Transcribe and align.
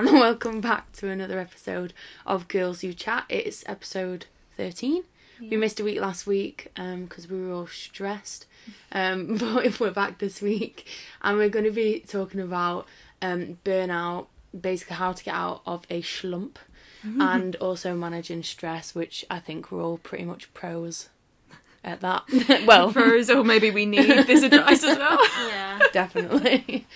and 0.00 0.12
welcome 0.18 0.62
back 0.62 0.90
to 0.92 1.08
another 1.08 1.38
episode 1.38 1.92
of 2.24 2.48
Girls 2.48 2.80
Who 2.80 2.94
Chat. 2.94 3.24
It's 3.28 3.62
episode 3.66 4.24
13. 4.56 5.04
We 5.42 5.58
missed 5.58 5.78
a 5.78 5.84
week 5.84 6.00
last 6.00 6.26
week 6.26 6.72
because 6.74 7.28
we 7.28 7.38
were 7.38 7.52
all 7.52 7.66
stressed, 7.66 8.46
um, 8.92 9.36
but 9.38 9.78
we're 9.78 9.90
back 9.90 10.18
this 10.18 10.40
week 10.40 10.86
and 11.20 11.36
we're 11.36 11.50
going 11.50 11.66
to 11.66 11.70
be 11.70 12.00
talking 12.00 12.40
about 12.40 12.86
um, 13.20 13.58
burnout, 13.62 14.28
basically 14.58 14.96
how 14.96 15.12
to 15.12 15.22
get 15.22 15.34
out 15.34 15.60
of 15.66 15.84
a 15.90 16.00
slump, 16.00 16.58
and 17.02 17.56
also 17.56 17.94
managing 17.94 18.42
stress, 18.42 18.94
which 18.94 19.26
I 19.30 19.38
think 19.38 19.70
we're 19.70 19.82
all 19.82 19.98
pretty 19.98 20.24
much 20.24 20.52
pros 20.54 21.10
at 21.84 22.00
that. 22.00 22.24
well, 22.66 22.90
Pros, 22.90 23.28
or 23.28 23.44
maybe 23.44 23.70
we 23.70 23.84
need 23.84 24.26
this 24.26 24.44
advice 24.44 24.82
as 24.82 24.96
well. 24.96 25.18
Yeah. 25.46 25.78
definitely. 25.92 26.86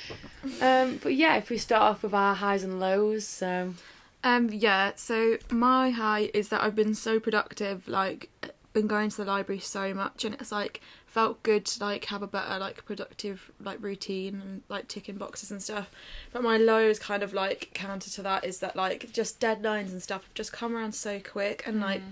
Um, 0.61 1.01
but 1.03 1.15
yeah, 1.15 1.37
if 1.37 1.51
we 1.51 1.59
start 1.59 1.83
off 1.83 2.03
with 2.03 2.15
our 2.15 2.35
highs 2.35 2.63
and 2.63 2.81
lows, 2.81 3.27
so 3.27 3.75
Um, 4.23 4.51
yeah, 4.51 4.93
so 4.97 5.37
my 5.51 5.91
high 5.91 6.31
is 6.33 6.49
that 6.49 6.63
I've 6.63 6.75
been 6.75 6.95
so 6.95 7.21
productive, 7.21 7.87
like 7.89 8.31
been 8.73 8.87
going 8.89 9.09
to 9.09 9.17
the 9.19 9.25
library 9.25 9.61
so 9.61 9.95
much 9.95 10.25
and 10.25 10.35
it's 10.35 10.51
like 10.51 10.81
felt 11.07 11.41
good 11.45 11.65
to 11.65 11.81
like 11.81 12.07
have 12.07 12.23
a 12.23 12.27
better 12.27 12.59
like 12.59 12.85
productive 12.85 13.53
like 13.63 13.81
routine 13.81 14.41
and 14.45 14.63
like 14.69 14.89
ticking 14.89 15.17
boxes 15.17 15.51
and 15.53 15.63
stuff. 15.63 15.89
But 16.33 16.43
my 16.43 16.57
low 16.57 16.81
is 16.81 16.99
kind 16.99 17.23
of 17.23 17.33
like 17.33 17.71
counter 17.73 18.11
to 18.11 18.23
that 18.23 18.45
is 18.45 18.59
that 18.59 18.75
like 18.75 19.13
just 19.13 19.39
deadlines 19.41 19.93
and 19.93 20.03
stuff 20.03 20.25
have 20.25 20.35
just 20.35 20.53
come 20.53 20.75
around 20.77 20.93
so 20.93 21.21
quick 21.21 21.63
and 21.67 21.81
like 21.81 22.03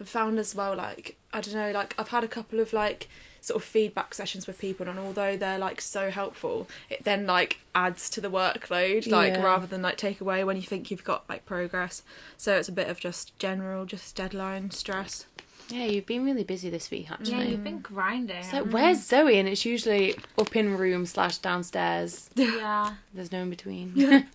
I've 0.00 0.08
found 0.08 0.38
as 0.38 0.54
well 0.54 0.74
like 0.74 1.16
I 1.34 1.42
don't 1.42 1.54
know, 1.54 1.70
like 1.72 1.94
I've 1.98 2.08
had 2.08 2.24
a 2.24 2.28
couple 2.28 2.60
of 2.60 2.72
like 2.72 3.08
sort 3.46 3.62
of 3.62 3.68
feedback 3.68 4.12
sessions 4.12 4.46
with 4.46 4.58
people 4.58 4.88
and 4.88 4.98
although 4.98 5.36
they're 5.36 5.58
like 5.58 5.80
so 5.80 6.10
helpful 6.10 6.66
it 6.90 7.04
then 7.04 7.26
like 7.26 7.58
adds 7.76 8.10
to 8.10 8.20
the 8.20 8.28
workload 8.30 9.08
like 9.08 9.34
Yeah. 9.34 9.42
rather 9.42 9.66
than 9.68 9.82
like 9.82 9.96
take 9.96 10.20
away 10.20 10.42
when 10.42 10.56
you 10.56 10.62
think 10.62 10.90
you've 10.90 11.04
got 11.04 11.28
like 11.28 11.46
progress 11.46 12.02
so 12.36 12.56
it's 12.56 12.68
a 12.68 12.72
bit 12.72 12.88
of 12.88 12.98
just 12.98 13.38
general 13.38 13.84
just 13.84 14.16
deadline 14.16 14.70
stress 14.72 15.26
yeah, 15.68 15.84
you've 15.84 16.06
been 16.06 16.24
really 16.24 16.44
busy 16.44 16.70
this 16.70 16.92
week 16.92 17.06
Yeah, 17.08 17.14
actually. 17.14 17.50
you've 17.50 17.64
been 17.64 17.80
grinding. 17.80 18.44
So 18.44 18.62
where's 18.62 19.04
Zoe? 19.04 19.36
And 19.36 19.48
it's 19.48 19.64
usually 19.64 20.14
up 20.38 20.54
in 20.54 20.78
room 20.78 21.06
slash 21.06 21.38
downstairs. 21.38 22.30
Yeah, 22.36 22.94
There's 23.12 23.32
no 23.32 23.40
in 23.42 23.50
between. 23.50 23.92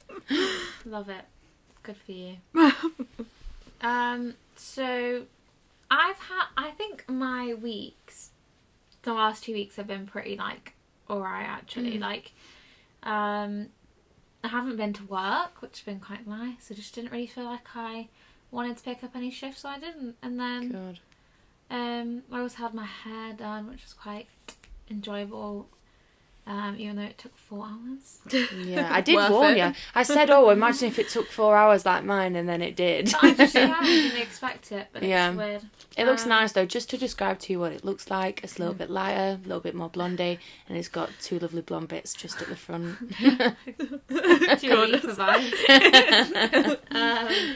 love 0.85 1.07
it. 1.07 1.23
Good 1.83 1.95
for 2.05 2.11
you. 2.11 2.35
um, 3.81 4.33
so 4.57 5.23
I've 5.89 6.17
had. 6.17 6.45
I 6.57 6.71
think 6.71 7.05
my 7.07 7.53
weeks, 7.53 8.30
the 9.03 9.13
last 9.13 9.43
two 9.43 9.53
weeks 9.53 9.75
have 9.75 9.87
been 9.87 10.05
pretty 10.05 10.35
like 10.35 10.73
alright 11.09 11.47
actually. 11.47 11.97
Like, 11.97 12.31
um, 13.03 13.67
I 14.43 14.47
haven't 14.47 14.77
been 14.77 14.93
to 14.93 15.03
work, 15.05 15.61
which 15.61 15.79
has 15.79 15.85
been 15.85 15.99
quite 15.99 16.27
nice. 16.27 16.71
I 16.71 16.73
just 16.73 16.95
didn't 16.95 17.11
really 17.11 17.27
feel 17.27 17.45
like 17.45 17.75
I 17.75 18.07
wanted 18.49 18.77
to 18.77 18.83
pick 18.83 19.03
up 19.03 19.15
any 19.15 19.31
shifts, 19.31 19.61
so 19.61 19.69
I 19.69 19.79
didn't. 19.79 20.15
And 20.21 20.39
then 20.39 20.71
Good. 20.71 20.99
Um, 21.69 22.23
I 22.31 22.41
also 22.41 22.57
had 22.57 22.73
my 22.73 22.85
hair 22.85 23.33
done, 23.33 23.67
which 23.69 23.83
was 23.83 23.93
quite 23.93 24.27
enjoyable. 24.89 25.69
Um, 26.51 26.75
even 26.77 26.97
though 26.97 27.03
it 27.03 27.17
took 27.17 27.37
four 27.37 27.65
hours. 27.65 28.19
Yeah, 28.65 28.89
I 28.91 28.99
did 29.09 29.15
warn 29.31 29.53
it. 29.53 29.57
you. 29.59 29.73
I 29.95 30.03
said, 30.03 30.29
"Oh, 30.29 30.49
imagine 30.49 30.89
if 30.89 30.99
it 30.99 31.07
took 31.07 31.27
four 31.31 31.55
hours 31.55 31.85
like 31.85 32.03
mine," 32.03 32.35
and 32.35 32.49
then 32.49 32.61
it 32.61 32.75
did. 32.75 33.13
I 33.21 33.33
just 33.33 33.55
yeah, 33.55 33.73
I 33.79 33.85
didn't 33.85 34.21
expect 34.21 34.69
it, 34.73 34.87
but 34.91 35.01
Yeah. 35.01 35.29
it's 35.29 35.37
weird. 35.37 35.61
It 35.95 36.05
looks 36.05 36.23
Um, 36.23 36.29
nice 36.29 36.51
though. 36.51 36.65
Just 36.65 36.89
to 36.89 36.97
describe 36.97 37.39
to 37.39 37.53
you 37.53 37.59
what 37.61 37.71
it 37.71 37.85
looks 37.85 38.09
like, 38.11 38.43
it's 38.43 38.57
a 38.57 38.59
little 38.59 38.73
bit 38.73 38.89
lighter, 38.89 39.39
a 39.41 39.47
little 39.47 39.61
bit 39.61 39.75
more 39.75 39.87
blondie, 39.87 40.39
and 40.67 40.77
it's 40.77 40.89
got 40.89 41.09
two 41.21 41.39
lovely 41.39 41.61
blonde 41.61 41.87
bits 41.87 42.13
just 42.13 42.41
at 42.41 42.49
the 42.49 42.57
front. 42.57 42.97
Julie 44.59 44.99
provides. 44.99 45.53
um, 46.91 47.55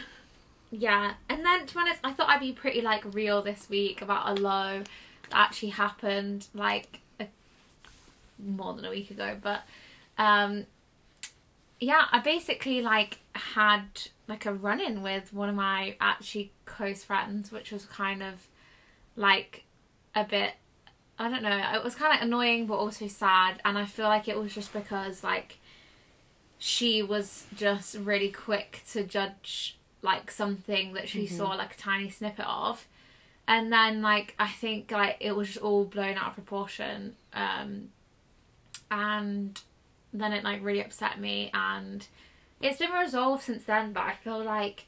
yeah, 0.72 1.14
and 1.30 1.46
then 1.46 1.66
to 1.66 1.74
be 1.74 1.80
honest, 1.82 2.00
I 2.04 2.14
thought 2.14 2.30
I'd 2.30 2.40
be 2.40 2.54
pretty 2.54 2.82
like 2.82 3.04
real 3.14 3.42
this 3.42 3.70
week 3.70 4.02
about 4.02 4.30
a 4.38 4.42
low 4.42 4.84
that 5.30 5.34
actually 5.38 5.70
happened 5.70 6.48
like 6.54 7.00
more 8.40 8.74
than 8.74 8.86
a 8.86 8.90
week 8.90 9.12
ago. 9.12 9.38
But 9.42 9.62
um, 10.18 10.66
yeah, 11.80 12.06
I 12.12 12.20
basically 12.20 12.82
like 12.82 13.20
had 13.34 13.86
like 14.28 14.46
a 14.46 14.54
run 14.54 14.82
in 14.82 15.02
with 15.04 15.34
one 15.34 15.50
of 15.50 15.56
my 15.56 15.96
actually 16.00 16.52
close 16.66 17.04
friends, 17.04 17.52
which 17.52 17.72
was 17.72 17.86
kind 17.86 18.24
of 18.24 18.48
like 19.16 19.64
a 20.14 20.24
bit 20.24 20.54
I 21.18 21.30
don't 21.30 21.44
know, 21.44 21.72
it 21.74 21.84
was 21.84 21.96
kind 21.96 22.14
of 22.14 22.22
annoying 22.26 22.68
but 22.68 22.76
also 22.76 23.08
sad 23.08 23.62
and 23.64 23.78
I 23.78 23.86
feel 23.86 24.08
like 24.08 24.28
it 24.28 24.38
was 24.38 24.54
just 24.54 24.74
because 24.74 25.24
like 25.24 25.60
she 26.58 27.02
was 27.02 27.46
just 27.56 27.96
really 27.96 28.30
quick 28.30 28.82
to 28.92 29.04
judge 29.04 29.78
like 30.02 30.30
something 30.30 30.94
that 30.94 31.08
she 31.08 31.26
saw 31.26 31.50
like 31.50 31.74
a 31.74 31.78
tiny 31.78 32.10
snippet 32.10 32.46
of 32.46 32.86
and 33.48 33.72
then 33.72 34.02
like 34.02 34.36
I 34.38 34.50
think 34.50 34.92
like 34.92 35.18
it 35.20 35.36
was 35.36 35.48
just 35.48 35.60
all 35.60 35.86
blown 35.86 36.16
out 36.18 36.30
of 36.30 36.34
proportion 36.34 37.16
um 37.34 37.90
and 38.96 39.60
then 40.14 40.32
it 40.32 40.44
like 40.44 40.64
really 40.64 40.82
upset 40.82 41.20
me 41.20 41.52
and 41.54 42.08
it's 42.62 42.80
been 42.80 42.92
resolved 42.92 43.44
since 43.44 43.66
then 43.66 43.92
but 43.92 44.04
I 44.04 44.14
feel 44.24 44.42
like 44.42 44.86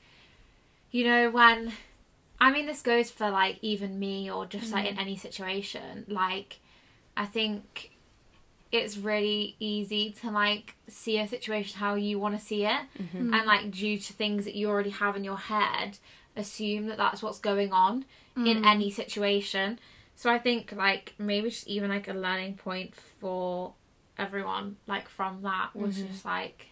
you 0.91 1.03
know 1.03 1.29
when 1.29 1.73
I 2.39 2.51
mean 2.51 2.65
this 2.65 2.81
goes 2.81 3.11
for 3.11 3.29
like 3.29 3.57
even 3.61 3.99
me 3.99 4.31
or 4.31 4.45
just 4.45 4.71
like 4.71 4.85
in 4.85 4.95
mm. 4.95 5.01
any 5.01 5.17
situation 5.17 6.05
like 6.07 6.59
I 7.17 7.25
think 7.25 7.91
it's 8.71 8.97
really 8.97 9.55
easy 9.59 10.11
to 10.21 10.31
like 10.31 10.75
see 10.87 11.19
a 11.19 11.27
situation 11.27 11.79
how 11.79 11.95
you 11.95 12.17
want 12.17 12.39
to 12.39 12.45
see 12.45 12.65
it 12.65 12.81
mm-hmm. 12.97 13.33
and 13.33 13.45
like 13.45 13.71
due 13.71 13.97
to 13.97 14.13
things 14.13 14.45
that 14.45 14.55
you 14.55 14.69
already 14.69 14.89
have 14.89 15.15
in 15.15 15.23
your 15.23 15.37
head 15.37 15.97
assume 16.35 16.87
that 16.87 16.97
that's 16.97 17.21
what's 17.21 17.39
going 17.39 17.73
on 17.73 18.05
in 18.35 18.61
mm. 18.61 18.65
any 18.65 18.91
situation. 18.91 19.79
So 20.15 20.29
i 20.29 20.37
think 20.37 20.71
like 20.71 21.13
maybe 21.17 21.49
just 21.49 21.67
even 21.67 21.89
like 21.89 22.07
a 22.07 22.13
learning 22.13 22.55
point 22.55 22.93
for 23.19 23.73
everyone 24.19 24.77
like 24.87 25.07
from 25.09 25.41
that 25.43 25.75
was 25.75 25.97
just 25.97 26.25
like 26.25 26.67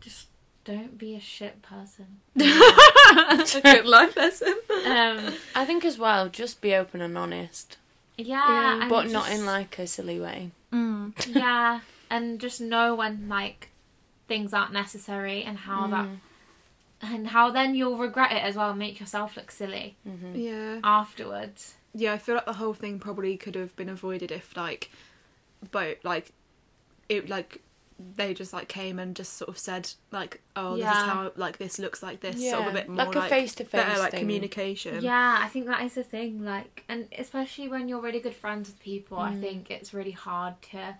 just 0.00 0.26
don't 0.64 0.98
be 0.98 1.16
a 1.16 1.20
shit 1.20 1.62
person. 1.62 2.20
A 2.36 3.60
good 3.62 3.86
life 3.96 4.14
lesson. 4.16 4.54
Um 4.86 5.34
I 5.54 5.64
think 5.64 5.84
as 5.84 5.98
well, 5.98 6.28
just 6.28 6.60
be 6.60 6.74
open 6.74 7.00
and 7.00 7.16
honest, 7.16 7.76
yeah, 8.16 8.46
Yeah, 8.48 8.80
and 8.82 8.90
but 8.90 9.10
not 9.10 9.30
in 9.30 9.46
like 9.46 9.78
a 9.78 9.86
silly 9.86 10.20
way. 10.20 10.50
mm. 10.72 11.12
yeah 11.34 11.80
and 12.10 12.38
just 12.40 12.60
know 12.60 12.94
when 12.94 13.28
like 13.28 13.68
things 14.28 14.52
aren't 14.52 14.72
necessary 14.72 15.42
and 15.42 15.58
how 15.58 15.86
that 15.88 16.08
and 17.02 17.28
how 17.28 17.50
then 17.50 17.74
you'll 17.74 17.96
regret 17.98 18.30
it 18.32 18.42
as 18.44 18.54
well 18.56 18.70
and 18.70 18.78
make 18.78 19.00
yourself 19.00 19.36
look 19.36 19.50
silly 19.50 19.96
yeah. 20.34 20.78
afterwards. 20.84 21.74
Yeah 21.94 22.12
i 22.12 22.18
feel 22.18 22.36
like 22.36 22.44
the 22.44 22.52
whole 22.54 22.74
thing 22.74 22.98
probably 23.00 23.36
could 23.36 23.54
have 23.56 23.74
been 23.74 23.88
avoided 23.88 24.30
if 24.30 24.56
like 24.56 24.90
both 25.70 25.96
like 26.04 26.32
it 27.08 27.28
like 27.28 27.62
they 28.16 28.32
just 28.32 28.54
like 28.54 28.66
came 28.66 28.98
and 28.98 29.14
just 29.14 29.34
sort 29.34 29.50
of 29.50 29.58
said 29.58 29.90
like 30.10 30.40
oh 30.56 30.74
this 30.74 30.84
is 30.86 30.90
how 30.90 31.30
like 31.36 31.58
this 31.58 31.78
looks 31.78 32.02
like 32.02 32.20
this 32.20 32.48
sort 32.50 32.62
of 32.62 32.68
a 32.68 32.72
bit 32.72 32.88
more 32.88 33.04
like 33.04 33.14
a 33.14 33.22
face 33.28 33.54
to 33.54 33.64
face 33.64 33.98
like 33.98 34.14
communication. 34.14 35.02
Yeah 35.02 35.36
i 35.40 35.48
think 35.48 35.66
that 35.66 35.82
is 35.82 35.94
the 35.94 36.02
thing 36.02 36.42
like 36.42 36.82
and 36.88 37.08
especially 37.18 37.68
when 37.68 37.88
you're 37.88 38.00
really 38.00 38.20
good 38.20 38.34
friends 38.34 38.68
with 38.70 38.80
people 38.80 39.18
i 39.18 39.32
Mm. 39.32 39.40
think 39.40 39.70
it's 39.70 39.92
really 39.92 40.12
hard 40.12 40.54
to 40.72 40.96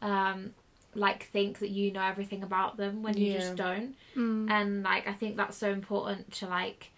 um 0.00 0.52
like 0.96 1.24
think 1.26 1.60
that 1.60 1.70
you 1.70 1.92
know 1.92 2.02
everything 2.02 2.42
about 2.42 2.76
them 2.76 3.02
when 3.04 3.16
you 3.16 3.34
just 3.34 3.54
don't. 3.54 3.94
Mm. 4.16 4.50
and 4.50 4.82
like 4.82 5.06
i 5.06 5.12
think 5.12 5.36
that's 5.36 5.56
so 5.56 5.70
important 5.70 6.32
to 6.32 6.46
like 6.46 6.90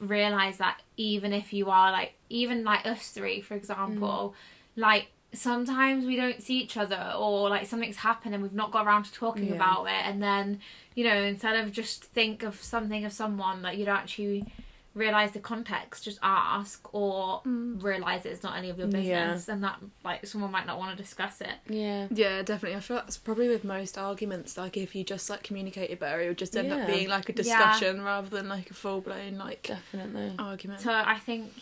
realize 0.00 0.58
that 0.58 0.82
even 0.98 1.32
if 1.32 1.52
you 1.54 1.70
are 1.70 1.90
like 1.90 2.12
even 2.28 2.62
like 2.62 2.84
us 2.84 3.08
three 3.10 3.40
for 3.40 3.54
example 3.54 4.34
like 4.76 5.06
sometimes 5.36 6.04
we 6.04 6.16
don't 6.16 6.42
see 6.42 6.58
each 6.58 6.76
other 6.76 7.12
or 7.16 7.48
like 7.48 7.66
something's 7.66 7.96
happened 7.96 8.34
and 8.34 8.42
we've 8.42 8.52
not 8.52 8.70
got 8.72 8.86
around 8.86 9.04
to 9.04 9.12
talking 9.12 9.48
Yeah. 9.48 9.54
about 9.54 9.84
it 9.86 10.02
and 10.04 10.22
then 10.22 10.60
you 10.94 11.04
know 11.04 11.14
instead 11.22 11.56
of 11.56 11.72
just 11.72 12.04
think 12.04 12.42
of 12.42 12.60
something 12.62 13.04
of 13.04 13.12
someone 13.12 13.62
that 13.62 13.76
you 13.76 13.84
don't 13.84 13.96
actually 13.98 14.46
realize 14.94 15.32
the 15.32 15.38
context 15.38 16.04
just 16.04 16.18
ask 16.22 16.94
or 16.94 17.42
mm. 17.46 17.82
realize 17.82 18.24
it's 18.24 18.42
not 18.42 18.56
any 18.56 18.70
of 18.70 18.78
your 18.78 18.88
Yeah. 18.88 19.00
business 19.00 19.48
and 19.48 19.62
that 19.62 19.78
like 20.02 20.26
someone 20.26 20.50
might 20.50 20.66
not 20.66 20.78
want 20.78 20.96
to 20.96 21.02
discuss 21.02 21.42
it 21.42 21.52
Yeah. 21.68 22.06
Yeah, 22.10 22.40
definitely. 22.42 22.78
I 22.78 22.80
feel 22.80 22.96
that's 22.96 23.18
probably 23.18 23.48
with 23.48 23.62
most 23.62 23.98
arguments. 23.98 24.56
Like, 24.56 24.78
if 24.78 24.94
you 24.94 25.04
just 25.04 25.28
like 25.28 25.42
communicated 25.42 25.98
better, 25.98 26.22
it 26.22 26.28
would 26.28 26.38
just 26.38 26.56
end 26.56 26.68
Yeah. 26.68 26.76
up 26.76 26.86
being 26.86 27.08
like 27.10 27.28
a 27.28 27.34
discussion 27.34 28.00
rather 28.00 28.30
than 28.30 28.48
like 28.48 28.70
a 28.70 28.74
full 28.74 29.02
blown 29.02 29.36
like 29.36 29.64
Definitely. 29.64 30.34
argument. 30.38 30.80
So 30.80 30.90
I 30.92 31.18
think, 31.18 31.52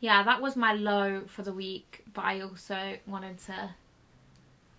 yeah, 0.00 0.22
that 0.22 0.40
was 0.42 0.56
my 0.56 0.72
low 0.74 1.22
for 1.26 1.42
the 1.42 1.52
week. 1.52 2.04
But 2.12 2.24
I 2.24 2.40
also 2.40 2.96
wanted 3.06 3.38
to, 3.46 3.70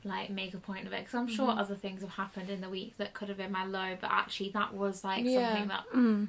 like, 0.04 0.30
make 0.30 0.54
a 0.54 0.58
point 0.60 0.88
of 0.88 0.94
it 0.94 1.00
because 1.02 1.16
I'm 1.16 1.28
sure 1.28 1.48
Mm-hmm. 1.50 1.60
other 1.60 1.76
things 1.76 2.02
have 2.02 2.12
happened 2.12 2.50
in 2.50 2.62
the 2.62 2.70
week 2.70 2.98
that 2.98 3.14
could 3.14 3.30
have 3.30 3.38
been 3.38 3.52
my 3.52 3.66
low. 3.66 3.98
But 4.00 4.12
actually, 4.12 4.50
that 4.52 4.74
was 4.74 5.04
like 5.04 5.26
Yeah. 5.26 5.50
something 5.54 5.68
that, 5.70 5.84
Mm. 5.94 6.28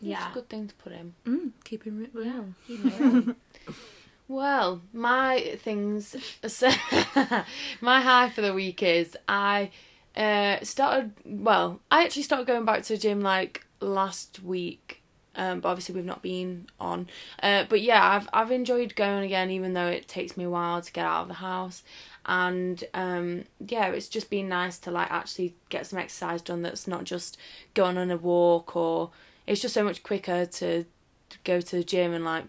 It's 0.00 0.10
yeah, 0.10 0.30
a 0.30 0.34
good 0.34 0.48
thing 0.50 0.68
to 0.68 0.74
put 0.74 0.92
in. 0.92 1.14
Mm. 1.24 1.50
Keeping 1.64 2.02
it 2.02 2.10
yeah. 2.14 2.40
real. 2.68 3.18
know. 3.24 3.34
Well, 4.28 4.80
my 4.94 5.56
things. 5.58 6.16
So, 6.46 6.68
my 7.82 8.00
high 8.00 8.30
for 8.30 8.40
the 8.40 8.54
week 8.54 8.82
is 8.82 9.16
I 9.28 9.70
Uh, 10.16 10.58
started 10.62 11.12
well. 11.24 11.80
I 11.90 12.04
actually 12.04 12.22
started 12.22 12.46
going 12.46 12.64
back 12.64 12.82
to 12.84 12.92
the 12.94 12.98
gym 12.98 13.20
like 13.20 13.66
last 13.80 14.42
week. 14.42 15.02
Um, 15.36 15.60
but 15.60 15.68
obviously 15.70 15.94
we've 15.94 16.04
not 16.04 16.22
been 16.22 16.66
on. 16.78 17.08
Uh, 17.42 17.64
but 17.68 17.80
yeah, 17.80 18.06
I've 18.06 18.28
I've 18.32 18.50
enjoyed 18.50 18.94
going 18.94 19.24
again, 19.24 19.50
even 19.50 19.74
though 19.74 19.88
it 19.88 20.08
takes 20.08 20.36
me 20.36 20.44
a 20.44 20.50
while 20.50 20.80
to 20.80 20.92
get 20.92 21.04
out 21.04 21.22
of 21.22 21.28
the 21.28 21.34
house. 21.34 21.82
And 22.26 22.82
um, 22.94 23.44
yeah, 23.66 23.88
it's 23.88 24.08
just 24.08 24.30
been 24.30 24.48
nice 24.48 24.78
to 24.78 24.90
like 24.90 25.10
actually 25.10 25.54
get 25.68 25.86
some 25.86 25.98
exercise 25.98 26.40
done. 26.40 26.62
That's 26.62 26.86
not 26.86 27.04
just 27.04 27.36
going 27.74 27.98
on 27.98 28.10
a 28.10 28.16
walk 28.16 28.76
or 28.76 29.10
it's 29.46 29.60
just 29.60 29.74
so 29.74 29.84
much 29.84 30.02
quicker 30.02 30.46
to, 30.46 30.86
go 31.42 31.60
to 31.60 31.76
the 31.76 31.84
gym 31.84 32.14
and 32.14 32.24
like 32.24 32.44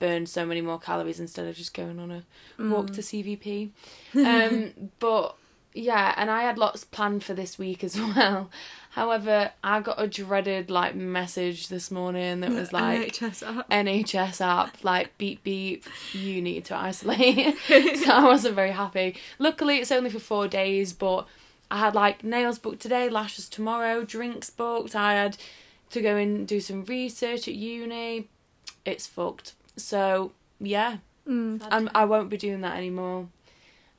burn 0.00 0.26
so 0.26 0.44
many 0.44 0.60
more 0.60 0.78
calories 0.78 1.20
instead 1.20 1.46
of 1.46 1.54
just 1.54 1.72
going 1.72 2.00
on 2.00 2.10
a 2.10 2.24
walk 2.68 2.88
to 2.92 3.00
CVP. 3.00 3.70
Um, 4.14 4.90
but 4.98 5.36
yeah, 5.74 6.14
and 6.16 6.30
I 6.30 6.42
had 6.42 6.56
lots 6.56 6.84
planned 6.84 7.24
for 7.24 7.34
this 7.34 7.58
week 7.58 7.84
as 7.84 7.98
well. 8.00 8.50
However, 8.90 9.50
I 9.62 9.80
got 9.80 10.00
a 10.00 10.06
dreaded 10.06 10.70
like 10.70 10.94
message 10.94 11.66
this 11.68 11.90
morning 11.90 12.40
that 12.40 12.50
was 12.52 12.72
like 12.72 13.12
NHS 13.12 13.58
app. 13.58 13.68
NHS 13.68 14.40
app, 14.40 14.84
like 14.84 15.18
beep 15.18 15.42
beep, 15.42 15.84
you 16.12 16.40
need 16.40 16.64
to 16.66 16.76
isolate. 16.76 17.56
so 17.66 18.10
I 18.12 18.24
wasn't 18.24 18.54
very 18.54 18.70
happy. 18.70 19.16
Luckily, 19.38 19.78
it's 19.78 19.90
only 19.90 20.10
for 20.10 20.20
four 20.20 20.46
days, 20.46 20.92
but 20.92 21.26
I 21.70 21.78
had 21.78 21.94
like 21.94 22.22
nails 22.22 22.58
booked 22.60 22.80
today, 22.80 23.08
lashes 23.08 23.48
tomorrow, 23.48 24.04
drinks 24.04 24.48
booked. 24.50 24.94
I 24.94 25.14
had 25.14 25.36
to 25.90 26.00
go 26.00 26.16
and 26.16 26.46
do 26.46 26.60
some 26.60 26.84
research 26.84 27.48
at 27.48 27.54
uni. 27.54 28.28
It's 28.84 29.06
fucked. 29.08 29.54
So 29.76 30.32
yeah, 30.60 30.98
Mm. 31.26 31.60
Sad 31.60 31.88
I 31.94 32.04
won't 32.04 32.28
be 32.28 32.36
doing 32.36 32.60
that 32.60 32.76
anymore. 32.76 33.28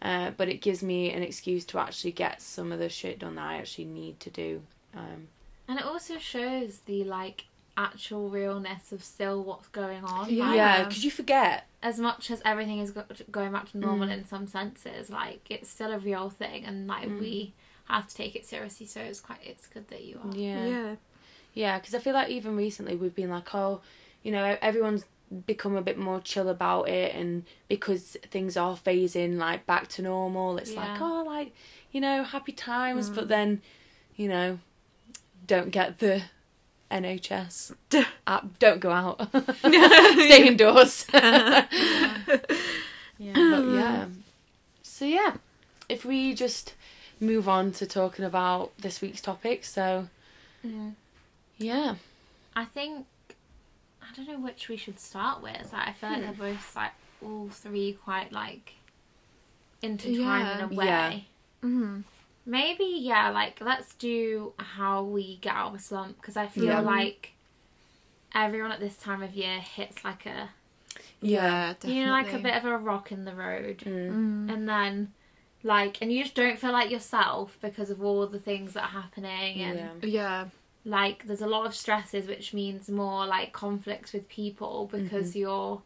Uh, 0.01 0.31
but 0.37 0.47
it 0.49 0.61
gives 0.61 0.83
me 0.83 1.11
an 1.11 1.23
excuse 1.23 1.65
to 1.65 1.79
actually 1.79 2.11
get 2.11 2.41
some 2.41 2.71
of 2.71 2.79
the 2.79 2.89
shit 2.89 3.19
done 3.19 3.35
that 3.35 3.45
I 3.47 3.57
actually 3.57 3.85
need 3.85 4.19
to 4.19 4.29
do. 4.29 4.61
Um, 4.93 5.27
And 5.67 5.79
it 5.79 5.85
also 5.85 6.17
shows 6.19 6.79
the 6.85 7.03
like 7.03 7.45
actual 7.77 8.29
realness 8.29 8.91
of 8.91 9.03
still 9.03 9.43
what's 9.43 9.67
going 9.69 10.03
on. 10.03 10.29
Yeah. 10.29 10.45
Like, 10.47 10.55
yeah, 10.55 10.83
because 10.83 11.03
you 11.03 11.11
forget. 11.11 11.65
As 11.81 11.99
much 11.99 12.29
as 12.31 12.41
everything 12.45 12.79
is 12.79 12.91
go- 12.91 13.05
going 13.31 13.51
back 13.51 13.69
to 13.71 13.77
normal 13.77 14.07
Mm. 14.07 14.13
in 14.19 14.25
some 14.25 14.47
senses, 14.47 15.09
like 15.09 15.41
it's 15.49 15.69
still 15.69 15.91
a 15.91 15.97
real 15.99 16.29
thing, 16.29 16.65
and 16.65 16.87
like 16.87 17.07
Mm. 17.07 17.19
we 17.19 17.53
have 17.85 18.07
to 18.07 18.15
take 18.15 18.35
it 18.35 18.45
seriously. 18.45 18.85
So 18.85 19.01
it's 19.01 19.19
quite 19.21 19.39
it's 19.43 19.67
good 19.67 19.87
that 19.89 20.03
you 20.03 20.19
are. 20.23 20.35
Yeah. 20.35 20.65
Yeah. 20.67 20.95
Yeah, 21.53 21.79
because 21.79 21.95
I 21.95 21.99
feel 21.99 22.13
like 22.13 22.29
even 22.29 22.55
recently 22.55 22.95
we've 22.95 23.15
been 23.15 23.29
like, 23.29 23.53
oh, 23.55 23.81
you 24.23 24.31
know, 24.31 24.57
everyone's 24.61 25.05
become 25.45 25.75
a 25.75 25.81
bit 25.81 25.97
more 25.97 26.19
chill 26.21 26.49
about 26.49 26.89
it, 26.89 27.15
and 27.15 27.43
because 27.67 28.17
things 28.31 28.55
are 28.57 28.75
phasing 28.75 29.37
like 29.37 29.65
back 29.65 29.87
to 29.89 30.01
normal, 30.01 30.57
it's 30.57 30.73
like, 30.73 30.99
oh, 31.01 31.23
like, 31.25 31.53
you 31.91 31.99
know, 32.01 32.23
happy 32.23 32.51
times. 32.51 33.09
Mm. 33.09 33.15
But 33.15 33.27
then, 33.27 33.61
you 34.15 34.27
know, 34.29 34.59
don't 35.47 35.69
get 35.71 35.99
the 35.99 36.23
NHS 36.91 37.73
app. 38.27 38.59
Don't 38.59 38.79
go 38.79 38.91
out. 38.91 39.27
Stay 39.59 40.47
indoors. 40.47 41.05
Yeah. 43.17 43.33
but 43.33 43.63
yeah. 43.73 44.05
So 44.83 45.05
yeah, 45.05 45.35
if 45.87 46.03
we 46.03 46.33
just 46.33 46.73
move 47.21 47.47
on 47.47 47.71
to 47.73 47.85
talking 47.85 48.25
about 48.25 48.77
this 48.77 49.01
week's 49.01 49.21
topic, 49.21 49.63
so 49.63 50.09
Mm. 50.65 50.95
yeah. 51.57 51.95
I 52.55 52.65
think 52.65 53.05
I 54.09 54.15
don't 54.15 54.27
know 54.27 54.39
which 54.39 54.67
we 54.69 54.77
should 54.77 54.99
start 54.99 55.41
with. 55.41 55.71
Like, 55.73 55.87
I 55.89 55.93
feel 55.93 56.09
like 56.09 56.19
Hmm. 56.19 56.25
they're 56.25 56.51
both 56.53 56.75
like 56.75 56.91
all 57.23 57.49
three 57.49 57.93
quite 58.03 58.31
like 58.31 58.73
intertwined 59.81 60.59
in 60.59 60.65
a 60.65 60.67
way. 60.75 60.85
Yeah. 60.85 61.19
Mm. 61.63 62.03
Maybe 62.45 62.83
yeah, 62.83 63.29
like 63.29 63.59
let's 63.61 63.93
do 63.95 64.53
how 64.57 65.03
we 65.03 65.37
get 65.37 65.53
out 65.55 65.69
of 65.69 65.75
a 65.75 65.79
slump 65.79 66.17
because 66.21 66.37
I 66.37 66.47
feel 66.47 66.65
Yeah. 66.65 66.79
like 66.81 67.33
everyone 68.33 68.71
at 68.71 68.79
this 68.79 68.97
time 68.97 69.23
of 69.23 69.33
year 69.33 69.59
hits 69.59 70.03
like 70.03 70.25
a 70.25 70.49
Yeah, 71.21 71.73
definitely. 71.73 71.97
you 71.99 72.05
know 72.05 72.11
like 72.11 72.33
a 72.33 72.37
bit 72.39 72.53
of 72.55 72.65
a 72.65 72.77
rock 72.77 73.11
in 73.11 73.25
the 73.25 73.33
road, 73.33 73.79
Mm. 73.79 74.11
Mm. 74.47 74.53
and 74.53 74.69
then 74.69 75.13
like 75.63 75.97
and 76.01 76.11
you 76.11 76.21
just 76.23 76.35
don't 76.35 76.59
feel 76.59 76.71
like 76.71 76.91
yourself 76.91 77.57
because 77.61 77.89
of 77.89 78.03
all 78.03 78.27
the 78.27 78.39
things 78.39 78.73
that 78.73 78.83
are 78.83 79.01
happening 79.01 79.61
and 79.61 80.03
Yeah. 80.03 80.09
Yeah. 80.09 80.45
Like 80.85 81.25
there's 81.27 81.41
a 81.41 81.47
lot 81.47 81.65
of 81.65 81.73
stresses 81.75 82.27
which 82.27 82.53
means 82.53 82.89
more 82.89 83.25
like 83.25 83.51
conflicts 83.53 84.13
with 84.13 84.27
people 84.29 84.87
because 84.91 85.31
Mm-hmm. 85.31 85.39
you're 85.39 85.81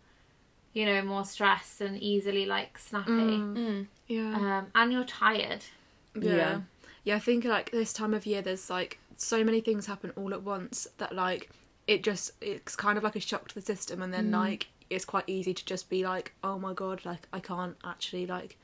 you 0.74 0.86
know 0.86 1.02
more 1.02 1.26
stressed 1.26 1.82
and 1.82 1.98
easily 2.02 2.46
like 2.46 2.78
snappy 2.78 3.12
Mm. 3.12 3.56
Mm. 3.58 3.88
Yeah. 4.08 4.36
um 4.60 4.68
and 4.76 4.92
you're 4.92 5.04
tired 5.06 5.64
yeah. 6.16 6.36
Yeah. 6.36 6.62
Yeah, 7.06 7.16
I 7.16 7.20
think 7.20 7.46
like 7.46 7.72
this 7.72 7.94
time 7.94 8.14
of 8.14 8.26
year 8.26 8.42
there's 8.42 8.70
like 8.70 9.00
so 9.16 9.44
many 9.44 9.62
things 9.62 9.86
happen 9.88 10.12
all 10.16 10.34
at 10.34 10.44
once 10.44 10.88
that 10.98 11.16
like 11.16 11.50
it 11.88 12.04
just 12.04 12.32
it's 12.42 12.76
kind 12.76 12.98
of 12.98 13.04
like 13.04 13.16
a 13.16 13.20
shock 13.20 13.48
to 13.50 13.56
the 13.56 13.62
system 13.62 14.02
and 14.02 14.14
then 14.14 14.30
Mm. 14.30 14.34
like 14.34 14.68
it's 14.90 15.06
quite 15.06 15.24
easy 15.28 15.54
to 15.54 15.64
just 15.66 15.88
be 15.90 16.04
like, 16.04 16.34
Oh 16.44 16.58
my 16.60 16.74
god, 16.74 17.06
like 17.06 17.28
I 17.32 17.40
can't 17.40 17.78
actually 17.86 18.26
like 18.26 18.58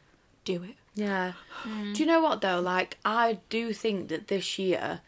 do 0.44 0.64
it. 0.64 0.76
Yeah. 0.96 1.34
Mm. 1.64 1.94
Do 1.96 2.00
you 2.02 2.08
know 2.08 2.20
what 2.20 2.42
though? 2.42 2.60
Like 2.60 2.98
I 3.06 3.40
do 3.50 3.74
think 3.74 4.10
that 4.10 4.28
this 4.28 4.60
year 4.60 5.02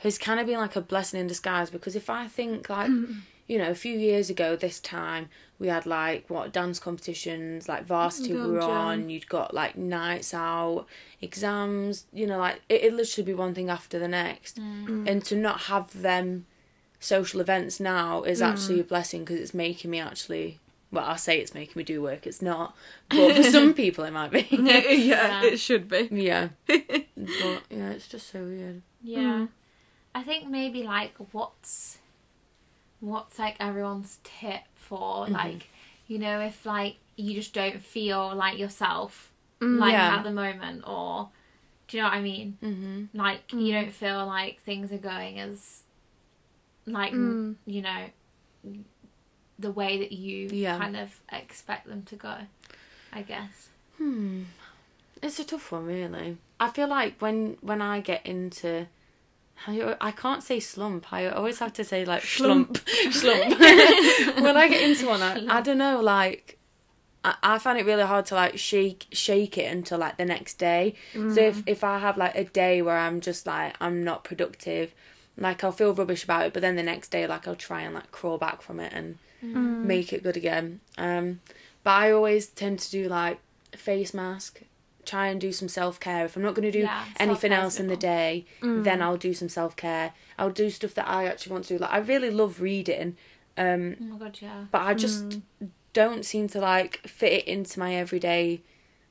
has 0.00 0.18
kind 0.18 0.40
of 0.40 0.46
been 0.46 0.58
like 0.58 0.76
a 0.76 0.80
blessing 0.80 1.20
in 1.20 1.26
disguise 1.26 1.70
because 1.70 1.96
if 1.96 2.10
I 2.10 2.26
think 2.26 2.68
like 2.68 2.90
mm. 2.90 3.20
you 3.46 3.58
know, 3.58 3.70
a 3.70 3.74
few 3.74 3.98
years 3.98 4.30
ago 4.30 4.56
this 4.56 4.80
time 4.80 5.28
we 5.58 5.68
had 5.68 5.84
like 5.84 6.28
what 6.28 6.52
dance 6.52 6.78
competitions, 6.78 7.68
like 7.68 7.84
varsity 7.84 8.32
God, 8.32 8.48
were 8.48 8.60
on, 8.62 9.10
you'd 9.10 9.28
got 9.28 9.52
like 9.52 9.76
nights 9.76 10.32
out, 10.32 10.86
exams, 11.20 12.06
you 12.12 12.26
know, 12.26 12.38
like 12.38 12.62
it 12.68 12.82
it'd 12.82 12.94
literally 12.94 13.26
be 13.26 13.34
one 13.34 13.54
thing 13.54 13.68
after 13.68 13.98
the 13.98 14.08
next. 14.08 14.58
Mm. 14.58 15.08
And 15.08 15.24
to 15.26 15.36
not 15.36 15.62
have 15.62 16.00
them 16.02 16.46
social 16.98 17.40
events 17.40 17.78
now 17.78 18.22
is 18.22 18.40
mm. 18.40 18.46
actually 18.46 18.80
a 18.80 18.84
blessing 18.84 19.20
because 19.20 19.38
it's 19.38 19.54
making 19.54 19.90
me 19.90 20.00
actually 20.00 20.58
well, 20.92 21.04
I 21.04 21.16
say 21.16 21.38
it's 21.38 21.54
making 21.54 21.74
me 21.76 21.84
do 21.84 22.02
work, 22.02 22.26
it's 22.26 22.42
not. 22.42 22.74
But 23.10 23.36
for 23.36 23.42
some 23.44 23.74
people 23.84 24.04
it 24.04 24.12
might 24.12 24.32
be. 24.32 24.46
yeah, 24.50 24.80
Yeah. 24.90 25.44
it 25.44 25.58
should 25.60 25.88
be. 25.88 26.08
Yeah. 26.10 26.48
but 26.66 27.62
yeah, 27.70 27.90
it's 27.90 28.08
just 28.08 28.32
so 28.32 28.42
weird. 28.42 28.82
yeah 29.02 29.20
mm. 29.20 29.48
I 30.14 30.22
think 30.22 30.48
maybe 30.48 30.82
like 30.82 31.12
what's 31.32 31.98
what's 33.00 33.38
like 33.38 33.56
everyone's 33.60 34.18
tip 34.24 34.62
for 34.74 35.24
Mm-hmm. 35.24 35.32
like 35.34 35.68
you 36.06 36.18
know 36.18 36.40
if 36.40 36.66
like 36.66 36.96
you 37.16 37.34
just 37.34 37.52
don't 37.54 37.82
feel 37.82 38.34
like 38.34 38.58
yourself 38.58 39.32
Mm, 39.60 39.78
like 39.78 39.92
Yeah. 39.92 40.16
at 40.18 40.24
the 40.24 40.30
moment 40.32 40.84
or 40.86 41.28
do 41.86 41.96
you 41.98 42.02
know 42.02 42.08
what 42.08 42.16
i 42.16 42.20
mean 42.22 42.56
Mm-hmm. 42.62 43.18
like 43.18 43.52
you 43.52 43.72
don't 43.72 43.92
feel 43.92 44.24
like 44.26 44.60
things 44.62 44.90
are 44.92 44.98
going 44.98 45.38
as 45.38 45.82
like 46.86 47.12
Mm. 47.12 47.56
you 47.66 47.82
know 47.82 48.06
the 49.58 49.70
way 49.70 49.98
that 49.98 50.12
you 50.12 50.48
Yeah. 50.50 50.78
kind 50.78 50.96
of 50.96 51.20
expect 51.30 51.86
them 51.86 52.02
to 52.04 52.16
go 52.16 52.36
i 53.12 53.22
guess 53.22 53.68
Hmm. 53.98 54.44
It's 55.22 55.38
a 55.38 55.44
tough 55.44 55.70
one, 55.72 55.84
really. 55.84 56.38
I 56.58 56.70
feel 56.70 56.88
like 56.88 57.20
when 57.20 57.58
when 57.60 57.82
I 57.82 58.00
get 58.00 58.24
into, 58.24 58.86
I, 59.66 59.96
I 60.00 60.10
can't 60.10 60.42
say 60.42 60.60
slump. 60.60 61.12
I 61.12 61.28
always 61.28 61.58
have 61.58 61.72
to 61.74 61.84
say 61.84 62.04
like 62.04 62.22
slump, 62.22 62.78
slump. 63.10 63.58
when 64.40 64.56
I 64.56 64.68
get 64.68 64.82
into 64.82 65.06
one, 65.06 65.22
I, 65.22 65.58
I 65.58 65.60
don't 65.60 65.78
know. 65.78 66.00
Like, 66.00 66.58
I, 67.24 67.34
I 67.42 67.58
find 67.58 67.78
it 67.78 67.84
really 67.84 68.04
hard 68.04 68.26
to 68.26 68.34
like 68.34 68.58
shake 68.58 69.06
shake 69.12 69.58
it 69.58 69.70
until 69.70 69.98
like 69.98 70.16
the 70.16 70.24
next 70.24 70.54
day. 70.58 70.94
So 71.28 71.40
if 71.40 71.62
if 71.66 71.84
I 71.84 71.98
have 71.98 72.16
like 72.16 72.34
a 72.36 72.44
day 72.44 72.80
where 72.82 72.96
I'm 72.98 73.20
just 73.20 73.46
like 73.46 73.74
I'm 73.80 74.02
not 74.02 74.24
productive, 74.24 74.94
like 75.36 75.62
I'll 75.62 75.72
feel 75.72 75.94
rubbish 75.94 76.24
about 76.24 76.46
it, 76.46 76.52
but 76.52 76.62
then 76.62 76.76
the 76.76 76.82
next 76.82 77.10
day 77.10 77.26
like 77.26 77.46
I'll 77.46 77.54
try 77.56 77.82
and 77.82 77.94
like 77.94 78.10
crawl 78.12 78.38
back 78.38 78.62
from 78.62 78.80
it 78.80 78.92
and 78.92 79.18
Mm. 79.42 79.82
make 79.82 80.12
it 80.12 80.22
good 80.22 80.36
again. 80.36 80.80
Um, 80.98 81.40
but 81.82 81.92
I 81.92 82.12
always 82.12 82.46
tend 82.48 82.78
to 82.80 82.90
do 82.90 83.08
like 83.08 83.38
face 83.74 84.12
mask, 84.12 84.60
try 85.10 85.26
and 85.28 85.40
do 85.40 85.52
some 85.52 85.68
self 85.68 85.98
care. 86.00 86.24
If 86.24 86.36
I'm 86.36 86.42
not 86.42 86.54
going 86.54 86.70
to 86.72 86.78
do 86.80 86.84
Yeah, 86.90 87.04
anything 87.18 87.52
else 87.52 87.80
in 87.80 87.88
the 87.88 87.96
day, 87.96 88.44
Mm. 88.62 88.84
then 88.84 89.02
I'll 89.02 89.16
do 89.28 89.32
some 89.34 89.48
self 89.48 89.74
care. 89.76 90.12
I'll 90.38 90.50
do 90.64 90.70
stuff 90.70 90.94
that 90.94 91.08
I 91.08 91.20
actually 91.30 91.52
want 91.54 91.64
to 91.66 91.74
do. 91.74 91.78
Like 91.84 91.92
I 91.92 91.98
really 91.98 92.30
love 92.30 92.60
reading, 92.60 93.16
um, 93.56 93.96
oh 94.00 94.04
my 94.04 94.18
god 94.24 94.38
yeah 94.40 94.64
but 94.72 94.82
I 94.82 94.94
just 94.94 95.28
Mm. 95.28 95.42
don't 95.92 96.24
seem 96.24 96.46
to 96.54 96.60
like 96.60 96.94
fit 97.06 97.32
it 97.38 97.44
into 97.54 97.78
my 97.84 97.94
everyday 97.94 98.62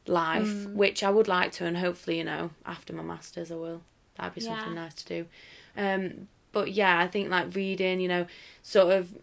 life, 0.07 0.65
Mm. 0.67 0.73
which 0.73 1.03
I 1.03 1.09
would 1.11 1.27
like 1.27 1.51
to, 1.53 1.65
and 1.65 1.77
hopefully, 1.77 2.17
you 2.19 2.23
know, 2.23 2.51
after 2.65 2.93
my 2.93 3.03
masters, 3.03 3.51
I 3.51 3.55
will. 3.55 3.81
That'd 4.15 4.35
be 4.35 4.41
something 4.41 4.73
Yeah. 4.73 4.81
nice 4.83 4.95
to 4.95 5.05
do. 5.05 5.25
Um, 5.77 6.27
but 6.51 6.71
yeah, 6.71 6.99
I 6.99 7.07
think 7.07 7.29
like 7.29 7.53
reading, 7.55 7.99
you 7.99 8.07
know, 8.07 8.25
sort 8.63 8.91
of 8.97 9.13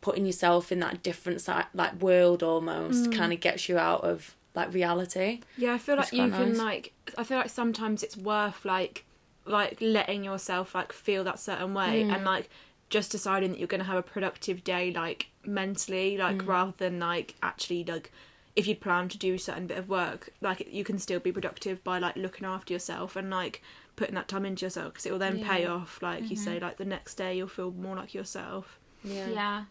putting 0.00 0.24
yourself 0.24 0.72
in 0.72 0.78
that 0.80 1.02
different 1.02 1.40
side, 1.42 1.66
like 1.74 2.00
world 2.00 2.42
almost, 2.42 3.10
Mm. 3.10 3.12
kind 3.18 3.32
of 3.34 3.40
gets 3.40 3.68
you 3.68 3.76
out 3.78 4.02
of 4.02 4.34
like 4.54 4.72
reality. 4.74 5.40
Yeah, 5.56 5.74
I 5.74 5.78
feel 5.78 5.96
like 5.96 6.12
you 6.12 6.28
can 6.30 6.48
nice. 6.50 6.58
like 6.58 6.92
I 7.18 7.24
feel 7.24 7.38
like 7.38 7.50
sometimes 7.50 8.02
it's 8.02 8.16
worth 8.16 8.64
like 8.64 9.04
like 9.46 9.78
letting 9.80 10.24
yourself 10.24 10.74
like 10.74 10.92
feel 10.92 11.24
that 11.24 11.38
certain 11.38 11.72
way 11.74 12.04
Mm. 12.04 12.14
and 12.14 12.24
like 12.24 12.48
just 12.90 13.10
deciding 13.12 13.50
that 13.50 13.58
you're 13.58 13.68
going 13.68 13.80
to 13.80 13.86
have 13.86 13.96
a 13.96 14.02
productive 14.02 14.62
day 14.64 14.90
like 14.92 15.28
mentally 15.44 16.16
like 16.18 16.38
Mm. 16.38 16.46
rather 16.46 16.72
than 16.76 16.98
like 16.98 17.34
actually 17.42 17.84
like 17.84 18.10
if 18.56 18.66
you 18.66 18.74
plan 18.74 19.08
to 19.08 19.16
do 19.16 19.34
a 19.34 19.38
certain 19.38 19.66
bit 19.68 19.78
of 19.78 19.88
work 19.88 20.30
like 20.40 20.66
you 20.70 20.82
can 20.84 20.98
still 20.98 21.20
be 21.20 21.30
productive 21.32 21.82
by 21.84 21.98
like 21.98 22.16
looking 22.16 22.46
after 22.46 22.72
yourself 22.72 23.14
and 23.16 23.30
like 23.30 23.62
putting 23.96 24.14
that 24.16 24.26
time 24.28 24.44
into 24.44 24.66
yourself 24.66 24.92
because 24.92 25.06
it 25.06 25.12
will 25.12 25.18
then 25.18 25.42
pay 25.44 25.66
off. 25.66 26.00
Like 26.02 26.28
you 26.30 26.36
say, 26.36 26.58
like 26.58 26.76
the 26.78 26.84
next 26.84 27.14
day 27.14 27.36
you'll 27.36 27.48
feel 27.48 27.70
more 27.70 27.94
like 27.96 28.14
yourself. 28.14 28.78
Yeah. 29.04 29.28
Yeah. 29.28 29.64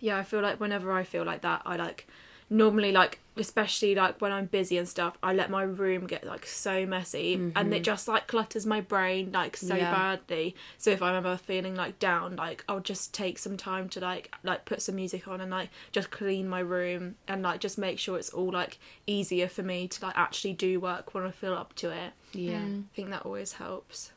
Yeah, 0.00 0.16
I 0.18 0.22
feel 0.24 0.40
like 0.40 0.58
whenever 0.60 0.92
I 0.92 1.04
feel 1.04 1.24
like 1.24 1.42
that, 1.42 1.62
I 1.64 1.76
like 1.76 2.06
normally 2.52 2.90
like 2.90 3.20
especially 3.36 3.94
like 3.94 4.20
when 4.20 4.32
I'm 4.32 4.46
busy 4.46 4.76
and 4.76 4.86
stuff, 4.88 5.16
I 5.22 5.32
let 5.32 5.48
my 5.50 5.62
room 5.62 6.06
get 6.06 6.24
like 6.26 6.44
so 6.44 6.84
messy 6.84 7.34
and 7.56 7.72
it 7.72 7.82
just 7.82 8.06
like 8.08 8.26
clutters 8.26 8.66
my 8.66 8.80
brain 8.82 9.30
like 9.32 9.56
so 9.56 9.76
Yeah. 9.76 9.90
badly. 9.92 10.54
So 10.76 10.90
if 10.90 11.00
I'm 11.00 11.14
ever 11.14 11.36
feeling 11.38 11.74
like 11.74 11.98
down, 11.98 12.36
like 12.36 12.64
I'll 12.68 12.80
just 12.80 13.14
take 13.14 13.38
some 13.38 13.56
time 13.56 13.88
to 13.90 14.00
like 14.00 14.34
like 14.42 14.64
put 14.66 14.82
some 14.82 14.96
music 14.96 15.26
on 15.28 15.40
and 15.40 15.50
like 15.50 15.70
just 15.92 16.10
clean 16.10 16.48
my 16.48 16.58
room 16.60 17.14
and 17.28 17.42
like 17.42 17.60
just 17.60 17.78
make 17.78 17.98
sure 17.98 18.18
it's 18.18 18.30
all 18.30 18.50
like 18.50 18.78
easier 19.06 19.48
for 19.48 19.62
me 19.62 19.88
to 19.88 20.04
like 20.04 20.18
actually 20.18 20.52
do 20.52 20.80
work 20.80 21.14
when 21.14 21.24
I 21.24 21.30
feel 21.30 21.54
up 21.54 21.74
to 21.76 21.90
it. 21.90 22.12
Yeah. 22.32 22.58
Mm. 22.58 22.84
I 22.92 22.94
think 22.96 23.10
that 23.10 23.22
always 23.24 23.54
helps. 23.54 24.10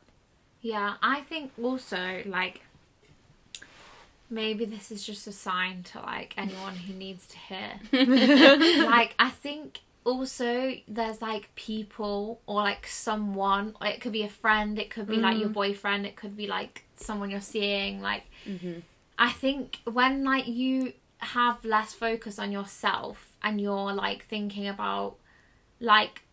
Yeah, 0.60 0.94
I 1.02 1.20
think 1.22 1.52
also 1.62 2.22
like 2.26 2.62
maybe 4.34 4.64
this 4.64 4.90
is 4.90 5.04
just 5.04 5.26
a 5.26 5.32
sign 5.32 5.82
to 5.92 6.00
like 6.00 6.34
anyone 6.36 6.74
who 6.74 6.92
needs 6.92 7.26
to 7.28 7.38
hear. 7.38 7.70
like 8.84 9.14
I 9.18 9.30
think 9.30 9.80
also 10.04 10.74
there's 10.86 11.22
like 11.22 11.54
people 11.54 12.40
or 12.46 12.56
like 12.56 12.86
someone, 12.86 13.74
or 13.80 13.86
it 13.86 14.00
could 14.00 14.12
be 14.12 14.22
a 14.22 14.28
friend, 14.28 14.78
it 14.78 14.90
could 14.90 15.06
be 15.06 15.16
like 15.16 15.38
your 15.38 15.48
mm. 15.48 15.54
boyfriend, 15.54 16.04
it 16.06 16.16
could 16.16 16.36
be 16.36 16.46
like 16.46 16.84
someone 16.96 17.30
you're 17.30 17.40
seeing 17.40 18.00
like 18.00 18.24
mm-hmm. 18.46 18.80
I 19.18 19.30
think 19.30 19.78
when 19.84 20.24
like 20.24 20.46
you 20.46 20.92
have 21.18 21.64
less 21.64 21.94
focus 21.94 22.38
on 22.38 22.52
yourself 22.52 23.36
and 23.42 23.60
you're 23.60 23.92
like 23.92 24.26
thinking 24.26 24.68
about 24.68 25.16
like 25.80 26.23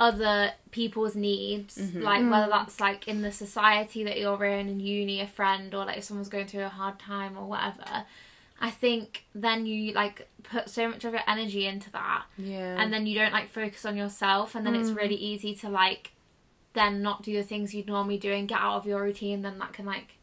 other 0.00 0.52
people's 0.70 1.14
needs, 1.14 1.76
mm-hmm. 1.76 2.00
like 2.00 2.22
whether 2.22 2.46
mm. 2.46 2.50
that's 2.50 2.80
like 2.80 3.06
in 3.06 3.20
the 3.20 3.30
society 3.30 4.02
that 4.02 4.18
you're 4.18 4.44
in, 4.46 4.68
in 4.68 4.80
uni, 4.80 5.20
a 5.20 5.26
friend, 5.26 5.74
or 5.74 5.84
like 5.84 5.98
if 5.98 6.04
someone's 6.04 6.30
going 6.30 6.46
through 6.46 6.64
a 6.64 6.68
hard 6.68 6.98
time 6.98 7.36
or 7.36 7.44
whatever. 7.44 8.04
I 8.62 8.70
think 8.70 9.24
then 9.34 9.66
you 9.66 9.92
like 9.92 10.28
put 10.42 10.68
so 10.68 10.88
much 10.88 11.04
of 11.04 11.12
your 11.12 11.22
energy 11.28 11.66
into 11.66 11.90
that, 11.92 12.24
Yeah. 12.38 12.80
and 12.80 12.92
then 12.92 13.06
you 13.06 13.14
don't 13.14 13.32
like 13.32 13.50
focus 13.50 13.84
on 13.84 13.96
yourself, 13.96 14.54
and 14.54 14.66
then 14.66 14.74
it's 14.74 14.90
mm. 14.90 14.96
really 14.96 15.14
easy 15.14 15.54
to 15.56 15.68
like 15.68 16.12
then 16.72 17.02
not 17.02 17.22
do 17.22 17.34
the 17.34 17.42
things 17.42 17.74
you'd 17.74 17.86
normally 17.86 18.18
do 18.18 18.32
and 18.32 18.48
get 18.48 18.58
out 18.58 18.76
of 18.76 18.86
your 18.86 19.02
routine. 19.02 19.42
Then 19.42 19.58
that 19.58 19.74
can 19.74 19.84
like 19.84 20.16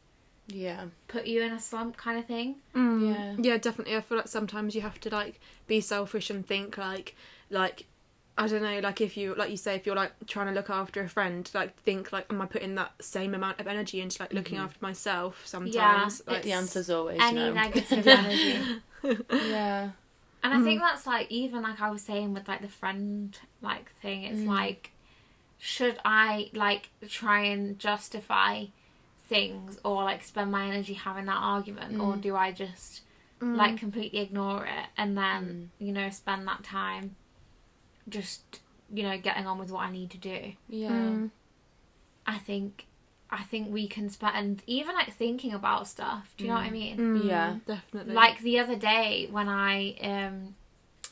yeah. 0.47 0.85
put 1.07 1.27
you 1.27 1.43
in 1.43 1.51
a 1.51 1.59
slump 1.59 1.97
kind 1.97 2.17
of 2.17 2.25
thing. 2.25 2.55
Mm. 2.75 3.13
Yeah. 3.13 3.35
Yeah, 3.51 3.57
definitely. 3.57 3.95
I 3.95 4.01
feel 4.01 4.17
like 4.17 4.27
sometimes 4.27 4.73
you 4.73 4.81
have 4.81 4.99
to 5.01 5.09
like 5.09 5.39
be 5.67 5.81
selfish 5.81 6.31
and 6.31 6.45
think 6.45 6.77
like 6.79 7.15
like 7.49 7.85
I 8.39 8.47
don't 8.47 8.61
know, 8.61 8.79
like 8.79 9.01
if 9.01 9.17
you 9.17 9.33
like 9.35 9.49
you 9.49 9.57
say 9.57 9.75
if 9.75 9.85
you're 9.85 9.95
like 9.95 10.11
trying 10.27 10.47
to 10.47 10.53
look 10.53 10.69
after 10.69 11.01
a 11.01 11.09
friend, 11.09 11.49
like 11.53 11.75
think 11.81 12.11
like 12.11 12.27
am 12.29 12.41
I 12.41 12.45
putting 12.45 12.75
that 12.75 12.91
same 13.01 13.33
amount 13.33 13.59
of 13.59 13.67
energy 13.67 13.99
into 13.99 14.21
like 14.21 14.31
looking 14.31 14.57
mm-hmm. 14.57 14.65
after 14.65 14.77
myself 14.81 15.41
sometimes? 15.45 16.21
Yeah, 16.27 16.33
like, 16.33 16.43
The 16.43 16.51
answer's 16.51 16.89
always 16.89 17.17
Any 17.19 17.39
no. 17.39 17.53
negative 17.53 18.07
energy. 18.07 18.81
yeah. 19.49 19.89
And 20.43 20.53
I 20.53 20.61
think 20.61 20.79
mm. 20.79 20.83
that's 20.83 21.07
like 21.07 21.31
even 21.31 21.63
like 21.63 21.81
I 21.81 21.89
was 21.89 22.03
saying 22.03 22.33
with 22.33 22.47
like 22.47 22.61
the 22.61 22.67
friend 22.67 23.37
like 23.61 23.91
thing, 24.01 24.23
it's 24.23 24.41
mm. 24.41 24.47
like 24.47 24.91
should 25.57 25.97
I 26.05 26.51
like 26.53 26.89
try 27.09 27.45
and 27.45 27.79
justify 27.79 28.65
things 29.25 29.79
or 29.83 30.03
like 30.03 30.23
spend 30.23 30.51
my 30.51 30.67
energy 30.67 30.93
having 30.93 31.25
that 31.25 31.39
argument 31.39 31.99
or 31.99 32.13
mm. 32.13 32.21
do 32.21 32.35
I 32.35 32.51
just 32.51 33.01
like 33.39 33.77
completely 33.77 34.19
ignore 34.19 34.65
it 34.65 34.87
and 34.97 35.15
then 35.15 35.69
you 35.77 35.91
know 35.91 36.09
spend 36.09 36.47
that 36.47 36.63
time 36.63 37.15
just 38.09 38.61
you 38.93 39.03
know 39.03 39.17
getting 39.17 39.45
on 39.47 39.57
with 39.59 39.71
what 39.71 39.81
I 39.81 39.91
need 39.91 40.11
to 40.11 40.17
do. 40.17 40.53
Yeah. 40.69 40.89
Mm. 40.89 41.29
I 42.25 42.37
think 42.37 42.85
I 43.29 43.43
think 43.43 43.71
we 43.71 43.87
can 43.87 44.09
spend 44.09 44.63
even 44.67 44.95
like 44.95 45.13
thinking 45.13 45.53
about 45.53 45.87
stuff. 45.87 46.33
Do 46.37 46.45
you 46.45 46.49
know 46.49 46.55
what 46.55 46.65
I 46.65 46.69
mean? 46.71 46.97
Mm, 46.97 47.27
Yeah. 47.27 47.55
definitely. 47.65 48.13
like 48.13 48.39
the 48.41 48.59
other 48.59 48.75
day 48.75 49.27
when 49.29 49.47
I 49.49 49.95
um 50.01 50.55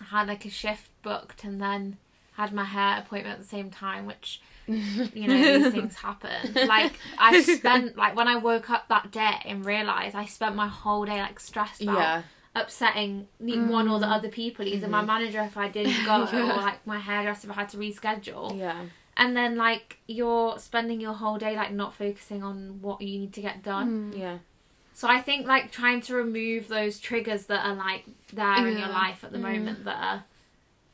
had 0.10 0.28
like 0.28 0.46
a 0.46 0.50
shift 0.50 0.90
booked 1.04 1.44
and 1.44 1.62
then 1.62 1.98
had 2.34 2.54
my 2.54 2.66
hair 2.66 3.00
appointment 3.00 3.36
at 3.38 3.42
the 3.42 3.48
same 3.48 3.70
time, 3.70 4.06
which 4.06 4.42
you 4.68 5.28
know 5.28 5.60
these 5.60 5.72
things 5.72 5.96
happen. 5.96 6.54
Like 6.68 6.94
I 7.18 7.42
spent 7.58 7.98
like 7.98 8.16
when 8.16 8.28
I 8.28 8.38
woke 8.38 8.70
up 8.70 8.88
that 8.90 9.12
day 9.12 9.40
and 9.46 9.66
realised 9.66 10.16
I 10.16 10.26
spent 10.26 10.56
my 10.56 10.68
whole 10.68 11.06
day 11.06 11.20
like 11.20 11.40
stressed 11.40 11.82
about 11.82 11.96
Yeah. 11.96 12.24
Upsetting 12.56 13.28
the 13.40 13.60
one 13.60 13.88
or 13.88 14.00
the 14.00 14.06
mm. 14.06 14.16
other 14.16 14.30
people, 14.30 14.66
either 14.66 14.88
my 14.88 15.00
mm-hmm. 15.00 15.08
manager 15.08 15.42
if 15.42 15.58
I 15.58 15.68
didn't 15.68 16.06
go 16.06 16.26
or 16.34 16.56
like 16.56 16.86
my 16.88 17.00
hairdresser 17.00 17.50
if 17.50 17.58
I 17.58 17.62
had 17.62 17.70
to 17.70 17.78
reschedule. 17.78 18.58
Yeah. 18.58 18.86
And 19.18 19.36
then 19.36 19.56
like 19.58 20.00
you're 20.08 20.58
spending 20.58 21.00
your 21.00 21.14
whole 21.14 21.38
day 21.38 21.56
like 21.56 21.72
not 21.72 21.94
focusing 21.94 22.44
on 22.44 22.82
what 22.82 23.02
you 23.02 23.20
need 23.20 23.34
to 23.34 23.42
get 23.42 23.62
done. 23.62 24.14
Mm. 24.14 24.20
Yeah. 24.20 24.38
So 24.94 25.10
I 25.10 25.22
think 25.22 25.46
like 25.46 25.72
trying 25.72 26.02
to 26.02 26.16
remove 26.16 26.70
those 26.70 27.00
triggers 27.00 27.48
that 27.48 27.66
are 27.66 27.76
like 27.76 28.06
there 28.32 28.66
in 28.68 28.78
your 28.78 28.88
life 28.88 29.24
at 29.24 29.32
the 29.32 29.38
mm. 29.38 29.42
moment 29.42 29.84
that 29.84 29.98
are 29.98 30.24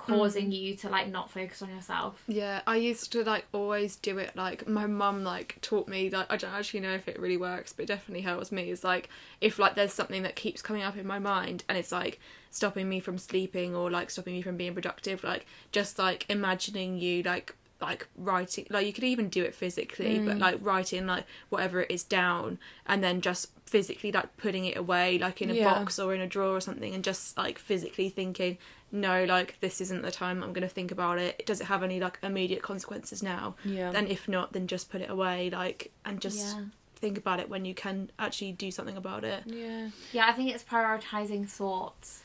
causing 0.06 0.50
mm. 0.50 0.60
you 0.60 0.76
to 0.76 0.90
like 0.90 1.08
not 1.08 1.30
focus 1.30 1.62
on 1.62 1.70
yourself. 1.70 2.24
Yeah, 2.28 2.62
I 2.68 2.78
used 2.78 3.12
to 3.14 3.24
like 3.24 3.46
always 3.54 3.96
do 3.96 4.18
it 4.18 4.36
like 4.36 4.68
my 4.68 4.88
mum 4.88 5.24
like 5.24 5.58
taught 5.62 5.88
me 5.88 6.10
like 6.10 6.28
I 6.30 6.38
don't 6.38 6.54
actually 6.54 6.82
know 6.82 6.94
if 6.94 7.08
it 7.08 7.20
really 7.20 7.38
works, 7.38 7.74
but 7.74 7.84
it 7.84 7.88
definitely 7.88 8.22
helps 8.22 8.52
me. 8.52 8.70
Is 8.70 8.84
like 8.84 9.10
if 9.40 9.60
like 9.60 9.76
there's 9.76 9.94
something 9.94 10.24
that 10.24 10.36
keeps 10.36 10.62
coming 10.62 10.84
up 10.84 10.98
in 10.98 11.08
my 11.08 11.20
mind 11.20 11.64
and 11.70 11.78
it's 11.78 11.92
like 11.92 12.20
stopping 12.50 12.90
me 12.90 13.00
from 13.00 13.18
sleeping 13.18 13.76
or 13.76 13.90
like 13.90 14.10
stopping 14.10 14.34
me 14.34 14.42
from 14.42 14.58
being 14.58 14.74
productive, 14.74 15.24
like 15.24 15.46
just 15.72 16.00
like 16.00 16.26
imagining 16.30 16.98
you 16.98 17.24
like 17.24 17.56
like 17.82 18.08
writing 18.16 18.68
like 18.70 18.86
you 18.86 18.94
could 18.94 19.04
even 19.04 19.28
do 19.28 19.44
it 19.44 19.56
physically 19.56 20.20
but 20.20 20.38
mm. 20.38 20.40
like 20.40 20.56
writing 20.62 21.08
like 21.08 21.26
whatever 21.50 21.82
it 21.82 21.90
is 21.90 22.04
down 22.04 22.60
and 22.86 23.04
then 23.04 23.22
just 23.22 23.50
physically 23.72 24.12
like 24.12 24.36
putting 24.38 24.66
it 24.66 24.76
away 24.78 25.18
like 25.18 25.42
in 25.42 25.50
a 25.50 25.54
Yeah. 25.54 25.74
box 25.74 25.98
or 25.98 26.14
in 26.14 26.20
a 26.22 26.28
drawer 26.28 26.56
or 26.58 26.60
something 26.62 26.94
and 26.94 27.04
just 27.04 27.38
like 27.38 27.58
physically 27.58 28.10
thinking 28.10 28.58
no 28.92 29.24
like 29.24 29.58
this 29.62 29.80
isn't 29.80 30.02
the 30.02 30.12
time 30.12 30.44
i'm 30.44 30.52
going 30.52 30.68
to 30.68 30.74
think 30.78 30.92
about 30.92 31.18
it 31.18 31.46
does 31.46 31.62
it 31.62 31.68
have 31.68 31.82
any 31.82 31.98
like 32.02 32.20
immediate 32.22 32.62
consequences 32.62 33.24
now 33.24 33.56
Yeah. 33.64 33.90
then 33.92 34.08
if 34.08 34.28
not 34.28 34.52
then 34.52 34.68
just 34.68 34.90
put 34.92 35.00
it 35.00 35.10
away 35.10 35.50
like 35.50 35.92
and 36.04 36.20
just 36.20 36.40
Yeah. 36.58 36.64
think 36.98 37.18
about 37.18 37.40
it 37.40 37.48
when 37.50 37.64
you 37.64 37.74
can 37.74 38.12
actually 38.20 38.52
do 38.52 38.70
something 38.72 38.98
about 38.98 39.24
it 39.24 39.44
yeah. 39.46 39.88
Yeah, 40.12 40.26
I 40.28 40.34
think 40.34 40.54
it's 40.54 40.66
prioritizing 40.66 41.48
thoughts 41.48 42.24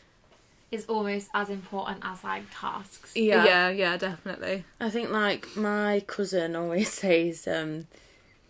is 0.72 0.84
almost 0.86 1.28
as 1.32 1.48
important 1.48 2.00
as 2.02 2.24
like 2.24 2.42
tasks. 2.52 3.12
Yeah. 3.14 3.44
yeah 3.44 3.68
yeah 3.68 3.96
definitely 3.96 4.64
I 4.80 4.90
think 4.90 5.10
like 5.10 5.56
my 5.56 6.02
cousin 6.08 6.56
always 6.56 6.92
says, 7.02 7.46
um, 7.46 7.86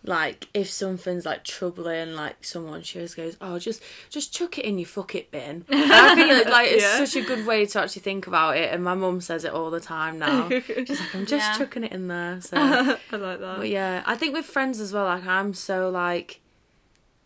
like 0.07 0.47
if 0.53 0.69
something's 0.69 1.25
like 1.25 1.43
troubling, 1.43 2.13
like 2.15 2.43
someone, 2.43 2.81
she 2.81 2.99
always 2.99 3.13
goes, 3.13 3.37
"Oh, 3.41 3.59
just 3.59 3.83
just 4.09 4.33
chuck 4.33 4.57
it 4.57 4.65
in 4.65 4.79
your 4.79 4.87
fuck 4.87 5.13
it 5.15 5.29
bin." 5.31 5.65
And 5.69 5.91
I 5.93 6.15
think 6.15 6.31
it's 6.31 6.49
like 6.49 6.71
it's 6.71 6.83
Yeah. 6.83 7.05
such 7.05 7.15
a 7.17 7.25
good 7.25 7.45
way 7.45 7.65
to 7.65 7.81
actually 7.81 8.01
think 8.01 8.25
about 8.27 8.57
it, 8.57 8.73
and 8.73 8.83
my 8.83 8.93
mum 8.93 9.21
says 9.21 9.43
it 9.45 9.51
all 9.51 9.69
the 9.69 9.79
time 9.81 10.17
now. 10.17 10.49
She's 10.67 10.99
like, 10.99 11.13
"I'm 11.13 11.25
just 11.25 11.51
Yeah. 11.51 11.57
chucking 11.57 11.83
it 11.83 11.91
in 11.91 12.07
there." 12.07 12.39
So, 12.41 12.57
i 13.11 13.15
like 13.15 13.39
that 13.39 13.57
but 13.57 13.69
yeah, 13.69 14.01
I 14.05 14.15
think 14.15 14.33
with 14.33 14.45
friends 14.45 14.79
as 14.79 14.93
well. 14.93 15.05
Like 15.05 15.25
I'm 15.25 15.53
so 15.53 15.89
like, 15.89 16.39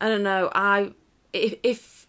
I 0.02 0.10
don't 0.10 0.24
know. 0.24 0.50
I 0.54 0.94
if 1.34 1.56
if 1.64 2.08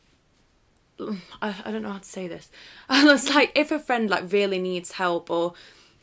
I, 1.41 1.55
I 1.64 1.71
don't 1.73 1.83
know 1.83 1.91
how 1.93 1.99
to 1.99 2.05
say 2.05 2.29
this. 2.29 2.50
it's 2.91 3.35
like 3.35 3.52
if 3.55 3.71
a 3.73 3.79
friend 3.79 4.09
like 4.09 4.31
really 4.33 4.59
needs 4.59 4.93
help 4.93 5.31
or 5.31 5.55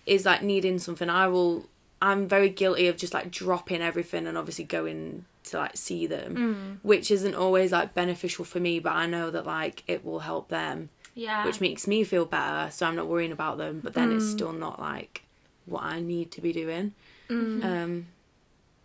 is 0.05 0.25
like 0.25 0.41
needing 0.43 0.79
something, 0.79 1.09
I 1.09 1.27
will. 1.27 1.69
I'm 2.01 2.27
very 2.27 2.49
guilty 2.49 2.87
of 2.87 2.97
just 2.97 3.13
like 3.13 3.29
dropping 3.31 3.81
everything 3.81 4.25
and 4.27 4.37
obviously 4.37 4.63
going 4.65 5.25
to 5.45 5.57
like 5.57 5.75
see 5.77 6.07
them, 6.07 6.79
which 6.83 7.11
isn't 7.11 7.35
always 7.35 7.71
like 7.71 7.93
beneficial 7.93 8.45
for 8.45 8.59
me. 8.59 8.79
But 8.79 8.93
I 8.93 9.05
know 9.05 9.29
that 9.31 9.45
like 9.45 9.83
it 9.87 10.05
will 10.05 10.19
help 10.19 10.49
them, 10.49 10.89
Yeah. 11.15 11.45
which 11.45 11.59
makes 11.59 11.87
me 11.87 12.03
feel 12.03 12.25
better. 12.25 12.71
So 12.71 12.85
I'm 12.85 12.95
not 12.95 13.07
worrying 13.07 13.31
about 13.31 13.57
them. 13.57 13.81
But 13.83 13.93
then 13.95 14.11
it's 14.11 14.29
still 14.29 14.53
not 14.53 14.79
like 14.79 15.23
what 15.65 15.83
I 15.83 15.99
need 15.99 16.31
to 16.31 16.41
be 16.41 16.53
doing. 16.53 16.93
Um, 17.29 18.07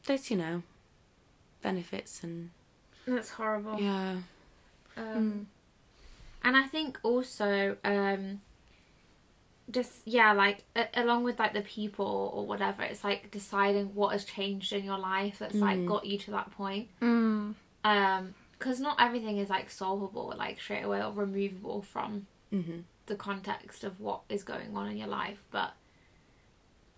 there's 0.06 0.30
you 0.30 0.37
know 0.37 0.62
benefits 1.62 2.23
and 2.23 2.50
That's 3.06 3.30
horrible. 3.30 3.80
yeah. 3.80 4.16
Um, 4.97 5.47
And 6.42 6.56
I 6.56 6.64
think 6.64 6.99
also, 7.02 7.76
um, 7.85 8.40
just 9.71 9.92
yeah, 10.04 10.33
like 10.33 10.64
a- 10.76 10.88
along 10.94 11.25
with 11.25 11.38
like 11.38 11.54
the 11.54 11.62
people 11.62 12.30
or 12.35 12.47
whatever, 12.47 12.83
it's 12.83 13.02
like 13.04 13.30
deciding 13.30 13.94
what 13.94 14.12
has 14.12 14.25
changed 14.25 14.73
in 14.73 14.85
your 14.85 14.99
life 14.99 15.38
that's 15.38 15.54
like 15.56 15.87
got 15.87 16.04
you 16.06 16.18
to 16.18 16.30
that 16.33 16.50
point. 16.52 16.88
mm. 17.00 17.54
Um, 17.85 18.35
because 18.59 18.80
not 18.80 18.97
everything 19.00 19.37
is 19.38 19.50
like 19.50 19.68
solvable 19.71 20.33
like 20.38 20.61
straight 20.61 20.83
away 20.85 21.02
or 21.02 21.12
removable 21.12 21.83
from 21.83 22.26
hmm 22.50 22.80
the 23.06 23.14
context 23.16 23.85
of 23.85 24.00
what 24.00 24.23
is 24.30 24.42
going 24.44 24.75
on 24.75 24.88
in 24.90 24.97
your 24.97 25.09
life, 25.09 25.42
but. 25.50 25.75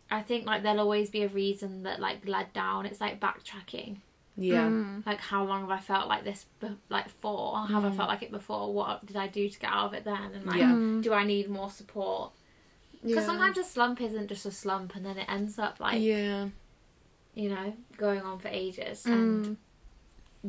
I 0.08 0.22
think 0.22 0.46
like 0.46 0.62
there'll 0.62 0.78
always 0.78 1.10
be 1.10 1.24
a 1.24 1.28
reason 1.28 1.82
that 1.82 1.98
like 1.98 2.28
led 2.28 2.52
down. 2.52 2.86
It's 2.86 3.00
like 3.00 3.18
backtracking. 3.20 3.96
Yeah. 4.36 5.00
like 5.06 5.18
how 5.18 5.44
long 5.44 5.62
have 5.62 5.70
I 5.70 5.80
felt 5.80 6.06
like 6.08 6.22
this 6.22 6.46
be- 6.60 6.76
like 6.90 7.08
for? 7.08 7.58
Have 7.66 7.84
I 7.84 7.90
felt 7.90 8.08
like 8.08 8.22
it 8.22 8.30
before? 8.30 8.72
What 8.72 9.04
did 9.04 9.16
I 9.16 9.26
do 9.26 9.48
to 9.48 9.58
get 9.58 9.70
out 9.72 9.86
of 9.86 9.94
it 9.94 10.04
then? 10.04 10.30
And 10.34 10.44
like, 10.46 10.58
Yeah. 10.60 11.00
do 11.00 11.12
I 11.12 11.24
need 11.24 11.48
more 11.50 11.70
support? 11.70 12.32
Because 13.06 13.22
Yeah. 13.22 13.26
sometimes 13.26 13.58
a 13.58 13.64
slump 13.64 14.00
isn't 14.00 14.28
just 14.28 14.46
a 14.46 14.50
slump, 14.50 14.94
and 14.96 15.04
then 15.06 15.16
it 15.18 15.28
ends 15.28 15.58
up 15.58 15.78
like 15.80 16.02
yeah. 16.02 16.48
you 17.34 17.48
know, 17.50 17.74
going 17.96 18.20
on 18.22 18.38
for 18.38 18.48
ages 18.48 19.04
Mm. 19.04 19.12
and 19.12 19.56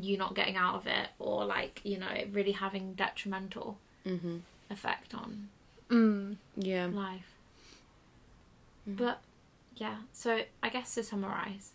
you 0.04 0.18
not 0.18 0.36
getting 0.36 0.56
out 0.56 0.76
of 0.76 0.88
it 0.88 1.10
or 1.20 1.44
like, 1.46 1.82
you 1.84 1.98
know, 1.98 2.14
really 2.32 2.54
having 2.54 2.94
detrimental 2.94 3.78
Mm-hmm. 4.06 4.38
effect 4.70 5.14
on 5.14 5.50
Mm. 5.90 6.38
Yeah. 6.56 6.88
life. 6.88 7.34
Mhm. 8.88 8.98
But 8.98 9.22
yeah, 9.76 9.98
so 10.14 10.42
I 10.64 10.70
guess 10.70 10.96
to 10.96 11.04
summarize, 11.04 11.72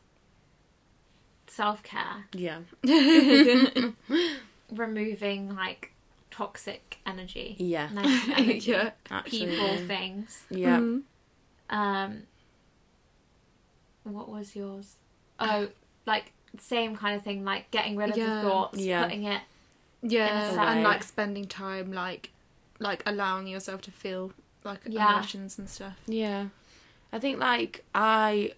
self 1.47 1.83
care, 1.83 2.27
Yeah. 2.33 2.61
removing 4.71 5.55
like 5.55 5.92
toxic 6.33 6.99
energy, 7.07 7.55
Yeah. 7.59 7.89
negative 7.93 8.35
energy, 8.37 8.71
yeah. 8.73 8.91
Absolutely. 9.11 9.55
people, 9.57 9.77
things. 9.87 10.43
Yeah. 10.51 10.79
Mm. 10.79 11.03
Um, 11.71 12.23
what 14.05 14.29
was 14.29 14.57
yours? 14.57 14.97
Oh, 15.39 15.69
like 16.07 16.33
same 16.59 16.97
kind 16.97 17.15
of 17.17 17.23
thing, 17.23 17.45
like 17.45 17.71
getting 17.71 17.97
rid 17.97 18.11
of 18.11 18.17
Yeah. 18.17 18.35
the 18.37 18.49
thoughts, 18.49 18.79
Yeah. 18.81 19.05
putting 19.05 19.25
it. 19.25 19.41
Yeah, 20.03 20.51
and 20.73 20.83
like 20.83 21.05
spending 21.05 21.45
time, 21.47 21.93
like, 21.93 22.31
like 22.81 23.03
allowing 23.07 23.47
yourself 23.47 23.83
to 23.83 23.93
feel 23.93 24.33
like 24.65 24.81
Yeah. 24.87 25.12
emotions 25.12 25.59
and 25.59 25.69
stuff. 25.71 25.97
Yeah. 26.07 26.49
I 27.12 27.19
think 27.21 27.39
like 27.39 27.85
I 27.95 28.53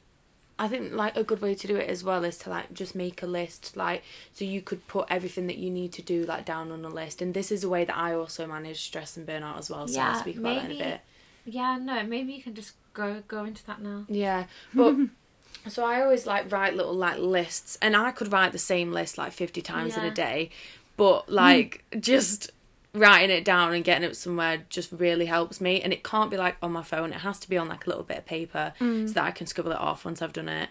I 0.58 0.68
think 0.68 0.92
like 0.92 1.16
a 1.16 1.24
good 1.24 1.40
way 1.42 1.54
to 1.56 1.66
do 1.66 1.76
it 1.76 1.88
as 1.88 2.04
well 2.04 2.22
is 2.24 2.38
to 2.38 2.50
like 2.50 2.72
just 2.72 2.94
make 2.94 3.22
a 3.22 3.26
list 3.26 3.76
like 3.76 4.02
so 4.32 4.44
you 4.44 4.60
could 4.62 4.86
put 4.86 5.06
everything 5.10 5.48
that 5.48 5.58
you 5.58 5.68
need 5.70 5.92
to 5.94 6.02
do 6.02 6.24
like 6.24 6.44
down 6.44 6.70
on 6.70 6.84
a 6.84 6.88
list 6.88 7.20
and 7.20 7.34
this 7.34 7.50
is 7.50 7.64
a 7.64 7.68
way 7.68 7.84
that 7.84 7.96
I 7.96 8.14
also 8.14 8.46
manage 8.46 8.80
stress 8.82 9.16
and 9.16 9.26
burnout 9.26 9.58
as 9.58 9.68
well 9.68 9.88
so 9.88 10.00
I'll 10.00 10.12
Yeah, 10.12 10.20
speak 10.20 10.36
about 10.38 10.54
that 10.54 10.64
in 10.66 10.70
a 10.70 10.74
maybe- 10.74 10.84
bit. 10.90 11.00
Yeah, 11.46 11.76
no, 11.78 12.02
maybe 12.04 12.32
you 12.32 12.42
can 12.42 12.54
just 12.54 12.72
go 12.94 13.22
go 13.28 13.44
into 13.44 13.66
that 13.66 13.82
now. 13.82 14.04
Yeah. 14.08 14.44
But 14.72 14.96
so 15.68 15.84
I 15.84 16.00
always 16.02 16.26
like 16.26 16.50
write 16.52 16.74
little 16.74 16.94
like 16.94 17.18
lists 17.18 17.76
and 17.82 17.96
I 17.96 18.12
could 18.12 18.32
write 18.32 18.52
the 18.52 18.58
same 18.58 18.92
list 18.92 19.18
like 19.18 19.32
50 19.32 19.60
times 19.60 19.96
in 19.96 20.04
a 20.04 20.10
day 20.10 20.50
but 20.96 21.28
like 21.28 21.84
just 22.00 22.52
writing 22.94 23.30
it 23.30 23.44
down 23.44 23.74
and 23.74 23.84
getting 23.84 24.08
it 24.08 24.16
somewhere 24.16 24.62
just 24.70 24.90
really 24.92 25.26
helps 25.26 25.60
me. 25.60 25.82
And 25.82 25.92
it 25.92 26.02
can't 26.04 26.30
be 26.30 26.36
like 26.36 26.56
on 26.62 26.72
my 26.72 26.82
phone. 26.82 27.12
It 27.12 27.20
has 27.20 27.38
to 27.40 27.48
be 27.48 27.58
on 27.58 27.68
like 27.68 27.86
a 27.86 27.90
little 27.90 28.04
bit 28.04 28.18
of 28.18 28.26
paper 28.26 28.72
so 28.78 29.12
that 29.14 29.24
I 29.24 29.30
can 29.32 29.46
scribble 29.46 29.72
it 29.72 29.78
off 29.78 30.04
once 30.04 30.22
I've 30.22 30.32
done 30.32 30.48
it. 30.48 30.68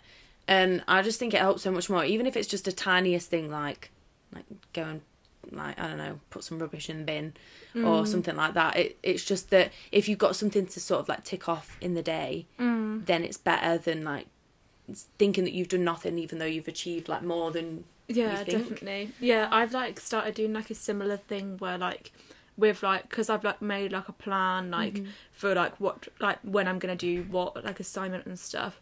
And 0.47 0.83
I 0.87 1.01
just 1.01 1.19
think 1.19 1.33
it 1.33 1.39
helps 1.41 1.61
so 1.63 1.71
much 1.71 1.89
more. 1.89 2.03
Even 2.05 2.25
if 2.25 2.35
it's 2.37 2.47
just 2.47 2.67
a 2.67 2.71
tiniest 2.71 3.29
thing 3.29 3.51
like 3.51 3.91
like 4.33 4.45
go 4.73 4.83
and 4.83 5.01
like 5.51 5.77
I 5.79 5.87
don't 5.89 5.97
know 5.97 6.19
put 6.29 6.43
some 6.45 6.57
rubbish 6.59 6.89
in 6.89 6.99
the 6.99 7.03
bin 7.03 7.33
or 7.75 8.05
something 8.05 8.35
like 8.35 8.53
that. 8.53 8.75
It, 8.77 8.97
it's 9.03 9.25
just 9.25 9.49
that 9.49 9.71
if 9.91 10.07
you've 10.07 10.17
got 10.19 10.35
something 10.35 10.65
to 10.67 10.79
sort 10.79 11.01
of 11.01 11.09
like 11.09 11.23
tick 11.25 11.47
off 11.49 11.77
in 11.81 11.93
the 11.93 12.01
day 12.01 12.45
Mm. 12.59 13.05
then 13.05 13.23
it's 13.23 13.37
better 13.37 13.77
than 13.77 14.03
like 14.03 14.27
thinking 15.17 15.43
that 15.45 15.53
you've 15.53 15.69
done 15.69 15.83
nothing 15.83 16.17
even 16.17 16.39
though 16.39 16.45
you've 16.45 16.67
achieved 16.67 17.07
like 17.07 17.23
more 17.23 17.51
than 17.51 17.83
Yeah, 18.07 18.43
definitely. 18.43 19.11
Yeah, 19.19 19.47
I've 19.51 19.73
like 19.73 19.99
started 19.99 20.35
doing 20.35 20.53
like 20.53 20.69
a 20.69 20.75
similar 20.75 21.17
thing 21.17 21.57
where 21.59 21.77
like 21.77 22.11
with 22.57 22.83
like 22.83 23.09
because 23.09 23.29
I've 23.29 23.43
like 23.43 23.61
made 23.61 23.91
like 23.91 24.07
a 24.09 24.13
plan 24.13 24.69
like 24.71 24.95
Mm-hmm. 24.95 25.09
for 25.31 25.55
like 25.55 25.79
what 25.79 26.07
like 26.19 26.39
when 26.43 26.67
I'm 26.67 26.79
gonna 26.79 26.95
do 26.95 27.23
what 27.29 27.63
like 27.63 27.79
assignment 27.79 28.25
and 28.25 28.37
stuff. 28.37 28.79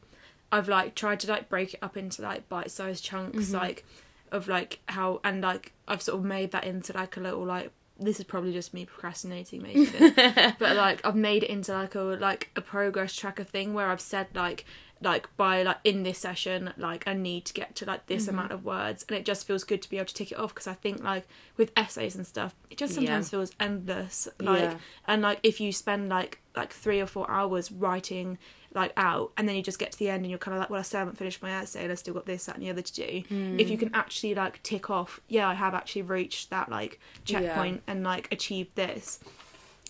I've 0.52 0.68
like 0.68 0.96
tried 0.96 1.20
to 1.22 1.28
like 1.32 1.48
break 1.48 1.76
it 1.76 1.80
up 1.82 1.96
into 1.96 2.22
like 2.22 2.50
bite-sized 2.50 3.04
chunks 3.04 3.46
Mm-hmm. 3.48 3.56
like 3.56 3.86
of 4.32 4.48
like 4.48 4.80
how 4.88 5.20
and 5.24 5.42
like 5.42 5.74
I've 5.88 6.02
sort 6.02 6.20
of 6.20 6.26
made 6.26 6.52
that 6.52 6.64
into 6.66 6.92
like 6.94 7.16
a 7.18 7.20
little 7.20 7.46
like 7.46 7.72
this 8.00 8.18
is 8.20 8.26
probably 8.26 8.52
just 8.52 8.74
me 8.74 8.86
procrastinating 8.86 9.62
making 9.62 9.88
it 9.94 10.56
but 10.60 10.76
like 10.76 11.06
I've 11.06 11.16
made 11.16 11.44
it 11.44 11.50
into 11.50 11.72
like 11.74 11.96
a 11.96 12.00
like 12.02 12.50
a 12.56 12.62
progress 12.62 13.14
tracker 13.16 13.44
thing 13.44 13.74
where 13.74 13.88
I've 13.88 14.02
said 14.02 14.28
like 14.34 14.66
like 15.04 15.36
by 15.36 15.64
like 15.64 15.78
in 15.84 16.04
this 16.04 16.20
session 16.20 16.72
like 16.78 17.08
I 17.08 17.14
need 17.16 17.46
to 17.46 17.54
get 17.54 17.76
to 17.78 17.86
like 17.86 18.06
this 18.06 18.26
Mm-hmm. 18.28 18.36
amount 18.36 18.52
of 18.52 18.64
words 18.64 19.04
and 19.10 19.18
it 19.18 19.26
just 19.26 19.48
feels 19.48 19.64
good 19.64 19.82
to 19.82 19.90
be 19.90 19.98
able 19.98 20.06
to 20.06 20.14
tick 20.14 20.32
it 20.32 20.38
off 20.38 20.54
because 20.54 20.68
I 20.68 20.74
think 20.74 21.04
like 21.04 21.28
with 21.58 21.72
essays 21.76 22.16
and 22.16 22.26
stuff 22.28 22.54
it 22.70 22.78
just 22.78 22.94
sometimes 22.94 23.28
Yeah. 23.28 23.40
feels 23.40 23.52
endless 23.60 24.28
like 24.40 24.62
Yeah. 24.72 24.78
and 25.08 25.22
like 25.24 25.40
if 25.44 25.60
you 25.60 25.72
spend 25.72 26.10
like 26.10 26.40
like 26.56 26.72
three 26.72 27.00
or 27.00 27.08
four 27.08 27.30
hours 27.32 27.72
writing 27.72 28.38
like 28.74 28.94
out 28.96 29.32
and 29.38 29.50
then 29.50 29.56
you 29.56 29.64
just 29.64 29.80
get 29.80 29.92
to 29.94 30.00
the 30.00 30.10
end 30.10 30.22
and 30.24 30.30
you're 30.30 30.38
kind 30.38 30.54
of 30.56 30.60
like 30.62 30.70
well 30.70 30.80
I 30.80 30.84
still 30.84 31.00
haven't 31.00 31.18
finished 31.18 31.42
my 31.42 31.52
essay 31.52 31.82
and 31.84 31.92
I 31.92 31.96
still 31.96 32.14
got 32.14 32.26
this 32.26 32.46
that 32.46 32.56
and 32.56 32.64
the 32.64 32.70
other 32.70 32.82
to 32.84 32.94
do 32.94 33.24
if 33.58 33.70
you 33.70 33.78
can 33.78 33.90
actually 33.94 34.36
like 34.36 34.62
tick 34.64 34.90
off 34.90 35.20
yeah 35.28 35.48
I 35.50 35.56
have 35.56 35.74
actually 35.74 36.04
reached 36.04 36.52
that 36.52 36.70
like 36.70 37.00
checkpoint 37.26 37.82
and 37.88 38.04
like 38.04 38.32
achieved 38.32 38.76
this 38.76 39.20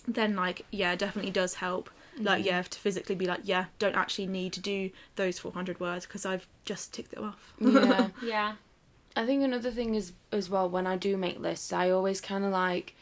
then 0.08 0.34
like 0.34 0.64
yeah 0.70 0.94
definitely 0.96 1.30
does 1.30 1.54
help 1.54 1.90
like 2.18 2.42
mm. 2.42 2.46
yeah 2.46 2.62
to 2.62 2.78
physically 2.78 3.14
be 3.14 3.26
like 3.26 3.40
yeah 3.44 3.66
don't 3.78 3.96
actually 3.96 4.26
need 4.26 4.52
to 4.52 4.60
do 4.60 4.90
those 5.16 5.38
400 5.38 5.80
words 5.80 6.06
because 6.06 6.26
i've 6.26 6.46
just 6.64 6.92
ticked 6.92 7.12
them 7.12 7.24
off. 7.24 7.54
Yeah. 7.60 8.08
Yeah. 8.22 8.52
I 9.14 9.26
think 9.26 9.42
another 9.42 9.70
thing 9.70 9.94
is 9.94 10.12
as 10.30 10.48
well 10.48 10.70
when 10.70 10.86
I 10.86 10.96
do 10.96 11.16
make 11.16 11.38
lists 11.38 11.72
I 11.72 11.90
always 11.90 12.20
kind 12.20 12.44
of 12.44 12.52
like 12.52 12.94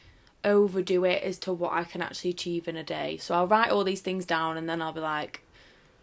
overdo 0.45 1.05
it 1.05 1.23
as 1.23 1.39
to 1.41 1.53
what 1.53 1.73
I 1.73 1.85
can 1.85 2.03
actually 2.03 2.31
achieve 2.31 2.67
in 2.67 2.77
a 2.77 2.83
day. 2.83 3.17
So 3.19 3.35
I'll 3.35 3.47
write 3.47 3.71
all 3.71 3.85
these 3.85 4.01
things 4.01 4.25
down 4.25 4.57
and 4.57 4.69
then 4.69 4.83
I'll 4.83 4.93
be 4.93 5.01
like 5.01 5.43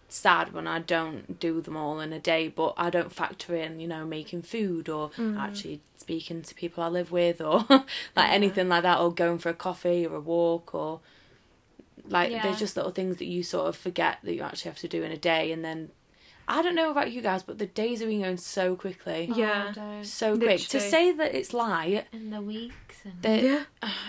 sad 0.10 0.54
when 0.54 0.68
I 0.68 0.80
don't 0.80 1.40
do 1.40 1.60
them 1.60 1.76
all 1.76 2.00
in 2.00 2.14
a 2.14 2.20
day 2.20 2.48
but 2.48 2.74
I 2.78 2.90
don't 2.90 3.12
factor 3.12 3.54
in 3.56 3.82
you 3.82 3.88
know 3.90 4.06
making 4.06 4.44
food 4.44 4.88
or 4.88 5.10
mm. 5.10 5.38
actually 5.38 5.82
speaking 5.98 6.42
to 6.44 6.56
people 6.56 6.82
I 6.82 6.88
live 6.88 7.12
with 7.12 7.42
or 7.42 7.66
like 7.70 8.30
anything 8.30 8.70
like 8.70 8.84
that 8.84 9.00
or 9.00 9.14
going 9.14 9.40
for 9.40 9.50
a 9.50 9.54
coffee 9.54 10.06
or 10.06 10.16
a 10.16 10.22
walk 10.22 10.74
or 10.74 11.02
like 12.08 12.32
Yeah. 12.32 12.44
there's 12.44 12.60
just 12.60 12.76
little 12.78 12.92
things 12.92 13.18
that 13.18 13.26
you 13.26 13.44
sort 13.44 13.68
of 13.68 13.76
forget 13.76 14.20
that 14.24 14.34
you 14.34 14.42
actually 14.42 14.70
have 14.70 14.80
to 14.80 14.88
do 14.88 15.04
in 15.04 15.12
a 15.12 15.18
day 15.18 15.52
and 15.52 15.64
then 15.64 15.90
I 16.48 16.62
don't 16.62 16.76
know 16.76 16.92
about 16.92 17.12
you 17.12 17.22
guys 17.22 17.44
but 17.44 17.58
the 17.58 17.66
days 17.66 18.00
have 18.00 18.08
been 18.10 18.22
going 18.22 18.38
so 18.38 18.76
quickly 18.76 19.30
oh, 19.32 19.36
Yeah. 19.38 19.68
Oh, 19.70 19.74
don't. 19.74 20.06
so 20.06 20.38
quick 20.38 20.62
to 20.62 20.80
say 20.80 21.12
that 21.12 21.36
it's 21.36 21.54
light 21.54 22.06
In 22.14 22.30
the 22.30 22.42
weeks 22.42 22.98
and 23.04 23.22
that 23.22 23.44
yeah 23.44 23.64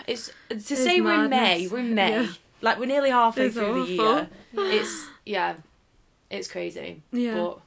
it's 0.07 0.27
to 0.49 0.55
It's 0.55 0.67
say 0.67 1.01
we're 1.01 1.23
in 1.25 1.29
May 1.29 1.67
we're 1.67 1.79
in 1.79 1.93
May 1.95 2.23
Yeah. 2.23 2.27
like 2.61 2.79
we're 2.79 2.85
nearly 2.85 3.09
halfway 3.09 3.47
It's 3.47 3.55
through 3.55 3.85
the 3.85 3.91
year 3.91 4.29
Yeah. 4.53 4.63
it's 4.71 5.07
yeah 5.25 5.55
it's 6.29 6.47
crazy 6.47 7.01
yeah 7.11 7.33
but 7.35 7.59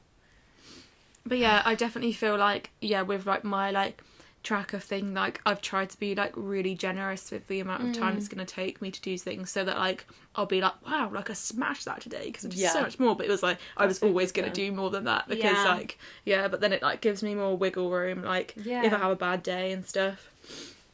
But 1.24 1.38
yeah, 1.38 1.62
I 1.64 1.74
definitely 1.76 2.12
feel 2.14 2.36
like 2.36 2.70
yeah, 2.80 3.02
with 3.02 3.26
like 3.26 3.44
my 3.44 3.70
like 3.70 4.02
tracker 4.42 4.78
thing, 4.78 5.14
like 5.14 5.40
I've 5.46 5.60
tried 5.62 5.90
to 5.90 5.98
be 6.00 6.14
like 6.14 6.32
really 6.36 6.74
generous 6.74 7.30
with 7.30 7.46
the 7.46 7.60
amount 7.60 7.84
of 7.84 7.92
time 7.92 8.14
Mm. 8.14 8.18
it's 8.18 8.28
gonna 8.28 8.44
take 8.44 8.82
me 8.82 8.90
to 8.90 9.00
do 9.00 9.16
things, 9.16 9.50
so 9.50 9.64
that 9.64 9.78
like 9.78 10.04
I'll 10.34 10.46
be 10.46 10.60
like, 10.60 10.74
wow, 10.86 11.10
like 11.12 11.30
I 11.30 11.34
smashed 11.34 11.84
that 11.84 12.00
today 12.00 12.26
because 12.26 12.44
I 12.46 12.48
did 12.48 12.58
so 12.70 12.80
much 12.82 12.98
more. 12.98 13.14
But 13.14 13.26
it 13.26 13.30
was 13.30 13.42
like 13.42 13.58
I 13.76 13.86
was 13.86 14.02
always 14.02 14.32
gonna 14.32 14.50
do 14.50 14.72
more 14.72 14.90
than 14.90 15.04
that 15.04 15.28
because 15.28 15.44
Yeah. 15.64 15.64
like 15.74 15.98
yeah, 16.24 16.48
but 16.48 16.60
then 16.60 16.72
it 16.72 16.82
like 16.82 17.00
gives 17.00 17.22
me 17.22 17.34
more 17.34 17.56
wiggle 17.56 17.90
room, 17.90 18.22
like 18.22 18.54
Yeah. 18.56 18.84
if 18.84 18.92
I 18.92 18.98
have 18.98 19.10
a 19.12 19.16
bad 19.16 19.42
day 19.42 19.72
and 19.72 19.86
stuff. 19.86 20.28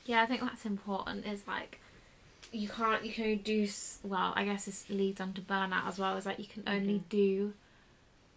Yeah, 0.05 0.23
I 0.23 0.27
think 0.27 0.41
that's 0.43 0.65
important. 0.67 1.27
Is 1.27 1.47
like 1.47 1.81
you 2.53 2.69
can't 2.69 3.05
you 3.05 3.13
can 3.13 3.25
only 3.25 3.37
do 3.37 3.69
well. 4.03 4.33
I 4.37 4.45
guess 4.45 4.65
this 4.67 4.89
leads 4.91 5.21
on 5.21 5.33
to 5.35 5.41
burnout 5.41 5.87
as 5.87 5.99
well. 5.99 6.17
Is 6.17 6.27
like 6.27 6.39
you 6.39 6.47
can 6.47 6.65
only 6.67 7.03
do 7.09 7.53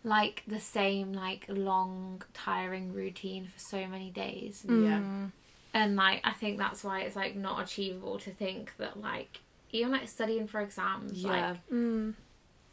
like 0.03 0.43
the 0.47 0.59
same 0.59 1.13
like 1.13 1.45
long 1.47 2.21
tiring 2.33 2.93
routine 2.93 3.45
for 3.47 3.59
so 3.59 3.85
many 3.87 4.09
days, 4.09 4.63
yeah 4.67 4.99
Mm. 4.99 5.31
and 5.73 5.95
like 5.95 6.21
I 6.23 6.31
think 6.33 6.57
that's 6.57 6.83
why 6.83 7.01
it's 7.01 7.15
like 7.15 7.35
not 7.35 7.61
achievable 7.61 8.17
to 8.19 8.31
think 8.31 8.75
that 8.77 8.99
like 8.99 9.41
even 9.71 9.91
like 9.91 10.07
studying 10.07 10.47
for 10.47 10.59
exams, 10.61 11.21
yeah 11.23 11.29
like 11.51 11.69
Mm. 11.71 12.13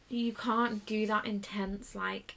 you 0.09 0.33
can't 0.33 0.85
do 0.87 1.07
that 1.07 1.27
intense 1.27 1.95
like 1.95 2.37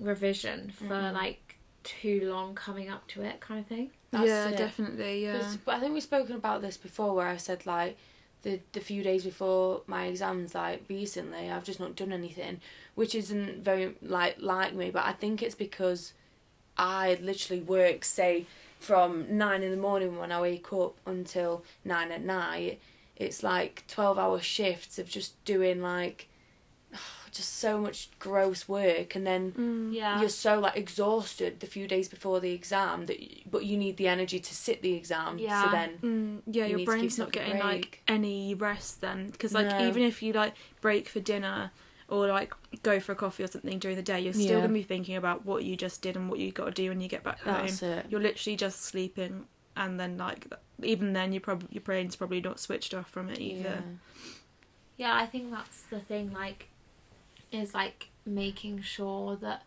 revision 0.00 0.70
for 0.70 0.84
Mhm. 0.86 1.12
like 1.12 1.56
too 1.84 2.30
long 2.30 2.54
coming 2.54 2.88
up 2.88 3.06
to 3.08 3.22
it 3.22 3.40
kind 3.40 3.60
of 3.60 3.66
thing. 3.66 3.90
That's 4.10 4.28
yeah, 4.28 4.48
it. 4.50 4.56
definitely, 4.56 5.24
yeah. 5.24 5.38
'Cause- 5.40 5.56
but 5.58 5.74
I 5.76 5.80
think 5.80 5.94
we've 5.94 6.02
spoken 6.02 6.36
about 6.36 6.60
this 6.62 6.76
before 6.76 7.14
where 7.14 7.26
I 7.28 7.36
said 7.36 7.66
like 7.66 7.96
the 8.42 8.60
the 8.72 8.80
few 8.80 9.02
days 9.02 9.24
before 9.24 9.82
my 9.86 10.06
exams 10.06 10.54
like 10.54 10.82
recently 10.88 11.50
I've 11.50 11.64
just 11.64 11.80
not 11.80 11.96
done 11.96 12.12
anything 12.12 12.60
which 12.94 13.14
isn't 13.14 13.62
very 13.62 13.94
like 14.02 14.36
like 14.40 14.74
me 14.74 14.90
but 14.90 15.04
I 15.04 15.12
think 15.12 15.42
it's 15.42 15.54
because 15.54 16.12
I 16.76 17.18
literally 17.20 17.62
work 17.62 18.04
say 18.04 18.46
from 18.82 19.36
nine 19.38 19.62
in 19.62 19.70
the 19.70 19.76
morning 19.76 20.18
when 20.18 20.32
I 20.32 20.40
wake 20.40 20.72
up 20.72 20.96
until 21.06 21.64
nine 21.84 22.10
at 22.10 22.22
night. 22.22 22.80
It's 23.14 23.42
like 23.42 23.84
12 23.86 24.18
hour 24.18 24.40
shifts 24.40 24.98
of 24.98 25.08
just 25.08 25.42
doing 25.44 25.80
like 25.80 26.28
just 27.32 27.54
so 27.58 27.80
much 27.80 28.10
gross 28.18 28.68
work 28.68 29.14
and 29.16 29.26
then 29.26 29.52
Mm. 29.52 29.94
Yeah. 29.94 30.20
you're 30.20 30.28
so 30.28 30.60
like 30.60 30.76
exhausted 30.76 31.60
the 31.60 31.66
few 31.66 31.88
days 31.88 32.08
before 32.08 32.38
the 32.40 32.52
exam 32.52 33.06
that 33.06 33.18
y- 33.20 33.42
but 33.50 33.64
you 33.64 33.76
need 33.78 33.96
the 33.96 34.06
energy 34.06 34.38
to 34.38 34.54
sit 34.54 34.82
the 34.82 34.92
exam 34.94 35.38
Yeah. 35.38 35.64
so 35.64 35.70
then 35.70 35.90
Mm, 36.02 36.42
yeah, 36.54 36.64
You 36.66 36.70
your 36.70 36.78
need 36.78 36.84
to 36.86 36.90
give 36.92 36.98
brain's 37.00 37.18
not 37.18 37.28
yourself 37.34 37.46
a 37.46 37.48
getting 37.50 37.62
like 37.62 38.02
any 38.06 38.54
rest 38.54 39.00
then, 39.00 39.30
because 39.30 39.52
like 39.54 39.70
No. 39.70 39.86
even 39.88 40.02
if 40.02 40.22
you 40.22 40.32
like 40.34 40.54
break 40.80 41.08
for 41.08 41.20
dinner 41.20 41.70
or 42.08 42.26
like 42.28 42.52
go 42.82 43.00
for 43.00 43.12
a 43.12 43.14
coffee 43.16 43.42
or 43.42 43.46
something 43.46 43.78
during 43.78 43.96
the 43.96 44.02
day, 44.02 44.20
you're 44.20 44.34
still 44.34 44.58
Yeah. 44.58 44.60
gonna 44.66 44.74
be 44.74 44.82
thinking 44.82 45.16
about 45.16 45.46
what 45.46 45.64
you 45.64 45.74
just 45.76 46.02
did 46.02 46.16
and 46.16 46.28
what 46.28 46.38
you 46.38 46.52
got 46.52 46.66
to 46.66 46.70
do 46.72 46.90
when 46.90 47.00
you 47.00 47.08
get 47.08 47.22
back 47.24 47.42
that's 47.42 47.80
home. 47.80 47.88
it 47.90 48.06
You're 48.10 48.20
literally 48.20 48.56
just 48.56 48.82
sleeping, 48.82 49.46
and 49.76 49.98
then 49.98 50.18
like 50.18 50.46
even 50.82 51.12
then, 51.14 51.32
you 51.32 51.40
probably 51.40 51.68
your 51.70 51.82
brain's 51.82 52.14
probably 52.16 52.42
not 52.42 52.60
switched 52.60 52.92
off 52.92 53.08
from 53.08 53.30
it 53.30 53.40
either. 53.40 53.84
Yeah, 54.98 55.14
I 55.16 55.26
think 55.26 55.50
that's 55.50 55.82
the 55.84 56.00
thing, 56.00 56.32
like, 56.32 56.68
is 57.52 57.74
like 57.74 58.08
making 58.26 58.82
sure 58.82 59.36
that 59.36 59.62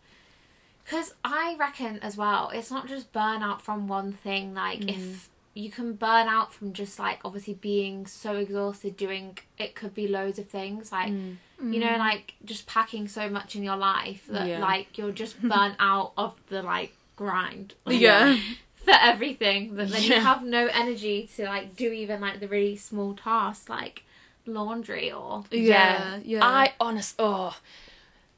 Because 0.84 1.14
I 1.24 1.56
reckon 1.58 1.98
as 2.00 2.16
well, 2.16 2.50
it's 2.54 2.70
not 2.70 2.86
just 2.86 3.12
burnout 3.12 3.60
from 3.60 3.88
one 3.88 4.12
thing. 4.12 4.54
Like, 4.54 4.80
Mm. 4.80 4.90
if 4.96 5.28
you 5.52 5.68
can 5.70 5.94
burn 5.94 6.28
out 6.28 6.52
from 6.54 6.72
just 6.72 6.98
like 6.98 7.18
obviously 7.24 7.54
being 7.54 8.06
so 8.06 8.36
exhausted 8.36 8.96
doing 8.96 9.36
it 9.58 9.74
could 9.74 9.94
be 9.94 10.06
loads 10.06 10.38
of 10.38 10.46
things 10.48 10.92
like 10.92 11.10
Mm. 11.10 11.38
you 11.72 11.80
know 11.80 11.96
like 11.96 12.34
just 12.44 12.66
packing 12.66 13.08
so 13.08 13.30
much 13.30 13.56
in 13.56 13.62
your 13.64 13.76
life 13.76 14.26
that 14.28 14.46
Yeah. 14.46 14.58
like 14.60 14.98
you're 14.98 15.12
just 15.12 15.40
burnt 15.52 15.74
out 15.80 16.12
of 16.18 16.34
the 16.48 16.62
like 16.62 16.94
grind 17.16 17.72
Yeah. 17.86 18.38
for 18.84 18.92
everything 19.00 19.76
that 19.76 19.88
then 19.88 20.02
you 20.02 20.20
have 20.20 20.44
no 20.44 20.66
energy 20.66 21.28
to 21.36 21.44
like 21.46 21.74
do 21.74 21.90
even 21.90 22.20
like 22.20 22.38
the 22.40 22.48
really 22.48 22.76
small 22.76 23.14
tasks 23.14 23.68
like 23.70 24.04
laundry 24.46 25.10
or 25.12 25.44
Yeah. 25.50 26.18
Yeah. 26.24 26.40
I 26.44 26.72
honest 26.80 27.14
oh 27.18 27.56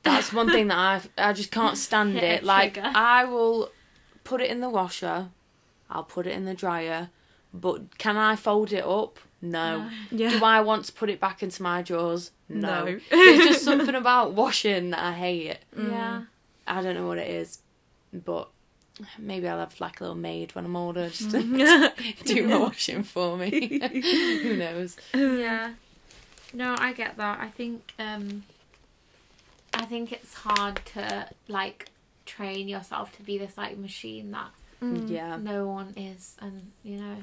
that's 0.03 0.33
one 0.33 0.51
thing 0.51 0.69
that 0.69 0.79
I've 0.79 1.09
I 1.19 1.33
just 1.33 1.51
can't 1.51 1.77
stand 1.89 2.15
Hit 2.15 2.23
it. 2.25 2.45
Like 2.45 2.75
trigger. 2.75 2.93
I 2.95 3.25
will 3.25 3.71
put 4.25 4.41
it 4.41 4.51
in 4.51 4.61
the 4.61 4.69
washer, 4.71 5.29
I'll 5.91 6.05
put 6.05 6.27
it 6.27 6.33
in 6.33 6.45
the 6.45 6.55
dryer, 6.55 7.11
but 7.53 7.99
can 7.99 8.17
I 8.17 8.37
fold 8.37 8.73
it 8.73 8.85
up? 8.85 9.19
No. 9.41 9.89
yeah. 10.11 10.31
Do 10.39 10.45
I 10.45 10.61
want 10.63 10.85
to 10.87 10.93
put 10.93 11.09
it 11.11 11.21
back 11.21 11.43
into 11.43 11.63
my 11.63 11.81
drawers? 11.83 12.33
No. 12.49 12.85
No. 12.87 12.99
There's 13.11 13.45
just 13.45 13.65
something 13.71 13.95
about 13.95 14.33
washing 14.35 14.91
that 14.91 15.01
I 15.01 15.13
hate. 15.13 15.59
yeah 15.77 16.23
I 16.67 16.83
don't 16.83 16.95
know 16.95 17.07
what 17.07 17.19
it 17.19 17.31
is, 17.31 17.59
but 18.13 18.49
maybe 19.19 19.47
I'll 19.49 19.61
have 19.61 19.81
like 19.81 20.01
a 20.01 20.05
little 20.05 20.17
maid 20.17 20.55
when 20.55 20.65
I'm 20.65 20.77
older 20.77 21.09
just 21.09 21.31
to 21.33 21.39
Mm. 21.39 22.25
do 22.25 22.47
my 22.49 22.59
washing 22.59 23.03
for 23.05 23.37
me. 23.37 23.79
Who 24.43 24.57
knows? 24.57 24.97
yeah 25.15 25.73
no 26.53 26.75
i 26.79 26.93
get 26.93 27.17
that 27.17 27.39
i 27.41 27.49
think 27.49 27.93
um 27.99 28.43
i 29.75 29.85
think 29.85 30.13
it's 30.13 30.35
hard 30.35 30.81
to 30.85 31.29
like 31.49 31.91
train 32.27 32.69
yourself 32.69 33.15
to 33.17 33.23
be 33.23 33.39
this 33.39 33.57
like 33.57 33.77
machine 33.77 34.31
that 34.31 34.51
Mm. 34.81 35.11
Yeah. 35.11 35.37
no 35.39 35.67
one 35.67 35.93
is 35.97 36.37
and 36.41 36.71
you 36.85 36.99
know 37.01 37.17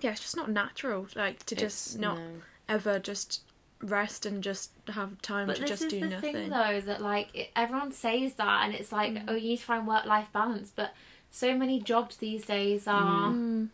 Yeah, 0.00 0.12
it's 0.12 0.20
just 0.22 0.36
not 0.38 0.50
natural. 0.50 1.06
Like 1.14 1.44
to 1.46 1.54
just 1.54 1.98
not 1.98 2.16
no. 2.16 2.24
ever 2.66 2.98
just 2.98 3.42
rest 3.82 4.24
and 4.24 4.42
just 4.42 4.70
have 4.88 5.20
time 5.20 5.48
but 5.48 5.56
to 5.56 5.60
this 5.62 5.68
just 5.68 5.82
is 5.82 5.90
do 5.92 6.00
the 6.00 6.06
nothing. 6.08 6.32
thing 6.32 6.48
though 6.48 6.80
that 6.80 7.02
like 7.02 7.28
it, 7.34 7.50
everyone 7.54 7.92
says 7.92 8.32
that 8.34 8.64
and 8.64 8.74
it's 8.74 8.90
like 8.90 9.12
Mm. 9.12 9.24
oh 9.28 9.34
you 9.34 9.48
need 9.50 9.58
to 9.58 9.64
find 9.64 9.86
work 9.86 10.06
life 10.06 10.28
balance 10.32 10.72
but 10.74 10.94
so 11.30 11.54
many 11.54 11.78
jobs 11.78 12.16
these 12.16 12.46
days 12.46 12.88
are 12.88 13.32
Mm. 13.32 13.68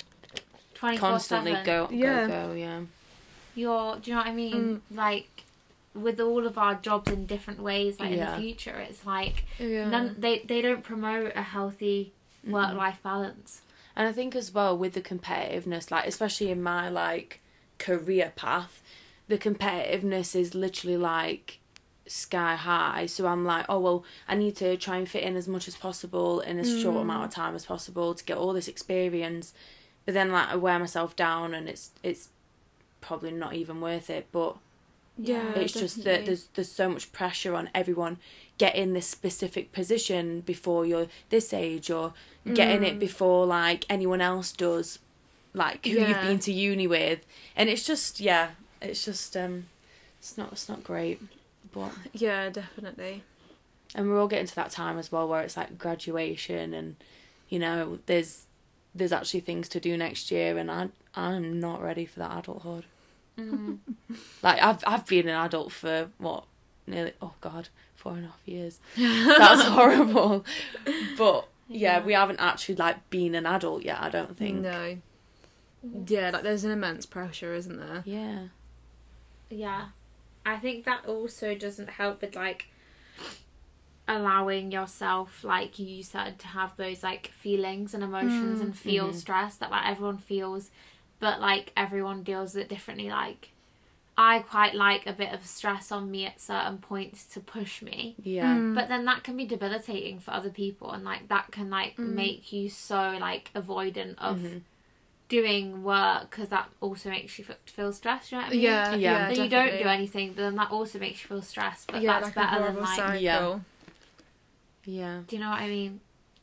24 0.74 1.08
Constantly 1.08 1.52
7 1.52 1.64
go, 1.64 1.88
Yeah. 1.92 2.26
go, 2.26 2.48
go, 2.48 2.52
yeah. 2.54 2.80
You're 3.54 3.96
do 3.96 4.10
you 4.10 4.16
know 4.16 4.22
what 4.22 4.28
i 4.28 4.34
mean 4.34 4.54
mm. 4.92 4.96
like 4.96 5.28
with 5.94 6.18
all 6.20 6.46
of 6.46 6.56
our 6.56 6.74
jobs 6.76 7.10
in 7.10 7.26
different 7.26 7.60
ways 7.60 8.00
like 8.00 8.10
Yeah. 8.10 8.34
in 8.34 8.40
the 8.42 8.46
future 8.46 8.76
it's 8.88 9.04
like 9.04 9.44
Yeah. 9.58 9.88
none 9.90 10.16
they 10.18 10.38
they 10.40 10.62
don't 10.62 10.82
promote 10.82 11.32
a 11.36 11.42
healthy 11.42 12.12
work 12.46 12.74
life 12.74 12.98
balance 13.02 13.60
And 13.94 14.08
I 14.08 14.12
think 14.12 14.34
as 14.34 14.52
well 14.54 14.76
with 14.76 14.94
the 14.94 15.02
competitiveness, 15.02 15.90
like 15.90 16.06
especially 16.06 16.50
in 16.50 16.62
my 16.62 16.88
like 16.88 17.40
career 17.78 18.32
path, 18.34 18.80
the 19.28 19.36
competitiveness 19.36 20.34
is 20.34 20.54
literally 20.54 20.96
like 20.96 21.58
sky 22.06 22.54
high. 22.56 23.04
So 23.06 23.26
I'm 23.26 23.44
like, 23.44 23.66
oh 23.68 23.78
well, 23.80 24.04
I 24.26 24.34
need 24.34 24.56
to 24.56 24.76
try 24.78 24.96
and 24.96 25.06
fit 25.08 25.22
in 25.24 25.36
as 25.36 25.46
much 25.46 25.68
as 25.68 25.76
possible 25.76 26.40
in 26.40 26.58
as 26.58 26.80
short 26.80 26.96
amount 27.02 27.22
mm. 27.22 27.26
of 27.26 27.34
time 27.34 27.54
as 27.54 27.66
possible 27.66 28.14
to 28.14 28.24
get 28.24 28.38
all 28.38 28.52
this 28.54 28.66
experience. 28.68 29.52
But 30.06 30.14
then 30.14 30.32
like 30.32 30.48
I 30.48 30.56
wear 30.56 30.78
myself 30.78 31.14
down 31.14 31.52
and 31.54 31.68
it's 31.68 31.90
it's 32.02 32.28
probably 33.02 33.32
not 33.32 33.52
even 33.54 33.80
worth 33.82 34.08
it. 34.08 34.28
But 34.32 34.56
Yeah. 35.18 35.52
it's 35.54 35.74
just 35.74 36.04
that 36.04 36.24
there's 36.24 36.44
there's 36.54 36.72
so 36.72 36.88
much 36.88 37.12
pressure 37.12 37.54
on 37.54 37.68
everyone 37.74 38.16
getting 38.56 38.94
this 38.94 39.06
specific 39.06 39.72
position 39.72 40.40
before 40.40 40.86
you're 40.86 41.08
this 41.28 41.52
age 41.52 41.90
or 41.90 42.14
getting 42.54 42.82
it 42.82 42.98
before 42.98 43.44
like 43.46 43.84
anyone 43.90 44.20
else 44.20 44.52
does 44.52 44.98
like 45.52 45.84
who 45.84 45.92
you've 45.92 46.20
been 46.22 46.38
to 46.38 46.52
uni 46.52 46.86
with 46.86 47.26
and 47.56 47.68
it's 47.68 47.84
just 47.84 48.20
yeah 48.20 48.50
it's 48.80 49.04
just 49.04 49.36
um 49.36 49.66
it's 50.18 50.38
not 50.38 50.50
it's 50.52 50.68
not 50.68 50.82
great 50.82 51.20
but 51.72 51.92
Yeah, 52.12 52.48
definitely. 52.50 53.22
and 53.94 54.08
we're 54.08 54.18
all 54.20 54.28
getting 54.28 54.46
to 54.46 54.54
that 54.56 54.70
time 54.70 54.98
as 54.98 55.12
well 55.12 55.28
where 55.28 55.42
it's 55.42 55.56
like 55.56 55.76
graduation 55.78 56.72
and 56.74 56.96
you 57.48 57.58
know 57.58 57.98
there's 58.06 58.46
there's 58.94 59.12
actually 59.12 59.40
things 59.40 59.68
to 59.70 59.80
do 59.80 59.96
next 59.96 60.30
year 60.30 60.56
and 60.58 60.70
I 60.70 60.88
I'm 61.14 61.60
not 61.60 61.82
ready 61.82 62.06
for 62.06 62.18
that 62.20 62.38
adulthood 62.38 62.84
mm. 63.38 63.78
like 64.42 64.60
I've 64.62 64.82
I've 64.86 65.06
been 65.06 65.28
an 65.28 65.34
adult 65.36 65.72
for 65.72 66.10
what 66.18 66.44
nearly 66.86 67.12
oh 67.22 67.32
god 67.40 67.68
four 67.94 68.12
and 68.12 68.24
a 68.24 68.28
half 68.28 68.40
years. 68.46 68.80
That's 68.96 69.62
horrible. 69.62 70.44
But 71.16 71.48
yeah, 71.68 71.98
Yeah. 71.98 72.04
we 72.04 72.12
haven't 72.14 72.40
actually 72.40 72.74
like 72.76 73.08
been 73.10 73.34
an 73.34 73.46
adult 73.46 73.82
yet. 73.82 73.98
I 74.02 74.08
don't 74.10 74.36
think. 74.36 74.56
No. 74.60 74.98
Yeah, 76.06 76.30
like 76.30 76.42
there's 76.42 76.64
an 76.64 76.70
immense 76.72 77.06
pressure, 77.06 77.54
isn't 77.54 77.76
there? 77.78 78.02
Yeah. 78.04 78.46
Yeah. 79.50 79.86
I 80.44 80.56
think 80.56 80.84
that 80.84 81.06
also 81.06 81.54
doesn't 81.54 81.90
help 81.90 82.20
with 82.20 82.34
like 82.34 82.66
allowing 84.08 84.72
yourself, 84.72 85.44
like 85.44 85.78
you 85.78 86.02
said, 86.02 86.38
to 86.40 86.46
have 86.48 86.76
those 86.76 87.02
like 87.02 87.28
feelings 87.28 87.94
and 87.94 88.02
emotions 88.02 88.60
and 88.60 88.76
feel 88.76 89.08
Mhm. 89.10 89.14
stress 89.14 89.56
that 89.56 89.70
like 89.70 89.86
everyone 89.86 90.18
feels, 90.18 90.70
but 91.22 91.40
like 91.40 91.72
everyone 91.76 92.24
deals 92.24 92.54
with 92.54 92.64
it 92.64 92.68
differently. 92.68 93.08
Like 93.08 93.50
I 94.18 94.40
quite 94.40 94.74
like 94.74 95.06
a 95.06 95.12
bit 95.12 95.32
of 95.32 95.46
stress 95.46 95.90
on 95.92 96.10
me 96.10 96.26
at 96.26 96.40
certain 96.40 96.78
points 96.78 97.24
to 97.32 97.40
push 97.40 97.80
me. 97.80 98.16
Yeah. 98.22 98.56
Mm. 98.56 98.74
But 98.74 98.88
then 98.88 99.04
that 99.06 99.22
can 99.22 99.36
be 99.36 99.46
debilitating 99.46 100.18
for 100.18 100.32
other 100.32 100.50
people 100.50 100.90
and 100.90 101.04
like 101.04 101.28
that 101.28 101.50
can 101.52 101.70
like 101.70 101.96
Mm. 101.96 102.14
make 102.14 102.52
you 102.52 102.68
so 102.68 103.16
like 103.20 103.50
avoidant 103.54 104.16
of 104.18 104.38
Mhm. 104.40 104.60
doing 105.28 105.82
work 105.82 106.28
because 106.30 106.48
that 106.48 106.68
also 106.80 107.08
makes 107.08 107.38
you 107.38 107.44
feel 107.66 107.92
stressed. 107.92 108.32
You 108.32 108.38
know 108.38 108.42
what 108.44 108.48
I 108.52 108.54
mean? 108.54 108.62
Yeah, 108.62 108.90
Yeah. 108.90 108.96
yeah. 108.96 109.28
then 109.28 109.44
you 109.44 109.48
don't 109.48 109.78
do 109.78 109.88
anything, 109.88 110.28
but 110.34 110.42
then 110.42 110.56
that 110.56 110.70
also 110.72 110.98
makes 110.98 111.22
you 111.22 111.28
feel 111.28 111.42
stressed. 111.42 111.90
But 111.92 112.02
yeah, 112.02 112.20
that's 112.20 112.36
like 112.36 112.50
better 112.50 112.64
than 112.66 112.82
like, 112.82 112.96
cycle. 112.96 113.20
Yeah. 113.20 113.58
Yeah. 114.84 115.20
do 115.28 115.36
you 115.36 115.42
know 115.42 115.50
what 115.50 115.60
I 115.60 115.68
mean? 115.68 116.00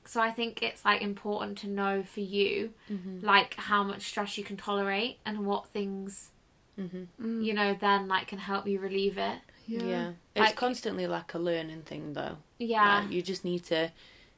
So 0.10 0.20
I 0.20 0.32
think 0.32 0.64
it's 0.64 0.84
like 0.84 1.02
important 1.04 1.60
to 1.60 1.68
know 1.68 2.02
for 2.02 2.22
you, 2.22 2.74
Mhm. 2.90 3.22
like 3.22 3.54
how 3.54 3.84
much 3.84 4.02
stress 4.12 4.40
you 4.40 4.44
can 4.44 4.58
tolerate 4.58 5.20
and 5.24 5.46
what 5.46 5.68
things 5.68 6.32
Mhm. 6.80 7.08
Mm. 7.22 7.44
you 7.46 7.54
know 7.54 7.76
then 7.80 8.08
like 8.08 8.26
can 8.28 8.40
help 8.40 8.66
you 8.68 8.80
relieve 8.80 9.18
it. 9.20 9.40
Yeah. 9.68 10.14
It's 10.34 10.40
Like- 10.48 10.56
constantly 10.56 11.06
like 11.06 11.34
a 11.36 11.38
learning 11.40 11.84
thing 11.84 12.14
though. 12.14 12.38
Yeah, 12.58 13.02
Like, 13.02 13.12
you 13.12 13.22
just 13.22 13.46
need 13.46 13.64
to 13.66 13.92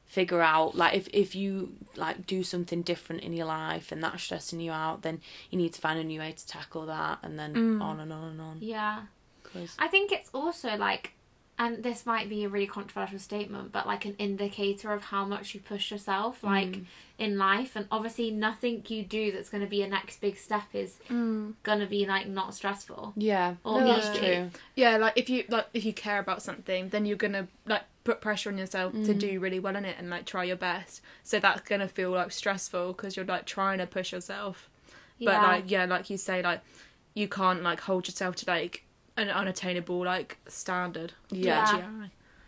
figure 0.04 0.42
out 0.42 0.74
like 0.76 0.94
if 0.94 1.08
if 1.08 1.34
you 1.34 1.74
like 1.96 2.26
do 2.26 2.42
something 2.44 2.82
different 2.82 3.22
in 3.22 3.32
your 3.32 3.46
life 3.46 3.90
and 3.92 4.02
that's 4.04 4.22
stressing 4.22 4.60
you 4.60 4.72
out, 4.72 5.00
then 5.00 5.22
you 5.50 5.56
need 5.56 5.72
to 5.72 5.80
find 5.80 5.98
a 5.98 6.04
new 6.04 6.20
way 6.20 6.32
to 6.32 6.46
tackle 6.46 6.84
that, 6.86 7.20
and 7.22 7.38
then 7.38 7.54
Mm. 7.54 7.80
on 7.82 7.98
and 7.98 8.12
on 8.12 8.24
and 8.32 8.40
on. 8.42 8.58
yeah 8.60 9.04
Cause... 9.44 9.74
I 9.78 9.88
think 9.88 10.12
it's 10.12 10.28
also 10.34 10.76
like, 10.76 11.14
and 11.58 11.82
this 11.82 12.06
might 12.06 12.28
be 12.28 12.44
a 12.44 12.48
really 12.48 12.66
controversial 12.66 13.18
statement, 13.18 13.72
but 13.72 13.86
like 13.86 14.04
an 14.04 14.14
indicator 14.18 14.92
of 14.92 15.04
how 15.04 15.24
much 15.24 15.54
you 15.54 15.60
push 15.60 15.90
yourself, 15.90 16.42
like 16.42 16.66
Mm. 16.68 16.84
in 17.18 17.38
life. 17.38 17.76
And 17.76 17.86
obviously, 17.90 18.30
nothing 18.30 18.82
you 18.88 19.02
do 19.04 19.30
that's 19.30 19.48
going 19.50 19.62
to 19.62 19.68
be 19.68 19.82
a 19.82 19.88
next 19.88 20.20
big 20.20 20.36
step 20.36 20.64
is 20.72 20.98
Mm. 21.08 21.54
going 21.62 21.78
to 21.80 21.86
be 21.86 22.06
like 22.06 22.26
not 22.26 22.54
stressful. 22.54 23.12
yeah, 23.16 23.56
Or 23.64 23.80
no, 23.82 23.86
that's 24.00 24.18
true. 24.18 24.50
Yeah, 24.74 24.96
like 24.96 25.12
if 25.16 25.28
you 25.30 25.44
like 25.48 25.66
if 25.74 25.84
you 25.84 25.92
care 25.92 26.18
about 26.18 26.42
something, 26.42 26.88
then 26.88 27.04
you're 27.06 27.16
gonna 27.16 27.46
like 27.66 27.82
put 28.04 28.20
pressure 28.20 28.50
on 28.50 28.58
yourself 28.58 28.92
to 29.04 29.14
Mm. 29.14 29.18
do 29.18 29.38
really 29.40 29.60
well 29.60 29.76
in 29.76 29.84
it 29.84 29.96
and 29.98 30.10
like 30.10 30.24
try 30.26 30.42
your 30.44 30.56
best. 30.56 31.02
So 31.22 31.38
that's 31.38 31.60
gonna 31.60 31.86
feel 31.88 32.10
like 32.10 32.32
stressful 32.32 32.94
because 32.94 33.14
you're 33.16 33.26
like 33.26 33.44
trying 33.46 33.78
to 33.78 33.86
push 33.86 34.10
yourself. 34.12 34.68
But 35.20 35.34
Yeah. 35.40 35.42
like 35.42 35.70
yeah, 35.70 35.84
like 35.84 36.10
you 36.10 36.16
say, 36.16 36.42
like 36.42 36.62
you 37.14 37.28
can't 37.28 37.62
like 37.62 37.80
hold 37.80 38.08
yourself 38.08 38.36
to 38.36 38.50
like 38.50 38.84
an 39.16 39.28
unattainable 39.28 40.04
like 40.04 40.38
standard. 40.48 41.12
Yeah. 41.30 41.76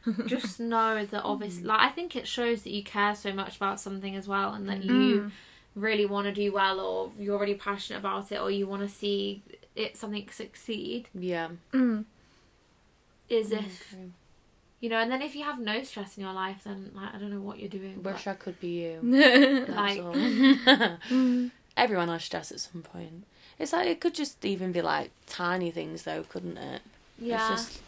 Yeah. 0.07 0.12
just 0.27 0.61
know 0.61 1.05
that 1.07 1.22
obviously 1.22 1.64
like 1.64 1.81
I 1.81 1.88
think 1.88 2.14
it 2.14 2.27
shows 2.29 2.62
that 2.62 2.70
you 2.72 2.83
care 2.85 3.14
so 3.14 3.33
much 3.33 3.57
about 3.57 3.81
something 3.81 4.14
as 4.16 4.29
well 4.29 4.53
and 4.53 4.68
that 4.68 4.83
Mm. 4.83 4.85
you 4.85 5.33
really 5.74 6.05
want 6.07 6.27
to 6.27 6.33
do 6.33 6.53
well 6.53 6.79
or 6.79 7.11
you're 7.18 7.38
really 7.38 7.55
passionate 7.55 7.98
about 8.00 8.31
it 8.31 8.38
or 8.40 8.50
you 8.50 8.66
want 8.66 8.83
to 8.83 8.88
see 8.88 9.42
it 9.74 9.96
something 9.96 10.29
succeed 10.31 11.09
Yeah. 11.14 11.48
Mm. 11.72 12.05
is 13.31 13.50
if 13.50 13.92
Okay. 13.94 14.11
you 14.81 14.90
know 14.90 14.98
and 14.98 15.11
then 15.11 15.22
if 15.22 15.35
you 15.35 15.42
have 15.44 15.59
no 15.59 15.83
stress 15.83 16.16
in 16.18 16.22
your 16.22 16.35
life 16.35 16.61
then 16.64 16.90
like 16.94 17.14
I 17.14 17.18
don't 17.18 17.31
know 17.31 17.40
what 17.40 17.59
you're 17.59 17.70
doing 17.70 18.00
but- 18.03 18.12
Wish 18.12 18.27
I 18.27 18.35
could 18.35 18.61
be 18.61 18.83
you. 18.83 19.00
Mm. 19.03 19.66
That's 19.66 19.96
Like- 19.96 21.11
all. 21.11 21.50
Everyone 21.77 22.09
has 22.09 22.22
stress 22.24 22.53
at 22.53 22.61
some 22.61 22.83
point. 22.83 23.24
It's 23.58 23.72
like 23.72 23.86
it 23.86 24.00
could 24.00 24.14
just 24.14 24.44
even 24.44 24.72
be 24.72 24.82
like 24.82 25.10
tiny 25.26 25.70
things 25.70 26.02
though, 26.02 26.24
couldn't 26.28 26.56
it? 26.58 26.82
yeah 27.18 27.36
It's 27.36 27.48
just 27.48 27.80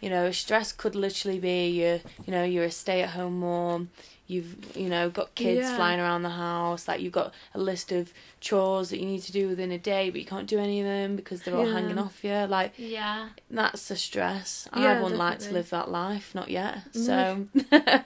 you 0.00 0.10
know, 0.10 0.30
stress 0.30 0.72
could 0.72 0.94
literally 0.94 1.38
be 1.38 1.68
you 1.68 2.00
you 2.26 2.30
know, 2.32 2.44
you're 2.44 2.64
a 2.64 2.70
stay 2.70 3.02
at 3.02 3.10
home 3.10 3.40
mom, 3.40 3.88
you've 4.26 4.76
you 4.76 4.88
know, 4.88 5.08
got 5.10 5.34
kids 5.34 5.58
Yeah. 5.60 5.76
flying 5.76 6.00
around 6.00 6.22
the 6.22 6.30
house, 6.30 6.86
like 6.86 7.00
you've 7.00 7.12
got 7.12 7.32
a 7.54 7.58
list 7.58 7.90
of 7.92 8.12
chores 8.40 8.90
that 8.90 9.00
you 9.00 9.06
need 9.06 9.22
to 9.22 9.32
do 9.32 9.48
within 9.48 9.72
a 9.72 9.78
day 9.78 10.10
but 10.10 10.20
you 10.20 10.26
can't 10.26 10.46
do 10.46 10.58
any 10.58 10.80
of 10.80 10.86
them 10.86 11.16
because 11.16 11.42
they're 11.42 11.56
all 11.56 11.64
Yeah. 11.66 11.72
hanging 11.72 11.98
off 11.98 12.22
you. 12.22 12.34
Like 12.46 12.74
Yeah. 12.78 13.30
that's 13.50 13.88
the 13.88 13.96
stress. 13.96 14.68
I 14.72 14.92
wouldn't 15.00 15.18
like 15.18 15.38
to 15.40 15.52
live 15.54 15.70
that 15.70 15.90
life, 15.90 16.34
not 16.34 16.50
yet. 16.50 16.78
So 16.92 17.46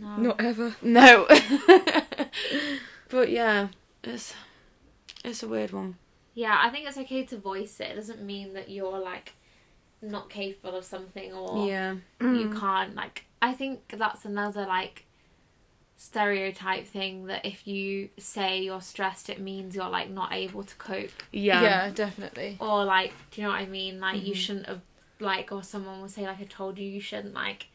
No. 0.00 0.16
Not 0.16 0.40
ever. 0.40 0.74
no. 0.82 1.26
but 3.08 3.30
yeah, 3.30 3.68
it's 4.04 4.34
it's 5.24 5.42
a 5.42 5.48
weird 5.48 5.72
one. 5.72 5.96
Yeah, 6.34 6.58
I 6.62 6.70
think 6.70 6.88
it's 6.88 6.96
okay 6.98 7.24
to 7.24 7.36
voice 7.38 7.80
it. 7.80 7.88
It 7.90 7.96
doesn't 7.96 8.22
mean 8.22 8.52
that 8.54 8.70
you're 8.70 8.98
like 8.98 9.34
not 10.02 10.30
capable 10.30 10.76
of 10.76 10.84
something 10.84 11.32
or 11.32 11.66
Yeah. 11.66 11.92
you 12.20 12.48
Mm. 12.48 12.58
can't 12.58 12.94
like 12.94 13.24
I 13.42 13.52
think 13.52 13.94
that's 13.96 14.24
another 14.24 14.64
like 14.66 15.04
stereotype 15.96 16.86
thing 16.86 17.26
that 17.26 17.44
if 17.44 17.66
you 17.66 18.08
say 18.18 18.62
you're 18.62 18.80
stressed 18.80 19.28
it 19.28 19.38
means 19.40 19.74
you're 19.76 19.88
like 19.90 20.08
not 20.08 20.32
able 20.32 20.62
to 20.62 20.74
cope 20.76 21.10
Yeah. 21.30 21.62
Yeah, 21.62 21.90
definitely. 21.90 22.56
or 22.58 22.84
like 22.86 23.12
do 23.30 23.40
you 23.42 23.46
know 23.46 23.52
what 23.52 23.60
I 23.60 23.66
mean 23.66 24.00
like 24.00 24.22
you 24.24 24.32
Mhm. 24.32 24.36
shouldn't 24.36 24.66
have 24.66 24.80
like 25.18 25.52
or 25.52 25.62
someone 25.62 26.00
will 26.00 26.08
say 26.08 26.26
like 26.26 26.40
I 26.40 26.44
told 26.44 26.78
you 26.78 26.86
you 26.88 27.00
shouldn't 27.00 27.34
like 27.34 27.66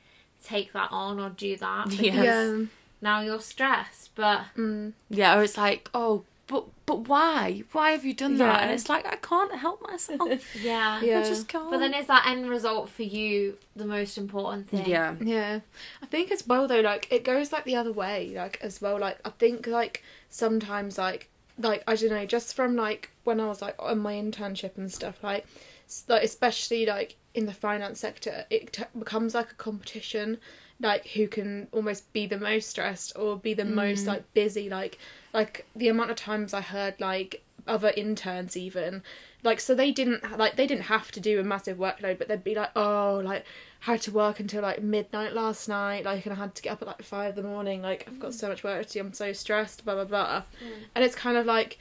take 0.44 0.74
that 0.74 0.92
on 0.92 1.20
or 1.20 1.30
do 1.30 1.56
that 1.58 1.88
Yeah. 1.92 1.98
because 2.02 2.16
Yeah. 2.60 2.66
now 3.02 3.22
you're 3.22 3.40
stressed 3.42 4.16
but 4.16 4.46
Mm. 4.58 4.94
Yeah, 5.10 5.38
or 5.38 5.44
it's 5.44 5.58
like, 5.58 5.90
oh, 5.94 6.24
but 6.48 6.66
but 6.86 7.08
why? 7.08 7.64
Why 7.72 7.92
have 7.92 8.06
you 8.06 8.14
done 8.14 8.38
that? 8.38 8.46
Yeah. 8.46 8.64
And 8.64 8.72
it's 8.72 8.90
like 8.90 9.06
I 9.06 9.16
can't 9.16 9.56
help 9.56 9.82
myself. 9.82 10.56
yeah 10.56 11.02
Yeah. 11.04 11.20
I 11.20 11.24
just 11.24 11.48
can't. 11.48 11.70
but 11.72 11.80
then 11.80 11.94
is 11.94 12.08
that 12.08 12.28
end 12.28 12.48
result 12.50 12.90
for 12.90 13.04
you 13.04 13.58
the 13.76 13.86
most 13.86 14.18
important 14.18 14.70
thing 14.70 14.86
yeah. 14.86 15.16
Yeah, 15.20 15.60
I 16.02 16.06
think 16.06 16.32
as 16.32 16.46
well 16.46 16.68
though, 16.68 16.82
like 16.82 17.08
it 17.12 17.24
goes 17.24 17.52
like 17.52 17.64
the 17.64 17.76
other 17.76 17.92
way, 17.92 18.34
like 18.36 18.60
as 18.62 18.82
well. 18.82 19.00
Like 19.00 19.20
I 19.26 19.30
think 19.32 19.68
like 19.68 20.04
sometimes 20.30 20.98
like 20.98 21.30
like 21.58 21.84
I 21.88 21.96
don't 21.96 22.10
know, 22.10 22.26
just 22.26 22.56
from 22.56 22.76
like 22.76 23.12
when 23.24 23.40
I 23.40 23.48
was 23.48 23.62
like 23.62 23.76
on 23.80 24.00
my 24.00 24.14
internship 24.14 24.78
and 24.78 24.92
stuff, 24.92 25.24
like 25.24 25.46
s- 25.88 26.06
like 26.08 26.24
especially 26.24 26.86
like 26.86 27.16
in 27.34 27.46
the 27.46 27.54
finance 27.54 28.00
sector, 28.00 28.46
it 28.50 28.74
t- 28.74 28.84
becomes 28.98 29.34
like 29.34 29.52
a 29.52 29.56
competition, 29.56 30.38
like 30.80 31.08
who 31.08 31.28
can 31.28 31.68
almost 31.72 32.12
be 32.14 32.26
the 32.26 32.38
most 32.38 32.70
stressed 32.70 33.18
or 33.18 33.38
be 33.38 33.54
the 33.54 33.66
most 33.66 34.04
mm. 34.04 34.08
like 34.08 34.34
busy, 34.34 34.70
like 34.70 34.98
like 35.36 35.66
the 35.76 35.90
amount 35.90 36.10
of 36.10 36.16
times 36.16 36.54
I 36.54 36.62
heard 36.62 36.96
like 37.00 37.44
other 37.68 37.92
interns 37.98 38.56
even 38.56 39.04
like 39.44 39.60
so 39.60 39.76
they 39.76 39.92
didn't 39.92 40.38
like 40.38 40.56
they 40.56 40.68
didn't 40.68 40.84
have 40.84 41.12
to 41.12 41.20
do 41.20 41.40
a 41.40 41.44
massive 41.44 41.78
workload 41.78 42.18
but 42.18 42.28
they'd 42.28 42.44
be 42.44 42.56
like 42.56 42.70
oh 42.76 43.22
like 43.24 43.44
had 43.82 44.02
to 44.02 44.12
work 44.12 44.40
until 44.40 44.62
like 44.62 44.82
midnight 44.82 45.34
last 45.34 45.68
night 45.68 46.06
like 46.06 46.26
and 46.26 46.34
i 46.34 46.38
had 46.38 46.54
to 46.56 46.62
get 46.62 46.72
up 46.72 46.82
at 46.82 46.88
like 46.88 47.02
five 47.04 47.38
in 47.38 47.44
the 47.44 47.50
morning 47.50 47.82
like 47.82 48.06
i've 48.08 48.20
got 48.20 48.34
so 48.34 48.48
mm. 48.48 48.52
much 48.52 48.64
work 48.64 48.86
to 48.86 48.94
do 48.94 49.00
i'm 49.00 49.14
so 49.14 49.34
stressed 49.34 49.84
blah 49.84 49.96
blah 49.96 50.06
blah. 50.06 50.44
Mm. 50.64 50.86
And 50.96 51.04
it's 51.04 51.16
kind 51.16 51.38
of 51.38 51.46
like 51.46 51.80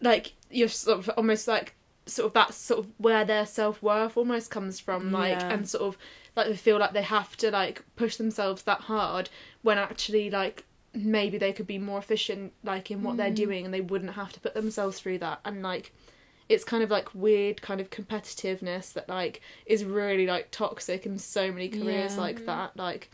like 0.00 0.32
you're 0.50 0.68
sort 0.68 0.98
of 0.98 1.08
almost 1.16 1.48
like 1.48 1.74
sort 2.06 2.26
of 2.26 2.32
that's 2.32 2.56
sort 2.56 2.80
of 2.80 2.92
where 2.98 3.24
their 3.24 3.44
self-worth 3.44 4.16
almost 4.16 4.50
comes 4.50 4.80
from 4.80 5.12
like 5.12 5.38
Yeah. 5.38 5.52
and 5.52 5.68
sort 5.68 5.82
of 5.82 5.98
like 6.36 6.46
they 6.46 6.56
feel 6.56 6.78
like 6.78 6.92
they 6.92 7.02
have 7.02 7.36
to 7.38 7.50
like 7.50 7.84
push 7.96 8.16
themselves 8.16 8.62
that 8.62 8.82
hard 8.82 9.28
when 9.62 9.78
actually 9.78 10.30
like 10.30 10.64
maybe 10.94 11.38
they 11.38 11.52
could 11.52 11.66
be 11.66 11.78
more 11.78 11.98
efficient 11.98 12.52
like 12.64 12.90
in 12.90 13.02
what 13.02 13.16
they're 13.16 13.30
mm. 13.30 13.34
doing 13.36 13.64
and 13.64 13.74
they 13.74 13.80
wouldn't 13.80 14.14
have 14.14 14.32
to 14.32 14.40
put 14.40 14.54
themselves 14.54 14.98
through 14.98 15.18
that 15.18 15.38
and 15.44 15.62
like 15.62 15.92
it's 16.48 16.64
kind 16.64 16.82
of 16.82 16.90
like 16.90 17.14
weird 17.14 17.60
kind 17.60 17.80
of 17.80 17.90
competitiveness 17.90 18.92
that 18.94 19.08
like 19.08 19.42
is 19.66 19.84
really 19.84 20.26
like 20.26 20.50
toxic 20.50 21.04
in 21.04 21.18
so 21.18 21.52
many 21.52 21.68
careers 21.68 22.14
Yeah. 22.14 22.20
like 22.20 22.46
that 22.46 22.76
like 22.76 23.10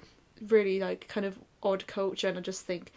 really 0.48 0.78
like 0.78 1.08
kind 1.08 1.26
of 1.26 1.38
odd 1.62 1.86
culture 1.86 2.28
and 2.28 2.38
i 2.38 2.40
just 2.40 2.64
think 2.64 2.92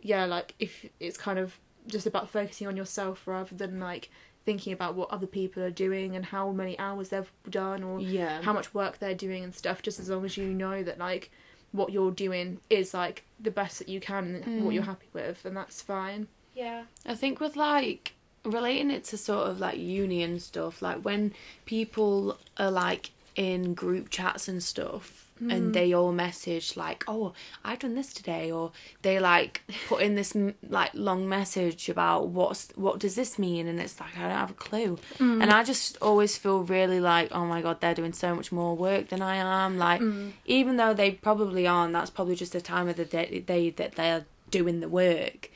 yeah 0.00 0.24
like 0.24 0.54
if 0.58 0.86
it's 0.98 1.18
kind 1.18 1.38
of 1.38 1.58
just 1.86 2.06
about 2.06 2.30
focusing 2.30 2.66
on 2.66 2.76
yourself 2.76 3.26
rather 3.26 3.54
than 3.54 3.80
like 3.80 4.08
thinking 4.44 4.72
about 4.72 4.94
what 4.94 5.10
other 5.10 5.26
people 5.26 5.62
are 5.62 5.70
doing 5.70 6.16
and 6.16 6.24
how 6.24 6.50
many 6.50 6.78
hours 6.78 7.10
they've 7.10 7.30
done 7.48 7.82
or 7.82 8.00
Yeah. 8.00 8.42
how 8.42 8.52
much 8.52 8.74
work 8.74 8.98
they're 8.98 9.14
doing 9.14 9.44
and 9.44 9.54
stuff 9.54 9.82
just 9.82 10.00
as 10.00 10.08
long 10.10 10.24
as 10.24 10.36
you 10.36 10.46
know 10.52 10.82
that 10.82 10.98
like 10.98 11.30
what 11.72 11.90
you're 11.92 12.10
doing 12.10 12.60
is 12.70 12.94
like 12.94 13.24
the 13.40 13.50
best 13.50 13.78
that 13.78 13.88
you 13.88 13.98
can 14.00 14.42
and 14.44 14.64
what 14.64 14.70
Mm. 14.70 14.74
you're 14.74 14.82
happy 14.84 15.08
with 15.12 15.44
and 15.44 15.56
that's 15.56 15.80
fine 15.82 16.28
yeah 16.54 16.84
I 17.06 17.14
think 17.14 17.40
with 17.40 17.56
like 17.56 18.12
relating 18.44 18.90
it 18.90 19.04
to 19.04 19.16
sort 19.16 19.48
of 19.48 19.58
like 19.60 19.78
uni 19.78 20.22
and 20.22 20.42
stuff, 20.42 20.82
like 20.82 20.98
when 21.04 21.32
people 21.64 22.38
are 22.58 22.70
like 22.70 23.10
in 23.36 23.72
group 23.74 24.10
chats 24.10 24.48
and 24.48 24.62
stuff 24.62 25.30
and 25.50 25.66
hmm. 25.66 25.72
they 25.72 25.92
all 25.92 26.12
message 26.12 26.76
like, 26.76 27.04
"Oh, 27.08 27.32
I've 27.64 27.80
done 27.80 27.94
this 27.94 28.12
today," 28.12 28.50
or 28.50 28.72
they 29.02 29.18
like 29.18 29.62
put 29.88 30.02
in 30.02 30.14
this 30.14 30.36
like 30.68 30.90
long 30.94 31.28
message 31.28 31.88
about 31.88 32.28
what's 32.28 32.70
what 32.74 32.98
does 32.98 33.14
this 33.14 33.38
mean, 33.38 33.66
and 33.66 33.80
it's 33.80 34.00
like 34.00 34.16
I 34.16 34.22
don't 34.22 34.30
have 34.30 34.50
a 34.50 34.54
clue, 34.54 34.98
and 35.18 35.42
hmm. 35.44 35.50
I 35.50 35.64
just 35.64 35.98
always 36.00 36.36
feel 36.36 36.62
really 36.62 37.00
like, 37.00 37.30
oh 37.32 37.46
my 37.46 37.62
god, 37.62 37.80
they're 37.80 37.94
doing 37.94 38.12
so 38.12 38.34
much 38.34 38.52
more 38.52 38.76
work 38.76 39.08
than 39.08 39.22
I 39.22 39.36
am. 39.36 39.78
Like, 39.78 40.00
hmm. 40.00 40.30
even 40.44 40.76
though 40.76 40.94
they 40.94 41.12
probably 41.12 41.66
aren't, 41.66 41.92
that's 41.92 42.10
probably 42.10 42.34
just 42.34 42.52
the 42.52 42.60
time 42.60 42.88
of 42.88 42.96
the 42.96 43.04
day, 43.04 43.40
day 43.40 43.70
that 43.70 43.92
they're 43.92 44.26
doing 44.50 44.80
the 44.80 44.88
work. 44.88 45.50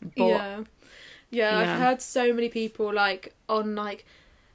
But 0.00 0.24
yeah. 0.24 0.64
yeah 1.30 1.50
Yeah. 1.50 1.58
i've 1.58 1.78
heard 1.78 2.02
so 2.02 2.32
many 2.32 2.48
people 2.48 2.92
like 2.92 3.34
on 3.48 3.74
like 3.74 4.04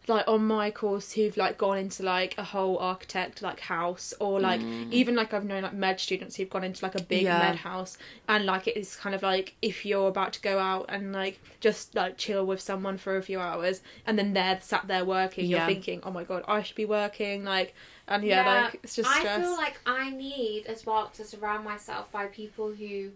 like 0.07 0.27
on 0.27 0.45
my 0.45 0.69
course 0.69 1.13
who've 1.13 1.37
like 1.37 1.57
gone 1.57 1.77
into 1.77 2.03
like 2.03 2.35
a 2.37 2.43
whole 2.43 2.77
architect 2.77 3.41
like 3.41 3.59
house 3.61 4.13
or 4.19 4.39
like 4.39 4.59
mm. 4.59 4.91
even 4.91 5.15
like 5.15 5.33
i've 5.33 5.45
known 5.45 5.63
like 5.63 5.73
med 5.73 5.99
students 5.99 6.35
who've 6.35 6.49
gone 6.49 6.63
into 6.63 6.83
like 6.83 6.95
a 6.95 7.01
big 7.01 7.23
Yeah. 7.23 7.39
med 7.39 7.55
house 7.57 7.97
and 8.27 8.45
like 8.45 8.67
it 8.67 8.75
is 8.75 8.95
kind 8.95 9.15
of 9.15 9.23
like 9.23 9.55
if 9.61 9.85
you're 9.85 10.07
about 10.09 10.33
to 10.33 10.41
go 10.41 10.59
out 10.59 10.85
and 10.89 11.13
like 11.13 11.39
just 11.61 11.95
like 11.95 12.17
chill 12.17 12.45
with 12.45 12.59
someone 12.59 12.97
for 12.97 13.15
a 13.17 13.21
few 13.21 13.39
hours 13.39 13.81
and 14.05 14.17
then 14.19 14.33
they're 14.33 14.59
sat 14.61 14.87
there 14.87 15.05
working 15.05 15.45
Yeah. 15.45 15.57
you're 15.57 15.67
thinking 15.67 16.01
oh 16.03 16.11
my 16.11 16.23
god 16.23 16.43
i 16.47 16.61
should 16.63 16.75
be 16.75 16.85
working 16.85 17.43
like 17.45 17.73
and 18.07 18.23
yeah, 18.25 18.63
like 18.63 18.79
it's 18.83 18.97
just 18.97 19.09
stress 19.09 19.39
I 19.39 19.41
feel 19.41 19.55
like 19.55 19.79
I 19.85 20.09
need 20.09 20.65
as 20.65 20.85
well 20.85 21.09
to 21.15 21.23
surround 21.23 21.63
myself 21.63 22.11
by 22.11 22.25
people 22.25 22.73
who 22.73 23.11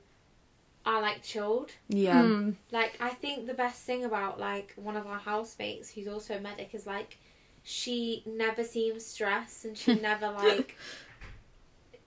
are 0.88 1.02
like 1.02 1.22
chilled. 1.22 1.72
yeah. 1.90 2.22
Mm. 2.24 2.56
Like 2.72 2.94
I 3.00 3.10
think 3.10 3.46
the 3.48 3.54
best 3.54 3.84
thing 3.84 4.06
about 4.06 4.40
like 4.40 4.74
one 4.76 4.96
of 4.98 5.06
our 5.06 5.20
housemates 5.20 5.90
who's 5.92 6.08
also 6.08 6.36
a 6.38 6.40
medic 6.40 6.70
is 6.74 6.88
like 6.88 7.18
she 7.64 8.24
never 8.26 8.64
seems 8.64 9.06
stressed 9.06 9.66
and 9.66 9.78
she 9.78 9.94
never 10.10 10.30
like 10.32 10.76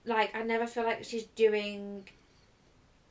like 0.05 0.35
I 0.35 0.41
never 0.43 0.65
feel 0.67 0.83
like 0.83 1.03
she's 1.03 1.25
doing 1.35 2.07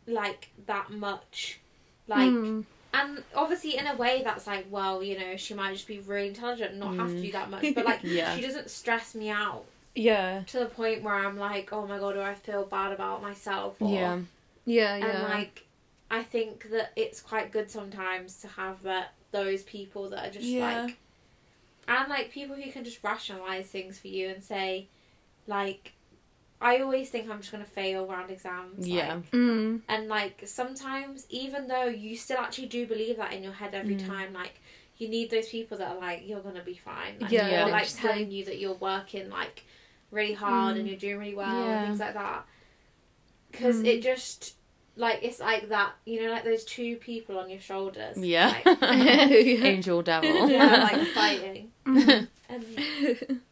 like 0.07 0.49
that 0.67 0.91
much. 0.91 1.61
Like 2.09 2.31
Mm. 2.31 2.65
and 2.93 3.23
obviously 3.37 3.77
in 3.77 3.87
a 3.87 3.95
way 3.95 4.23
that's 4.25 4.47
like 4.49 4.67
well 4.69 5.01
you 5.03 5.17
know 5.17 5.37
she 5.37 5.55
might 5.55 5.73
just 5.73 5.87
be 5.87 6.01
really 6.01 6.27
intelligent 6.29 6.73
and 6.73 6.81
not 6.81 6.97
have 6.97 7.09
to 7.11 7.23
do 7.23 7.31
that 7.31 7.49
much 7.49 7.65
but 7.77 7.85
like 7.85 8.01
Yeah. 8.21 8.35
she 8.35 8.43
doesn't 8.43 8.69
stress 8.69 9.15
me 9.15 9.31
out 9.31 9.65
yeah 9.95 10.43
to 10.49 10.59
the 10.59 10.67
point 10.67 11.05
where 11.05 11.15
i'm 11.15 11.37
like 11.39 11.73
oh 11.73 11.87
my 11.87 11.99
god 12.01 12.15
do 12.15 12.21
i 12.21 12.35
feel 12.35 12.65
bad 12.65 12.91
about 12.91 13.23
myself 13.23 13.77
or, 13.81 13.93
Yeah. 13.95 14.19
Yeah 14.65 14.97
yeah 14.97 15.07
and 15.07 15.23
like 15.29 15.67
i 16.11 16.23
think 16.23 16.71
that 16.71 16.93
it's 16.97 17.21
quite 17.21 17.51
good 17.53 17.71
sometimes 17.71 18.37
to 18.39 18.49
have 18.49 18.83
that 18.83 19.15
those 19.33 19.63
people 19.63 20.11
that 20.11 20.27
are 20.29 20.31
just 20.31 20.47
Yeah. 20.47 20.83
like 20.85 20.97
and 21.89 22.09
like 22.09 22.31
people 22.31 22.57
who 22.57 22.71
can 22.71 22.85
just 22.85 23.03
rationalize 23.03 23.67
things 23.67 23.99
for 23.99 24.09
you 24.09 24.29
and 24.29 24.43
say 24.43 24.89
like 25.47 25.93
i 26.61 26.79
always 26.81 27.09
think 27.11 27.29
i'm 27.31 27.39
just 27.41 27.51
going 27.53 27.65
to 27.65 27.71
fail 27.71 28.07
round 28.07 28.31
exams 28.31 28.87
Yeah. 28.87 29.15
like, 29.15 29.31
mm. 29.33 29.81
and 29.89 30.09
like 30.09 30.43
sometimes, 30.47 31.27
even 31.31 31.69
though 31.69 31.87
you 31.87 32.17
still 32.17 32.39
actually 32.39 32.69
do 32.69 32.87
believe 32.87 33.17
that 33.17 33.33
in 33.33 33.43
your 33.43 33.53
head 33.53 33.75
every 33.75 33.97
Mm. 33.97 34.07
time, 34.07 34.33
like 34.35 34.61
you 34.99 35.09
need 35.09 35.31
those 35.31 35.49
people 35.49 35.79
that 35.79 35.89
are 35.93 35.99
like, 36.01 36.29
you're 36.29 36.41
gonna 36.43 36.63
be 36.63 36.75
fine. 36.77 37.15
Like, 37.19 37.33
Yeah, 37.33 37.67
Or 37.67 37.71
like 37.71 37.89
telling 37.89 38.31
you 38.31 38.45
that 38.45 38.59
you're 38.59 38.75
working 38.75 39.31
like 39.31 39.65
really 40.11 40.35
hard 40.35 40.77
and 40.77 40.85
Mm. 40.87 40.91
you're 40.91 40.99
doing 40.99 41.19
really 41.19 41.35
well 41.35 41.57
Yeah. 41.57 41.77
and 41.79 41.87
things 41.87 42.01
like 42.01 42.15
that. 42.15 42.47
Because 43.51 43.77
Mm. 43.77 43.87
it 43.87 44.03
just 44.03 44.55
like 44.97 45.21
it's 45.23 45.41
like 45.41 45.69
that, 45.71 45.93
you 46.05 46.23
know, 46.23 46.31
like 46.31 46.45
those 46.45 46.65
two 46.65 46.97
people 46.97 47.39
on 47.39 47.49
your 47.49 47.61
shoulders. 47.61 48.17
Yeah. 48.19 48.55
Like, 48.65 48.83
Angel 48.83 50.03
devil. 50.03 50.49
yeah, 50.51 50.89
like 50.93 51.07
fighting. 51.09 51.71
And 51.87 52.27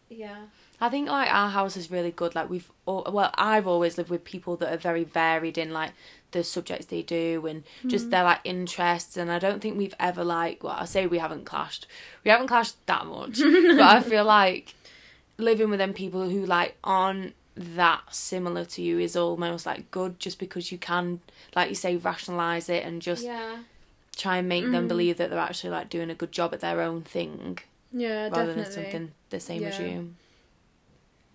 yeah. 0.08 0.36
I 0.80 0.88
think 0.88 1.08
like 1.08 1.32
our 1.32 1.48
house 1.50 1.76
is 1.76 1.90
really 1.90 2.10
good. 2.12 2.34
Like 2.34 2.48
we've, 2.50 2.70
all, 2.86 3.06
well, 3.12 3.30
I've 3.34 3.66
always 3.66 3.98
lived 3.98 4.10
with 4.10 4.24
people 4.24 4.56
that 4.56 4.72
are 4.72 4.76
very 4.76 5.04
varied 5.04 5.58
in 5.58 5.72
like 5.72 5.92
the 6.30 6.44
subjects 6.44 6.86
they 6.86 7.02
do 7.02 7.46
and 7.46 7.64
just 7.86 8.10
their 8.10 8.22
like 8.24 8.40
interests. 8.44 9.16
And 9.16 9.30
I 9.32 9.38
don't 9.38 9.60
think 9.60 9.76
we've 9.76 9.94
ever 9.98 10.22
like, 10.24 10.62
well, 10.62 10.76
I 10.78 10.84
say 10.84 11.06
we 11.06 11.18
haven't 11.18 11.46
clashed. 11.46 11.86
We 12.24 12.30
haven't 12.30 12.46
clashed 12.48 12.74
that 12.86 13.06
much, 13.06 13.38
but 13.40 13.80
I 13.80 14.00
feel 14.02 14.24
like 14.24 14.74
living 15.38 15.70
with 15.70 15.78
them 15.78 15.94
people 15.94 16.28
who 16.28 16.44
like 16.46 16.76
aren't 16.84 17.34
that 17.58 18.02
similar 18.14 18.64
to 18.64 18.82
you 18.82 18.98
is 18.98 19.16
almost 19.16 19.66
like 19.66 19.90
good 19.90 20.18
just 20.20 20.38
because 20.38 20.70
you 20.72 20.78
can 20.78 21.20
like 21.56 21.68
you 21.68 21.74
say 21.74 21.96
rationalize 21.96 22.68
it 22.68 22.84
and 22.84 23.02
just 23.02 23.24
yeah. 23.24 23.58
try 24.16 24.38
and 24.38 24.48
make 24.48 24.70
them 24.70 24.84
Mm. 24.84 24.88
believe 24.88 25.16
that 25.18 25.30
they're 25.30 25.38
actually 25.38 25.70
like 25.70 25.90
doing 25.90 26.10
a 26.10 26.14
good 26.14 26.32
job 26.32 26.54
at 26.54 26.60
their 26.60 26.80
own 26.80 27.02
thing 27.02 27.58
yeah 27.92 28.24
rather 28.28 28.46
definitely 28.46 28.62
than 28.62 28.72
something 28.72 29.10
the 29.30 29.40
same 29.40 29.64
as 29.64 29.78
you 29.78 30.14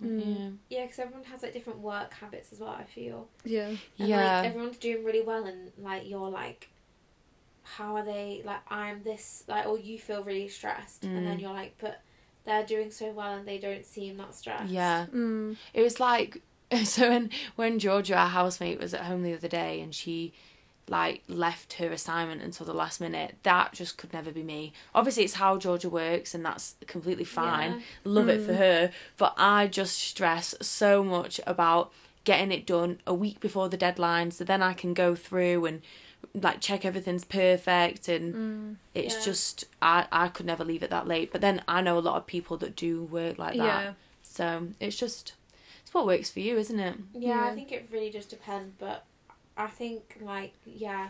Mm. 0.04 0.58
Yeah, 0.70 0.84
because 0.84 1.00
everyone 1.00 1.24
has 1.26 1.44
like 1.44 1.54
different 1.54 1.80
work 1.80 2.14
habits 2.14 2.52
as 2.52 2.60
well. 2.60 2.72
I 2.78 2.84
feel. 2.84 3.30
Yeah. 3.46 3.68
And, 3.68 3.80
Yeah. 3.98 4.42
Like, 4.42 4.46
everyone's 4.48 4.78
doing 4.78 5.04
really 5.06 5.22
well, 5.22 5.46
and 5.46 5.72
like 5.78 6.08
you're 6.10 6.30
like, 6.30 6.68
how 7.64 7.96
are 7.96 8.04
they? 8.04 8.42
Like 8.44 8.60
I'm 8.70 9.02
this 9.04 9.44
like, 9.48 9.66
or 9.66 9.78
you 9.80 9.98
feel 9.98 10.24
really 10.24 10.50
stressed, 10.50 11.06
and 11.06 11.26
then 11.26 11.38
Mm. 11.38 11.42
you're 11.42 11.54
like, 11.54 11.76
but 11.80 12.02
they're 12.46 12.66
doing 12.66 12.92
so 12.92 13.12
well, 13.12 13.34
and 13.34 13.48
they 13.48 13.58
don't 13.58 13.86
seem 13.86 14.18
that 14.18 14.36
stressed. 14.36 14.70
Yeah. 14.72 15.06
Mm. 15.14 15.58
It 15.74 15.82
was 15.82 16.00
like 16.00 16.42
so 16.84 17.10
when 17.10 17.30
when 17.56 17.80
Georgia, 17.80 18.16
our 18.16 18.28
housemate, 18.30 18.80
was 18.80 18.94
at 18.94 19.02
home 19.02 19.24
the 19.24 19.34
other 19.34 19.48
day 19.48 19.80
and 19.82 19.94
she 19.94 20.34
like 20.90 21.24
left 21.30 21.74
her 21.74 21.90
assignment 21.92 22.42
until 22.42 22.66
the 22.66 22.74
last 22.74 23.00
minute. 23.00 23.36
That 23.44 23.72
just 23.72 23.98
could 23.98 24.12
never 24.12 24.32
be 24.32 24.44
me. 24.44 24.74
Obviously, 24.94 25.24
it's 25.24 25.36
how 25.36 25.58
Georgia 25.58 25.90
works, 25.90 26.36
and 26.36 26.44
that's 26.46 26.76
completely 26.88 27.24
fine. 27.24 27.72
Yeah. 27.72 27.80
Love 28.04 28.28
it 28.30 28.42
for 28.46 28.52
Mm. 28.54 28.58
her, 28.58 28.92
but 29.18 29.34
I 29.38 29.68
just 29.68 29.98
stress 29.98 30.54
so 30.62 31.02
much 31.04 31.40
about 31.48 31.92
getting 32.26 32.52
it 32.52 32.66
done 32.66 33.00
a 33.08 33.14
week 33.14 33.40
before 33.40 33.70
the 33.70 33.78
deadline, 33.78 34.32
so 34.32 34.44
then 34.44 34.62
I 34.62 34.74
can 34.74 34.94
go 34.94 35.16
through 35.16 35.66
and 35.66 35.82
like 36.34 36.62
check 36.62 36.86
everything's 36.86 37.24
perfect 37.26 38.08
and 38.08 38.34
Mm. 38.34 38.76
it's 38.94 39.16
Yeah. 39.16 39.22
just 39.26 39.66
I 39.82 40.08
I 40.12 40.28
could 40.30 40.46
never 40.46 40.64
leave 40.64 40.84
it 40.84 40.90
that 40.90 41.08
late. 41.08 41.32
But 41.32 41.42
then 41.42 41.62
I 41.68 41.82
know 41.82 41.98
a 41.98 42.00
lot 42.02 42.18
of 42.18 42.26
people 42.26 42.58
that 42.58 42.76
do 42.76 43.04
work 43.04 43.38
like 43.38 43.56
that. 43.58 43.64
Yeah. 43.84 43.94
So 44.22 44.70
it's 44.80 44.98
just 44.98 45.34
it's 45.82 45.94
what 45.94 46.06
works 46.06 46.30
for 46.32 46.40
you, 46.40 46.58
isn't 46.58 46.80
it? 46.80 46.96
Yeah, 47.14 47.46
I 47.46 47.54
think 47.56 47.72
it 47.72 47.88
really 47.92 48.10
just 48.10 48.30
depends, 48.30 48.74
but 48.80 49.06
I 49.58 49.68
think 49.68 50.18
like 50.22 50.54
yeah, 50.66 51.10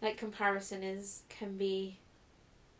like 0.00 0.16
comparison 0.16 0.82
is 0.82 1.22
can 1.28 1.56
be 1.56 1.98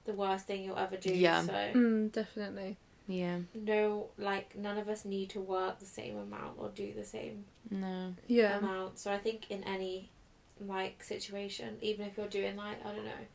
the 0.04 0.12
worst 0.12 0.46
thing 0.46 0.62
you'll 0.64 0.78
ever 0.78 0.96
do. 0.96 1.12
Yeah. 1.12 1.42
So 1.42 1.52
Mm, 1.52 2.12
definitely. 2.12 2.76
Yeah. 3.08 3.38
no, 3.54 4.08
like 4.18 4.56
none 4.56 4.78
of 4.78 4.88
us 4.88 5.04
need 5.04 5.30
to 5.30 5.40
work 5.40 5.78
the 5.78 5.86
same 5.86 6.16
amount 6.18 6.54
or 6.58 6.68
do 6.70 6.92
the 6.92 7.04
same 7.04 7.44
No. 7.70 8.14
Yeah. 8.26 8.58
amount. 8.58 8.98
So 8.98 9.12
I 9.12 9.18
think 9.18 9.50
in 9.50 9.62
any 9.64 10.10
like 10.60 11.02
situation, 11.02 11.76
even 11.80 12.06
if 12.06 12.16
you're 12.16 12.28
doing 12.28 12.56
like 12.56 12.84
I 12.84 12.92
don't 12.92 13.04
know 13.04 13.26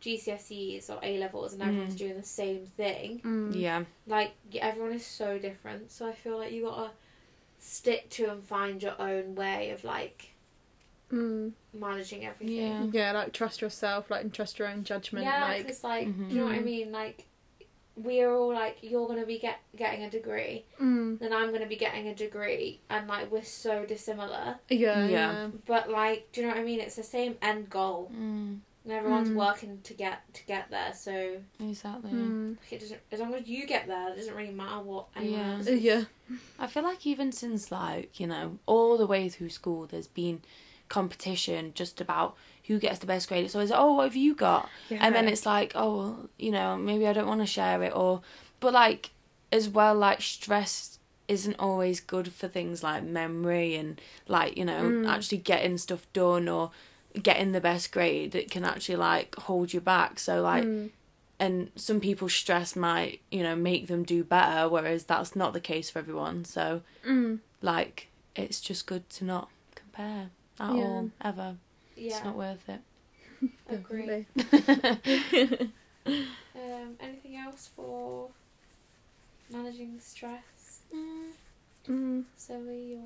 GCSEs 0.00 0.90
or 0.90 0.98
A 1.02 1.18
levels 1.18 1.52
and 1.54 1.62
everyone's 1.62 1.94
Mm. 1.94 1.98
doing 1.98 2.16
the 2.16 2.22
same 2.22 2.66
thing, 2.66 3.20
Mm. 3.24 3.54
Yeah. 3.54 3.84
like 4.06 4.32
everyone 4.56 4.92
is 4.92 5.06
so 5.06 5.38
different. 5.38 5.90
So 5.90 6.06
I 6.08 6.12
feel 6.12 6.36
like 6.38 6.52
you 6.52 6.64
gotta 6.64 6.90
stick 7.58 8.10
to 8.10 8.30
and 8.30 8.42
find 8.44 8.82
your 8.82 9.00
own 9.00 9.34
way 9.34 9.70
of 9.70 9.84
like 9.84 10.30
Mm. 11.10 11.52
managing 11.72 12.26
everything. 12.26 12.56
Yeah. 12.56 12.86
Yeah, 12.92 13.12
like 13.12 13.32
trust 13.32 13.60
yourself, 13.62 14.10
like 14.10 14.22
and 14.22 14.32
trust 14.34 14.58
your 14.58 14.68
own 14.68 14.84
judgment. 14.84 15.24
Yeah, 15.24 15.40
like, 15.44 15.62
because 15.62 15.84
like, 15.84 16.08
Mhm. 16.08 16.30
you 16.30 16.36
know 16.38 16.44
what 16.44 16.54
I 16.54 16.58
Mm. 16.58 16.64
mean? 16.64 16.92
Like, 16.92 17.26
we're 17.96 18.32
all 18.34 18.52
like, 18.52 18.78
you're 18.82 19.06
gonna 19.06 19.26
be 19.26 19.38
get 19.38 19.58
getting 19.76 20.02
a 20.04 20.10
degree, 20.10 20.64
mm. 20.80 21.18
then 21.18 21.32
I'm 21.32 21.52
gonna 21.52 21.66
be 21.66 21.76
getting 21.76 22.08
a 22.08 22.14
degree, 22.14 22.80
and 22.90 23.06
like 23.08 23.30
we're 23.30 23.42
so 23.44 23.84
dissimilar. 23.86 24.56
yeah, 24.68 25.06
Yeah. 25.06 25.08
yeah, 25.08 25.48
But 25.66 25.90
like, 25.90 26.28
do 26.32 26.40
you 26.40 26.46
know 26.46 26.52
what 26.54 26.60
I 26.60 26.64
mean? 26.64 26.80
It's 26.80 26.96
the 26.96 27.02
same 27.02 27.36
end 27.40 27.70
goal, 27.70 28.10
Mm, 28.12 28.58
and 28.84 28.92
everyone's 28.92 29.30
Mm. 29.30 29.36
working 29.36 29.80
to 29.84 29.94
get 29.94 30.18
to 30.34 30.44
get 30.46 30.70
there. 30.70 30.92
So 30.94 31.40
exactly. 31.60 32.10
Mm. 32.10 32.56
like, 32.60 32.72
it 32.72 32.80
doesn't. 32.80 33.00
As 33.12 33.20
long 33.20 33.32
as 33.34 33.46
you 33.46 33.66
get 33.66 33.86
there, 33.86 34.12
it 34.12 34.16
doesn't 34.16 34.34
really 34.34 34.50
matter 34.52 34.82
what 34.82 35.06
anyone 35.16 35.38
Yeah. 35.40 35.54
else. 35.56 35.68
Uh, 35.68 35.72
yeah, 35.72 36.04
I 36.58 36.66
feel 36.66 36.82
like 36.82 37.06
even 37.06 37.30
since 37.32 37.70
like 37.70 38.18
you 38.18 38.26
know 38.26 38.58
all 38.66 38.96
the 38.98 39.06
way 39.06 39.28
through 39.28 39.50
school, 39.50 39.86
there's 39.86 40.08
been 40.08 40.42
competition 40.88 41.72
just 41.74 42.00
about 42.00 42.36
who 42.66 42.78
gets 42.78 42.98
the 42.98 43.06
best 43.06 43.28
grade. 43.28 43.44
It's 43.44 43.54
always 43.54 43.70
oh 43.72 43.92
what 43.94 44.04
have 44.04 44.16
you 44.16 44.34
got, 44.34 44.68
and 44.90 45.14
then 45.14 45.28
it's 45.28 45.46
like 45.46 45.72
oh 45.74 45.96
well, 45.96 46.30
you 46.38 46.50
know 46.50 46.76
maybe 46.76 47.06
I 47.06 47.12
don't 47.12 47.28
want 47.28 47.40
to 47.40 47.46
share 47.46 47.82
it 47.82 47.92
or 47.94 48.22
but 48.60 48.72
like 48.72 49.10
as 49.52 49.68
well 49.68 49.94
like 49.94 50.20
stress 50.22 50.98
isn't 51.28 51.56
always 51.58 52.00
good 52.00 52.30
for 52.32 52.48
things 52.48 52.82
like 52.82 53.02
memory 53.02 53.74
and 53.76 54.00
like 54.28 54.56
you 54.58 54.64
know 54.64 54.82
Mm. 54.82 55.08
actually 55.08 55.38
getting 55.38 55.78
stuff 55.78 56.06
done 56.12 56.48
or 56.48 56.70
getting 57.22 57.52
the 57.52 57.60
best 57.60 57.92
grade 57.92 58.34
it 58.34 58.50
can 58.50 58.64
actually 58.64 58.96
like 58.96 59.34
hold 59.36 59.72
you 59.72 59.80
back 59.80 60.18
so 60.18 60.42
like 60.42 60.64
Mm. 60.64 60.90
and 61.38 61.70
some 61.76 62.00
people's 62.00 62.34
stress 62.34 62.74
might 62.76 63.20
you 63.30 63.42
know 63.42 63.54
make 63.56 63.86
them 63.86 64.02
do 64.02 64.22
better 64.24 64.68
whereas 64.68 65.04
that's 65.04 65.34
not 65.36 65.52
the 65.52 65.60
case 65.60 65.88
for 65.90 65.98
everyone 66.00 66.44
so 66.44 66.82
Mm. 67.06 67.38
like 67.62 68.08
it's 68.36 68.60
just 68.60 68.86
good 68.86 69.08
to 69.10 69.24
not 69.24 69.48
compare 69.74 70.30
at 70.60 70.70
Yeah. 70.74 70.82
all 70.82 71.10
ever 71.22 71.56
Yeah, 71.96 72.16
it's 72.16 72.24
not 72.24 72.36
worth 72.36 72.68
it 72.68 72.80
agree. 73.68 74.26
Um, 76.06 76.96
anything 77.00 77.36
else 77.36 77.70
for 77.74 78.28
managing 79.50 79.98
stress, 80.00 80.82
Mm. 81.88 82.24
Zoe? 82.38 82.96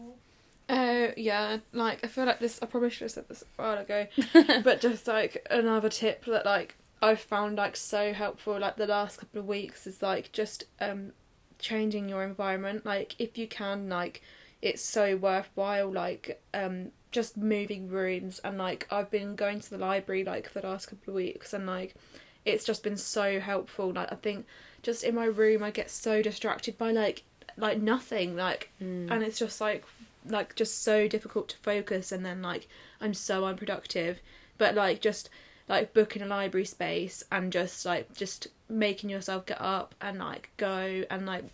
Or 0.69 0.75
Uh, 0.75 1.13
yeah, 1.17 1.59
like 1.73 2.01
I 2.05 2.07
feel 2.09 2.27
like 2.27 2.39
this. 2.41 2.59
I 2.63 2.67
probably 2.67 2.91
should 2.91 3.07
have 3.07 3.11
said 3.13 3.29
this 3.29 3.43
a 3.59 3.63
while 3.63 3.79
ago, 3.79 4.07
but 4.63 4.81
just 4.81 5.07
like 5.07 5.47
another 5.51 5.89
tip 5.89 6.25
that 6.27 6.45
like 6.45 6.77
I've 7.01 7.21
found 7.21 7.57
like 7.57 7.77
so 7.77 8.13
helpful 8.13 8.59
like 8.59 8.77
the 8.77 8.87
last 8.87 9.19
couple 9.19 9.41
of 9.41 9.47
weeks 9.47 9.87
is 9.87 10.03
like 10.03 10.31
just 10.33 10.65
um 10.81 11.13
changing 11.59 12.09
your 12.09 12.23
environment. 12.23 12.85
Like 12.85 13.17
if 13.19 13.39
you 13.39 13.49
can, 13.49 13.89
like 13.89 14.23
it's 14.61 14.83
so 14.83 15.17
worthwhile. 15.17 15.91
Like 15.91 16.43
um 16.53 16.91
just 17.11 17.37
moving 17.37 17.89
rooms 17.89 18.39
and 18.45 18.59
like 18.59 18.87
I've 18.91 19.11
been 19.11 19.35
going 19.35 19.61
to 19.61 19.71
the 19.71 19.79
library 19.79 20.25
like 20.25 20.49
for 20.49 20.61
the 20.61 20.69
last 20.69 20.87
couple 20.87 21.13
of 21.13 21.15
weeks 21.17 21.53
and 21.53 21.67
like 21.67 21.95
it's 22.45 22.65
just 22.65 22.83
been 22.83 22.97
so 22.97 23.41
helpful. 23.41 23.93
Like 23.93 24.13
I 24.13 24.17
think 24.17 24.47
just 24.83 25.03
in 25.05 25.15
my 25.15 25.25
room 25.25 25.63
I 25.63 25.71
get 25.71 25.91
so 25.91 26.23
distracted 26.23 26.77
by 26.79 26.93
like 26.93 27.23
like 27.57 27.81
nothing 27.81 28.37
like 28.37 28.71
Mm. 28.81 29.11
and 29.11 29.23
it's 29.23 29.39
just 29.39 29.61
like 29.61 29.85
like 30.27 30.55
just 30.55 30.83
so 30.83 31.09
difficult 31.09 31.49
to 31.51 31.57
focus 31.59 32.13
and 32.13 32.25
then 32.25 32.43
like 32.43 32.69
I'm 33.01 33.15
so 33.15 33.45
unproductive 33.47 34.21
but 34.59 34.75
like 34.75 35.01
just 35.01 35.31
like 35.69 35.93
booking 35.93 36.23
a 36.23 36.27
library 36.27 36.65
space 36.65 37.23
and 37.31 37.53
just 37.53 37.85
like 37.85 38.15
just 38.15 38.49
making 38.71 39.09
yourself 39.11 39.47
get 39.47 39.61
up 39.61 39.95
and 40.01 40.19
like 40.19 40.51
go 40.57 41.05
and 41.11 41.27
like 41.27 41.45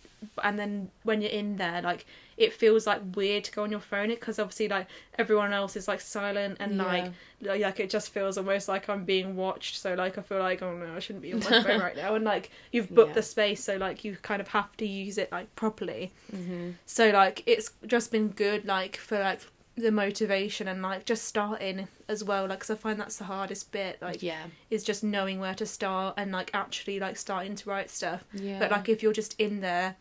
and 0.43 0.57
then 0.59 0.89
when 1.03 1.21
you're 1.21 1.31
in 1.31 1.55
there 1.57 1.81
like 1.81 2.05
it 2.35 2.51
feels 2.51 2.85
like 2.85 3.01
weird 3.15 3.43
to 3.45 3.51
go 3.53 3.63
on 3.63 3.71
your 3.71 3.79
phone 3.79 4.09
because 4.09 4.37
obviously 4.39 4.67
like 4.67 4.87
everyone 5.17 5.53
else 5.53 5.77
is 5.77 5.87
like 5.87 6.01
silent 6.01 6.57
and 6.59 6.77
like 6.77 7.05
like 7.41 7.61
like, 7.61 7.79
it 7.79 7.89
just 7.89 8.09
feels 8.09 8.37
almost 8.37 8.67
like 8.67 8.89
I'm 8.89 9.05
being 9.05 9.35
watched. 9.37 9.77
So 9.77 9.93
like 9.93 10.17
I 10.17 10.21
feel 10.21 10.39
like 10.39 10.61
oh 10.61 10.75
no 10.75 10.95
I 10.95 10.99
shouldn't 10.99 11.21
be 11.21 11.31
on 11.31 11.39
my 11.39 11.63
phone 11.63 11.79
right 11.87 11.95
now. 11.95 12.15
And 12.15 12.25
like 12.25 12.49
you've 12.73 12.93
booked 12.93 13.09
Yeah. 13.09 13.15
the 13.15 13.21
space 13.23 13.63
so 13.63 13.77
like 13.77 14.03
you 14.03 14.17
kind 14.21 14.41
of 14.41 14.49
have 14.49 14.75
to 14.77 14.85
use 14.87 15.17
it 15.17 15.31
like 15.31 15.53
properly. 15.55 16.11
Hmm 16.31 16.71
so 16.85 17.11
like 17.11 17.43
it's 17.45 17.71
just 17.85 18.11
been 18.11 18.29
good 18.29 18.65
like 18.65 18.97
for 18.97 19.19
like 19.19 19.41
the 19.77 19.91
motivation 19.91 20.67
and 20.69 20.81
like 20.81 21.05
just 21.05 21.25
starting 21.25 21.87
as 22.07 22.23
well 22.23 22.47
like 22.47 22.59
'cause 22.61 22.69
I 22.69 22.75
find 22.75 22.97
that's 22.99 23.17
the 23.17 23.25
hardest 23.25 23.71
bit 23.73 24.01
like 24.01 24.23
yeah 24.23 24.43
is 24.69 24.83
just 24.83 25.03
knowing 25.03 25.39
where 25.39 25.53
to 25.55 25.65
start 25.65 26.13
and 26.17 26.31
like 26.31 26.49
actually 26.53 26.99
like 26.99 27.17
starting 27.17 27.55
to 27.55 27.69
write 27.69 27.89
stuff 27.89 28.23
yeah 28.33 28.59
but 28.59 28.71
like 28.71 28.87
if 28.87 29.03
you're 29.03 29.11
just 29.13 29.37
in 29.39 29.59
there 29.59 29.97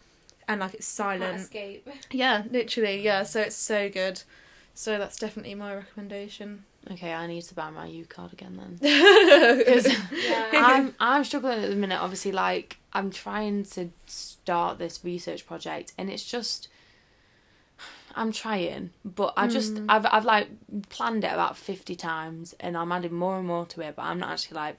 and 0.46 0.60
like 0.60 0.74
it's 0.74 0.86
can't 0.96 1.20
silent 1.20 1.40
escape. 1.40 1.88
yeah 2.12 2.44
literally 2.50 3.02
yeah 3.02 3.24
so 3.24 3.40
it's 3.40 3.56
so 3.56 3.88
good 3.88 4.22
so 4.74 4.96
that's 4.98 5.16
definitely 5.16 5.54
my 5.56 5.74
recommendation 5.74 6.64
okay 6.90 7.12
i 7.12 7.26
need 7.26 7.42
to 7.42 7.54
buy 7.54 7.70
my 7.70 7.86
u 7.86 8.04
card 8.04 8.32
again 8.32 8.56
then 8.56 8.78
Yeah. 10.12 10.50
I'm 10.52 10.94
I'm 11.00 11.24
struggling 11.24 11.64
at 11.64 11.70
the 11.70 11.76
minute. 11.76 11.98
Obviously, 12.00 12.30
like 12.32 12.76
I'm 12.92 13.10
trying 13.10 13.64
to 13.64 13.90
start 14.06 14.78
this 14.78 15.00
research 15.04 15.46
project, 15.46 15.92
and 15.98 16.08
it's 16.10 16.24
just 16.24 16.68
I'm 18.16 18.32
trying, 18.32 18.90
but 19.04 19.34
I 19.36 19.46
just 19.48 19.74
Mm. 19.74 19.86
I've 19.88 20.06
I've 20.06 20.24
like 20.24 20.48
planned 20.88 21.24
it 21.24 21.32
about 21.32 21.56
fifty 21.56 21.94
times, 21.96 22.54
and 22.60 22.76
I'm 22.76 22.92
adding 22.92 23.12
more 23.14 23.38
and 23.38 23.46
more 23.46 23.66
to 23.66 23.80
it, 23.80 23.96
but 23.96 24.02
I'm 24.02 24.18
not 24.20 24.30
actually 24.30 24.56
like 24.56 24.76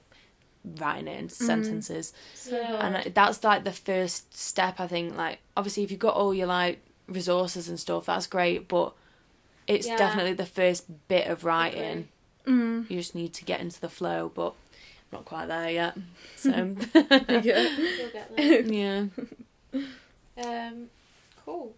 writing 0.78 1.06
it 1.08 1.18
into 1.18 1.34
Mm. 1.34 1.46
sentences, 1.46 2.12
so 2.34 2.56
Yeah. 2.58 2.86
and 3.04 3.14
that's 3.14 3.44
like 3.44 3.64
the 3.64 3.72
first 3.72 4.36
step. 4.36 4.80
I 4.80 4.86
think 4.86 5.16
like 5.16 5.38
obviously 5.56 5.82
if 5.84 5.90
you've 5.90 6.00
got 6.00 6.14
all 6.14 6.34
your 6.34 6.46
like 6.48 6.80
resources 7.08 7.68
and 7.68 7.78
stuff, 7.78 8.06
that's 8.06 8.26
great, 8.26 8.66
but 8.68 8.92
it's 9.66 9.86
Yeah. 9.86 9.96
definitely 9.96 10.32
the 10.34 10.46
first 10.46 10.84
bit 11.08 11.26
of 11.28 11.44
writing. 11.44 12.08
mm. 12.46 12.88
You 12.90 12.96
just 12.98 13.14
need 13.14 13.32
to 13.34 13.44
get 13.44 13.60
into 13.60 13.80
the 13.80 13.88
flow, 13.88 14.30
but 14.34 14.50
I'm 14.52 15.18
not 15.18 15.24
quite 15.24 15.46
there 15.46 15.70
yet. 15.70 15.96
So 16.36 16.50
yeah 16.50 17.68
You'll 17.76 18.10
get 18.12 18.36
there. 18.36 18.62
yeah. 18.62 19.06
Um, 20.38 20.90
cool. 21.44 21.74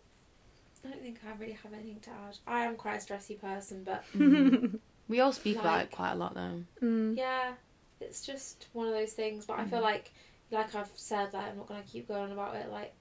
I 0.88 0.92
don't 0.92 1.02
think 1.02 1.18
I 1.26 1.38
really 1.38 1.52
have 1.62 1.72
anything 1.74 2.00
to 2.00 2.10
add. 2.10 2.38
I 2.46 2.64
am 2.64 2.76
quite 2.76 2.96
a 3.02 3.04
stressy 3.12 3.38
person, 3.40 3.84
but 3.84 4.04
We 5.08 5.20
all 5.20 5.32
speak 5.32 5.58
about 5.58 5.76
it 5.76 5.82
Like- 5.84 5.90
quite 5.90 6.12
a 6.12 6.16
lot 6.16 6.34
though. 6.34 6.62
mm. 6.82 7.16
yeah, 7.16 7.52
it's 8.00 8.24
just 8.24 8.66
one 8.72 8.86
of 8.88 8.94
those 8.94 9.12
things. 9.12 9.44
But 9.46 9.58
I 9.58 9.64
feel 9.66 9.80
Mhm. 9.80 9.82
like, 9.82 10.10
like 10.50 10.74
I've 10.74 10.90
said, 10.94 11.32
like 11.34 11.46
I'm 11.48 11.56
not 11.58 11.66
gonna 11.66 11.82
keep 11.90 12.08
going 12.08 12.32
about 12.32 12.56
it. 12.56 12.70
Like, 12.70 12.92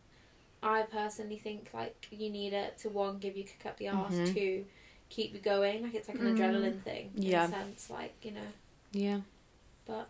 I 0.63 0.83
personally 0.83 1.37
think 1.37 1.69
like 1.73 2.07
you 2.11 2.29
need 2.29 2.53
it 2.53 2.77
to 2.79 2.89
one 2.89 3.19
give 3.19 3.37
you 3.37 3.43
a 3.43 3.47
kick 3.47 3.65
up 3.65 3.77
the 3.77 3.89
arse, 3.89 4.13
Mhm. 4.13 4.33
two 4.33 4.65
keep 5.09 5.33
you 5.33 5.39
going. 5.39 5.83
Like 5.83 5.93
it's 5.95 6.07
like 6.09 6.19
an 6.19 6.25
Mm. 6.35 6.37
adrenaline 6.37 6.81
thing. 6.83 7.11
Yeah. 7.15 7.45
In 7.45 7.53
a 7.53 7.55
sense, 7.55 7.89
like 7.89 8.13
you 8.23 8.31
know, 8.31 8.47
Yeah. 8.91 9.21
but 9.85 10.09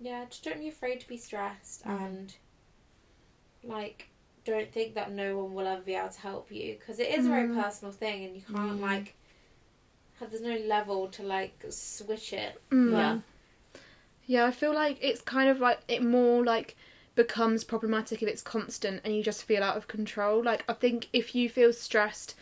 yeah, 0.00 0.24
just 0.26 0.44
don't 0.44 0.58
be 0.60 0.68
afraid 0.68 1.00
to 1.00 1.08
be 1.08 1.16
stressed 1.16 1.84
Mm. 1.84 2.00
and 2.06 2.36
like 3.64 4.08
don't 4.48 4.72
think 4.72 4.94
that 4.94 5.10
no 5.12 5.36
one 5.38 5.54
will 5.54 5.66
ever 5.66 5.82
be 5.82 5.94
able 5.94 6.08
to 6.08 6.20
help 6.20 6.50
you 6.50 6.76
because 6.78 6.98
it 6.98 7.08
is 7.08 7.26
a 7.26 7.28
very 7.28 7.48
Mm. 7.48 7.62
personal 7.62 7.92
thing 7.92 8.24
and 8.24 8.36
you 8.36 8.42
can't 8.42 8.78
Mm. 8.78 8.80
like 8.80 9.14
have, 10.18 10.30
there's 10.30 10.42
no 10.42 10.56
level 10.66 11.08
to 11.08 11.22
like 11.22 11.64
switch 11.70 12.32
it 12.32 12.60
Mm. 12.70 12.92
Yeah. 12.92 13.18
Yeah, 14.26 14.44
I 14.44 14.50
feel 14.50 14.74
like 14.74 14.98
it's 15.00 15.22
kind 15.22 15.48
of 15.48 15.58
like 15.58 15.80
it 15.88 16.02
more 16.02 16.44
like 16.44 16.76
becomes 17.14 17.64
problematic 17.64 18.22
if 18.22 18.28
it's 18.28 18.42
constant 18.42 19.00
and 19.04 19.16
you 19.16 19.22
just 19.22 19.42
feel 19.44 19.62
out 19.62 19.76
of 19.76 19.88
control. 19.88 20.42
Like 20.42 20.64
I 20.68 20.74
think 20.74 21.08
if 21.12 21.34
you 21.34 21.48
feel 21.48 21.72
stressed 21.72 22.34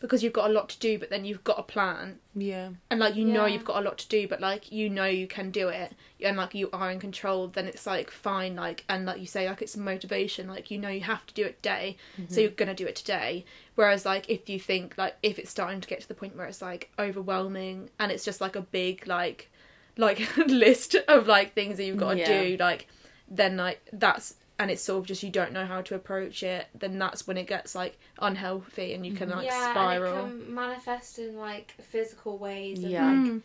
because 0.00 0.22
you've 0.22 0.32
got 0.32 0.50
a 0.50 0.52
lot 0.52 0.68
to 0.68 0.78
do 0.78 0.98
but 0.98 1.10
then 1.10 1.24
you've 1.24 1.44
got 1.44 1.58
a 1.58 1.62
plan. 1.62 2.18
Yeah. 2.34 2.70
and 2.90 3.00
like 3.00 3.16
you 3.16 3.24
know 3.24 3.46
you've 3.46 3.64
got 3.64 3.78
a 3.78 3.84
lot 3.84 3.96
to 3.98 4.08
do 4.08 4.28
but 4.28 4.40
like 4.40 4.70
you 4.70 4.90
know 4.90 5.06
you 5.06 5.26
can 5.26 5.50
do 5.50 5.68
it. 5.68 5.92
And 6.20 6.36
like 6.36 6.54
you 6.54 6.68
are 6.72 6.90
in 6.90 7.00
control 7.00 7.48
then 7.48 7.66
it's 7.66 7.86
like 7.86 8.10
fine 8.10 8.56
like 8.56 8.84
and 8.88 9.06
like 9.06 9.20
you 9.20 9.26
say 9.26 9.48
like 9.48 9.62
it's 9.62 9.76
motivation. 9.76 10.48
Like 10.48 10.70
you 10.70 10.78
know 10.78 10.88
you 10.88 11.00
have 11.02 11.26
to 11.26 11.34
do 11.34 11.44
it 11.44 11.62
today 11.62 11.96
so 12.16 12.22
mm-hmm. 12.22 12.40
you're 12.40 12.50
gonna 12.50 12.74
do 12.74 12.86
it 12.86 12.96
today. 12.96 13.44
Whereas 13.74 14.04
like 14.04 14.28
if 14.28 14.48
you 14.48 14.60
think 14.60 14.96
like 14.98 15.16
if 15.22 15.38
it's 15.38 15.50
starting 15.50 15.80
to 15.80 15.88
get 15.88 16.00
to 16.02 16.08
the 16.08 16.14
point 16.14 16.36
where 16.36 16.46
it's 16.46 16.62
like 16.62 16.90
overwhelming 16.98 17.90
and 17.98 18.12
it's 18.12 18.24
just 18.24 18.40
like 18.40 18.56
a 18.56 18.62
big 18.62 19.06
like 19.06 19.50
like 19.96 20.36
list 20.46 20.94
of 21.08 21.26
like 21.26 21.54
things 21.54 21.78
that 21.78 21.84
you've 21.84 21.96
got 21.96 22.12
to 22.14 22.18
Yeah. 22.18 22.42
do 22.42 22.56
like 22.58 22.86
then 23.28 23.56
like 23.56 23.80
that's 23.92 24.34
and 24.58 24.70
it's 24.70 24.82
sort 24.82 24.98
of 25.00 25.06
just 25.06 25.22
you 25.22 25.30
don't 25.30 25.52
know 25.52 25.66
how 25.66 25.82
to 25.82 25.94
approach 25.94 26.42
it 26.42 26.66
then 26.74 26.98
that's 26.98 27.26
when 27.26 27.36
it 27.36 27.46
gets 27.46 27.74
like 27.74 27.98
unhealthy 28.20 28.94
and 28.94 29.04
you 29.04 29.12
can 29.12 29.28
like 29.28 29.44
yeah 29.46 29.70
spiral 29.72 30.24
and 30.24 30.40
it 30.40 30.44
can 30.46 30.54
manifest 30.54 31.18
in 31.18 31.36
like 31.36 31.72
physical 31.80 32.38
ways 32.38 32.82
and 32.82 32.92
Yeah. 32.92 33.06
like 33.10 33.18
Mm. 33.18 33.42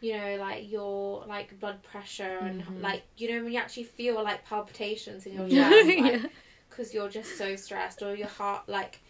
you 0.00 0.16
know 0.16 0.36
like 0.36 0.70
your 0.70 1.24
like 1.26 1.58
blood 1.60 1.82
pressure 1.82 2.38
and 2.42 2.62
Mhm. 2.62 2.82
like 2.82 3.02
you 3.16 3.30
know 3.32 3.42
when 3.44 3.52
you 3.52 3.58
actually 3.58 3.84
feel 3.84 4.22
like 4.22 4.44
palpitations 4.44 5.26
in 5.26 5.32
your 5.34 5.48
chest 5.48 5.88
Yeah. 5.88 6.02
like, 6.02 6.30
because 6.68 6.92
you're 6.94 7.08
just 7.08 7.36
so 7.38 7.56
stressed 7.56 8.02
or 8.02 8.14
your 8.14 8.28
heart 8.28 8.68
like 8.68 9.00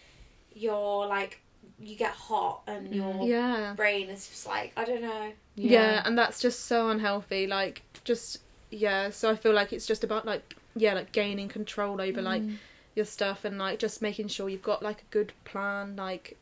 you're 0.52 1.06
like 1.06 1.40
you 1.78 1.94
get 1.96 2.12
hot 2.12 2.62
and 2.66 2.94
your 2.94 3.04
Mm. 3.14 3.28
yeah 3.28 3.72
brain 3.74 4.08
is 4.08 4.26
just 4.28 4.46
like 4.46 4.72
i 4.76 4.84
don't 4.84 5.02
know 5.02 5.32
yeah. 5.56 6.02
and 6.06 6.16
that's 6.16 6.40
just 6.40 6.64
so 6.66 6.88
unhealthy 6.88 7.46
like 7.46 7.82
just 8.04 8.38
yeah 8.70 9.10
so 9.10 9.30
i 9.30 9.34
feel 9.36 9.52
like 9.52 9.72
it's 9.72 9.86
just 9.86 10.02
about 10.04 10.24
like 10.24 10.56
yeah 10.80 10.94
like 10.94 11.12
gaining 11.12 11.48
control 11.48 12.00
over 12.00 12.20
like 12.22 12.42
Mm. 12.42 12.56
your 12.96 13.04
stuff 13.04 13.44
and 13.44 13.58
like 13.58 13.78
just 13.78 14.00
making 14.02 14.28
sure 14.28 14.48
you've 14.48 14.62
got 14.72 14.82
like 14.82 15.00
a 15.02 15.08
good 15.10 15.32
plan 15.44 15.94
like 15.96 16.36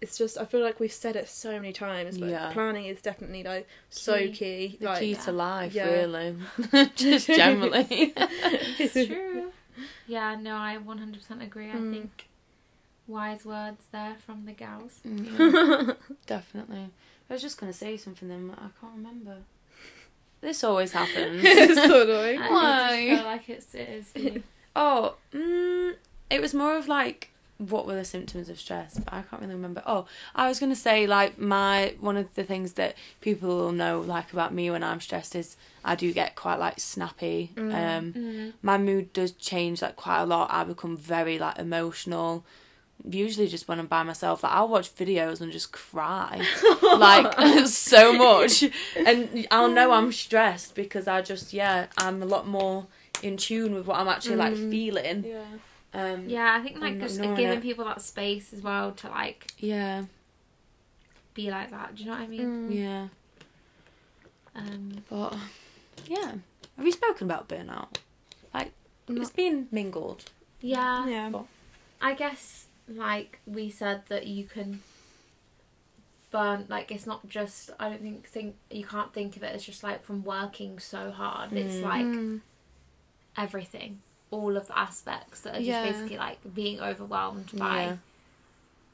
it's 0.00 0.18
just 0.18 0.36
i 0.38 0.44
feel 0.44 0.60
like 0.60 0.78
we've 0.80 0.92
said 0.92 1.16
it 1.16 1.28
so 1.28 1.52
many 1.52 1.72
times 1.72 2.18
but 2.18 2.28
Yeah. 2.28 2.50
planning 2.52 2.86
is 2.86 3.00
definitely 3.00 3.42
like 3.44 3.66
so 3.90 4.16
Key. 4.18 4.32
key 4.32 4.76
The 4.80 4.86
like 4.86 5.00
key 5.00 5.14
to 5.14 5.32
life, 5.32 5.74
Yeah. 5.74 5.88
really. 5.92 6.36
Just 6.96 7.26
generally. 7.28 8.12
it's 8.16 9.06
true 9.06 9.52
yeah 10.06 10.34
no 10.36 10.54
i 10.56 10.76
100% 10.76 11.42
agree 11.42 11.70
i 11.70 11.76
Mm. 11.76 11.90
think 11.90 12.28
wise 13.06 13.44
words 13.44 13.84
there 13.92 14.16
from 14.26 14.44
the 14.46 14.52
gals 14.52 15.00
Yeah, 15.04 15.92
definitely. 16.26 16.90
I 17.28 17.32
was 17.34 17.42
just 17.42 17.58
going 17.60 17.72
to 17.72 17.78
say 17.78 17.96
something 17.96 18.28
then, 18.28 18.48
but 18.48 18.58
I 18.58 18.68
can't 18.80 18.94
remember. 18.96 19.38
This 20.40 20.62
always 20.64 20.92
happens. 20.92 21.40
it's 21.44 21.86
so 21.86 22.02
annoying 22.02 22.40
I 22.42 22.48
Why? 22.50 22.88
just 22.88 23.18
feel 23.18 23.24
like 23.24 23.48
it's, 23.48 23.74
it 23.74 23.88
is. 23.88 24.42
Oh, 24.74 25.14
mm, 25.32 25.94
it 26.30 26.40
was 26.40 26.52
more 26.54 26.76
of 26.76 26.86
like 26.88 27.30
what 27.58 27.86
were 27.86 27.94
the 27.94 28.04
symptoms 28.04 28.50
of 28.50 28.58
stress, 28.60 28.98
but 29.02 29.12
I 29.14 29.22
can't 29.22 29.40
really 29.40 29.54
remember. 29.54 29.82
Oh, 29.86 30.04
I 30.34 30.46
was 30.48 30.60
gonna 30.60 30.76
say 30.76 31.06
like 31.06 31.38
my 31.38 31.94
one 32.00 32.18
of 32.18 32.34
the 32.34 32.44
things 32.44 32.74
that 32.74 32.96
people 33.22 33.48
will 33.48 33.72
know 33.72 34.00
like 34.00 34.32
about 34.34 34.52
me 34.52 34.70
when 34.70 34.82
I'm 34.84 35.00
stressed 35.00 35.34
is 35.34 35.56
I 35.82 35.94
do 35.94 36.12
get 36.12 36.34
quite 36.34 36.58
like 36.58 36.78
snappy. 36.78 37.52
Mm. 37.54 37.72
Um, 37.98 38.12
Mm. 38.12 38.52
my 38.60 38.76
mood 38.76 39.12
does 39.14 39.32
change 39.32 39.80
like 39.80 39.96
quite 39.96 40.20
a 40.20 40.26
lot. 40.26 40.50
I 40.52 40.64
become 40.64 40.96
very 40.98 41.38
like 41.38 41.58
emotional. 41.58 42.44
Usually 43.08 43.46
just 43.46 43.68
when 43.68 43.78
I'm 43.78 43.86
by 43.86 44.02
myself, 44.02 44.42
like 44.42 44.52
I'll 44.52 44.68
watch 44.68 44.92
videos 44.94 45.40
and 45.40 45.52
just 45.52 45.70
cry 45.70 46.40
like 46.82 47.66
so 47.66 48.12
much, 48.14 48.64
and 49.06 49.46
I'll 49.50 49.68
know 49.68 49.92
I'm 49.92 50.10
stressed 50.24 50.74
because 50.74 51.06
I 51.06 51.22
just 51.22 51.52
yeah 51.52 51.86
I'm 51.98 52.22
a 52.22 52.26
lot 52.26 52.46
more 52.48 52.86
in 53.22 53.36
tune 53.36 53.74
with 53.74 53.86
what 53.86 53.98
I'm 53.98 54.08
actually 54.08 54.36
like 54.36 54.54
Mm. 54.54 54.70
feeling. 54.70 55.24
yeah 55.24 55.44
Um, 55.94 56.28
Yeah, 56.28 56.56
I 56.58 56.62
think 56.62 56.80
like 56.80 56.98
just 56.98 57.20
giving 57.20 57.46
it. 57.58 57.62
people 57.62 57.84
that 57.84 58.00
space 58.02 58.52
as 58.52 58.60
well 58.62 58.92
to 58.92 59.08
like 59.08 59.52
yeah, 59.58 60.04
be 61.34 61.50
like 61.50 61.70
that. 61.70 61.94
Do 61.94 62.02
you 62.02 62.08
know 62.10 62.16
what 62.16 62.22
I 62.22 62.26
mean? 62.26 62.68
Mm. 62.70 62.74
yeah. 62.74 63.08
Um, 64.54 65.04
But 65.10 65.36
yeah, 66.06 66.32
have 66.76 66.86
you 66.86 66.92
spoken 66.92 67.26
about 67.26 67.48
burnout? 67.48 67.96
Like 68.54 68.72
it's 69.08 69.30
been 69.30 69.68
mingled. 69.70 70.24
yeah, 70.60 71.06
yeah 71.06 71.30
I 72.00 72.14
guess 72.14 72.65
like 72.88 73.40
we 73.46 73.68
said 73.70 74.02
that 74.08 74.26
you 74.26 74.44
can 74.44 74.82
burn 76.30 76.66
like 76.68 76.90
it's 76.90 77.06
not 77.06 77.26
just 77.28 77.70
I 77.78 77.88
don't 77.88 78.02
think 78.02 78.26
think 78.26 78.56
you 78.70 78.84
can't 78.84 79.12
think 79.12 79.36
of 79.36 79.42
it 79.42 79.54
as 79.54 79.64
just 79.64 79.82
like 79.82 80.04
from 80.04 80.24
working 80.24 80.78
so 80.78 81.10
hard. 81.10 81.52
It's 81.52 81.76
Mm. 81.76 81.82
like 81.82 82.04
Mm. 82.06 82.40
everything, 83.36 84.00
all 84.30 84.56
of 84.56 84.66
the 84.66 84.78
aspects 84.78 85.40
that 85.42 85.50
are 85.54 85.58
just 85.58 85.66
Yeah. 85.68 85.82
basically 85.90 86.16
like 86.16 86.38
being 86.54 86.80
overwhelmed 86.80 87.50
by 87.56 87.82
Yeah. 87.82 87.96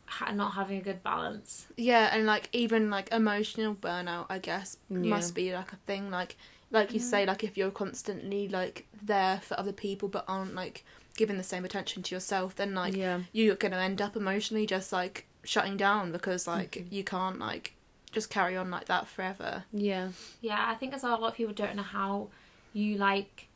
ha- 0.07 0.33
not 0.33 0.53
having 0.53 0.79
a 0.79 0.83
good 0.83 1.03
balance. 1.03 1.67
yeah 1.77 2.11
and 2.15 2.27
like 2.27 2.49
even 2.53 2.91
like 2.91 3.11
emotional 3.13 3.75
burnout 3.75 4.27
i 4.29 4.39
guess 4.39 4.77
Yeah. 4.91 4.99
must 4.99 5.35
be 5.35 5.55
like 5.55 5.73
a 5.73 5.77
thing 5.87 6.11
like 6.11 6.37
like 6.71 6.93
you 6.93 7.01
say 7.01 7.25
like 7.25 7.43
if 7.45 7.57
you're 7.57 7.71
constantly 7.71 8.47
like 8.49 8.87
there 9.03 9.41
for 9.41 9.59
other 9.59 9.73
people 9.73 10.09
but 10.09 10.25
aren't 10.29 10.55
like 10.55 10.85
giving 11.17 11.37
the 11.37 11.43
same 11.43 11.65
attention 11.65 12.03
to 12.03 12.15
yourself 12.15 12.55
then 12.57 12.75
like 12.75 12.97
yeah, 12.97 13.21
you're 13.33 13.55
gonna 13.55 13.77
end 13.77 14.01
up 14.01 14.17
emotionally 14.17 14.67
just 14.67 14.93
like 14.93 15.27
shutting 15.45 15.77
down 15.77 16.11
because 16.13 16.47
like 16.47 16.73
Mhm. 16.73 16.93
you 16.93 17.05
can't 17.05 17.39
like 17.39 17.75
just 18.13 18.31
carry 18.31 18.57
on 18.57 18.71
like 18.71 18.87
that 18.87 19.09
forever 19.09 19.65
yeah, 19.73 20.11
Yeah, 20.41 20.65
I 20.69 20.75
think 20.75 20.95
as 20.95 21.03
well, 21.03 21.19
a 21.19 21.21
lot 21.21 21.29
of 21.29 21.35
people 21.35 21.55
don't 21.55 21.77
know 21.77 21.83
how 21.83 22.29
you 22.73 22.97
like, 22.97 23.49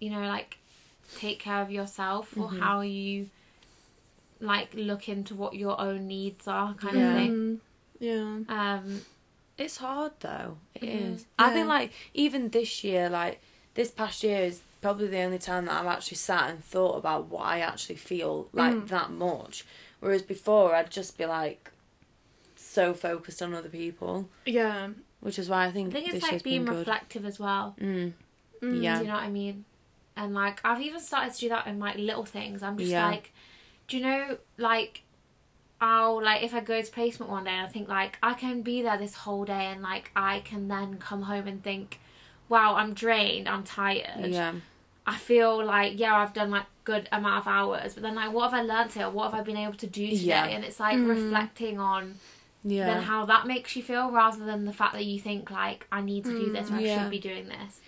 you 0.00 0.10
know, 0.10 0.22
like 0.26 0.58
take 1.18 1.38
care 1.40 1.60
of 1.62 1.70
yourself 1.70 2.36
or 2.36 2.48
Mhm. 2.48 2.58
how 2.60 2.80
you 2.80 3.30
like 4.40 4.74
look 4.74 5.08
into 5.08 5.34
what 5.34 5.54
your 5.54 5.80
own 5.80 6.06
needs 6.06 6.46
are, 6.48 6.74
kind 6.74 6.96
Yeah. 6.96 7.10
of 7.10 7.16
thing. 7.16 7.32
Mm, 7.32 7.60
yeah 8.48 8.74
Um, 8.76 9.04
It's 9.56 9.76
hard 9.76 10.12
though. 10.18 10.58
It 10.74 10.82
is. 10.84 11.22
Mhm. 11.22 11.26
I 11.38 11.50
think 11.50 11.66
Yeah. 11.66 11.72
like 11.72 11.92
even 12.12 12.48
this 12.50 12.82
year, 12.82 13.08
like 13.08 13.40
this 13.74 13.90
past 13.92 14.22
year 14.24 14.40
is 14.42 14.62
probably 14.84 15.06
the 15.08 15.20
only 15.20 15.38
time 15.38 15.64
that 15.64 15.80
I've 15.80 15.86
actually 15.96 16.18
sat 16.18 16.50
and 16.50 16.62
thought 16.62 16.96
about 16.98 17.26
what 17.30 17.42
I 17.46 17.60
actually 17.60 17.96
feel 17.96 18.48
like 18.52 18.74
Mm. 18.74 18.88
that 18.88 19.10
much. 19.10 19.64
Whereas 20.00 20.20
before 20.22 20.74
I'd 20.74 20.90
just 20.90 21.16
be 21.16 21.24
like 21.24 21.70
so 22.56 22.92
focused 22.92 23.40
on 23.42 23.54
other 23.54 23.70
people. 23.70 24.28
yeah 24.44 24.90
Which 25.20 25.38
is 25.38 25.48
why 25.48 25.64
I 25.66 25.70
think 25.70 25.88
I 25.88 25.92
think, 25.92 26.04
think 26.10 26.14
this 26.16 26.24
it's 26.24 26.32
like 26.32 26.42
being 26.42 26.64
been 26.66 26.76
reflective 26.76 27.24
as 27.24 27.38
well. 27.40 27.76
Mm. 27.80 28.12
Mm. 28.60 28.82
Yeah. 28.82 28.96
Do 28.98 29.00
you 29.04 29.08
know 29.08 29.14
what 29.14 29.22
I 29.22 29.30
mean? 29.30 29.64
And 30.16 30.34
like 30.34 30.60
I've 30.64 30.82
even 30.82 31.00
started 31.00 31.32
to 31.34 31.40
do 31.40 31.48
that 31.48 31.66
in 31.66 31.78
like 31.78 31.96
little 31.96 32.26
things. 32.26 32.62
I'm 32.62 32.76
just 32.76 32.90
Yeah. 32.90 33.08
like, 33.08 33.32
do 33.88 33.96
you 33.96 34.02
know 34.02 34.36
like 34.58 35.02
I'll 35.80 36.22
like 36.22 36.42
if 36.42 36.52
I 36.54 36.60
go 36.60 36.80
to 36.82 36.90
placement 36.92 37.30
one 37.32 37.44
day 37.44 37.50
and 37.52 37.66
I 37.66 37.70
think 37.70 37.88
like 37.88 38.18
I 38.22 38.34
can 38.34 38.60
be 38.60 38.82
there 38.82 38.98
this 38.98 39.14
whole 39.14 39.44
day 39.46 39.64
and 39.72 39.80
like 39.82 40.10
I 40.14 40.40
can 40.40 40.68
then 40.68 40.98
come 40.98 41.22
home 41.22 41.46
and 41.46 41.62
think, 41.62 42.00
wow, 42.50 42.74
I'm 42.76 42.92
drained, 42.92 43.48
I'm 43.48 43.64
tired. 43.64 44.26
Yeah. 44.26 44.52
I 45.06 45.16
feel 45.16 45.64
like 45.64 45.98
yeah, 45.98 46.14
I've 46.16 46.32
done 46.32 46.50
like 46.50 46.66
good 46.84 47.08
amount 47.12 47.38
of 47.42 47.46
hours, 47.46 47.94
but 47.94 48.02
then 48.02 48.14
like 48.14 48.32
what 48.32 48.50
have 48.50 48.54
I 48.54 48.62
learned 48.62 48.92
here? 48.92 49.08
What 49.10 49.30
have 49.30 49.40
I 49.40 49.42
been 49.42 49.56
able 49.56 49.74
to 49.74 49.86
do 49.86 50.06
today? 50.08 50.16
Yeah. 50.22 50.44
And 50.46 50.64
it's 50.64 50.80
like 50.80 50.96
Mm. 50.98 51.08
reflecting 51.08 51.78
on 51.78 52.14
Yeah. 52.62 52.86
then 52.86 53.02
how 53.02 53.26
that 53.26 53.46
makes 53.46 53.76
you 53.76 53.82
feel 53.82 54.10
rather 54.10 54.44
than 54.44 54.64
the 54.64 54.72
fact 54.72 54.94
that 54.94 55.04
you 55.04 55.18
think 55.20 55.50
like 55.50 55.86
I 55.92 56.00
need 56.00 56.24
to 56.24 56.30
do 56.38 56.50
this 56.52 56.70
or 56.70 56.74
I 56.74 56.80
Yeah. 56.80 57.02
should 57.02 57.10
be 57.10 57.18
doing 57.18 57.48
this. 57.48 57.80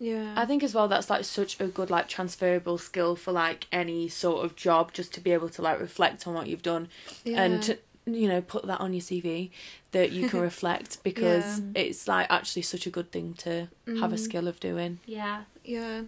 yeah 0.00 0.34
I 0.36 0.44
think 0.46 0.64
as 0.64 0.74
well 0.74 0.88
that's 0.88 1.08
like 1.08 1.24
such 1.24 1.60
a 1.60 1.66
good 1.68 1.88
like 1.90 2.08
transferable 2.08 2.76
skill 2.78 3.14
for 3.14 3.30
like 3.30 3.66
any 3.70 4.08
sort 4.08 4.44
of 4.44 4.56
job 4.56 4.92
just 4.92 5.14
to 5.14 5.20
be 5.20 5.30
able 5.32 5.48
to 5.50 5.62
like 5.62 5.78
reflect 5.80 6.26
on 6.26 6.34
what 6.34 6.48
you've 6.48 6.62
done 6.62 6.88
yeah. 7.24 7.42
and 7.42 7.62
to, 7.62 7.78
you 8.06 8.26
know 8.28 8.40
put 8.40 8.66
that 8.66 8.80
on 8.80 8.92
your 8.92 9.00
CV 9.02 9.50
that 9.92 10.10
you 10.10 10.28
can 10.28 10.40
reflect 10.50 11.00
because 11.04 11.60
Yeah. 11.60 11.82
it's 11.82 12.08
like 12.08 12.26
actually 12.30 12.62
such 12.62 12.84
a 12.86 12.90
good 12.90 13.12
thing 13.12 13.34
to 13.44 13.68
have 14.00 14.12
a 14.12 14.16
Mm. 14.16 14.18
skill 14.18 14.48
of 14.48 14.58
doing. 14.58 14.98
Yeah. 15.06 15.42
Yeah. 15.64 16.02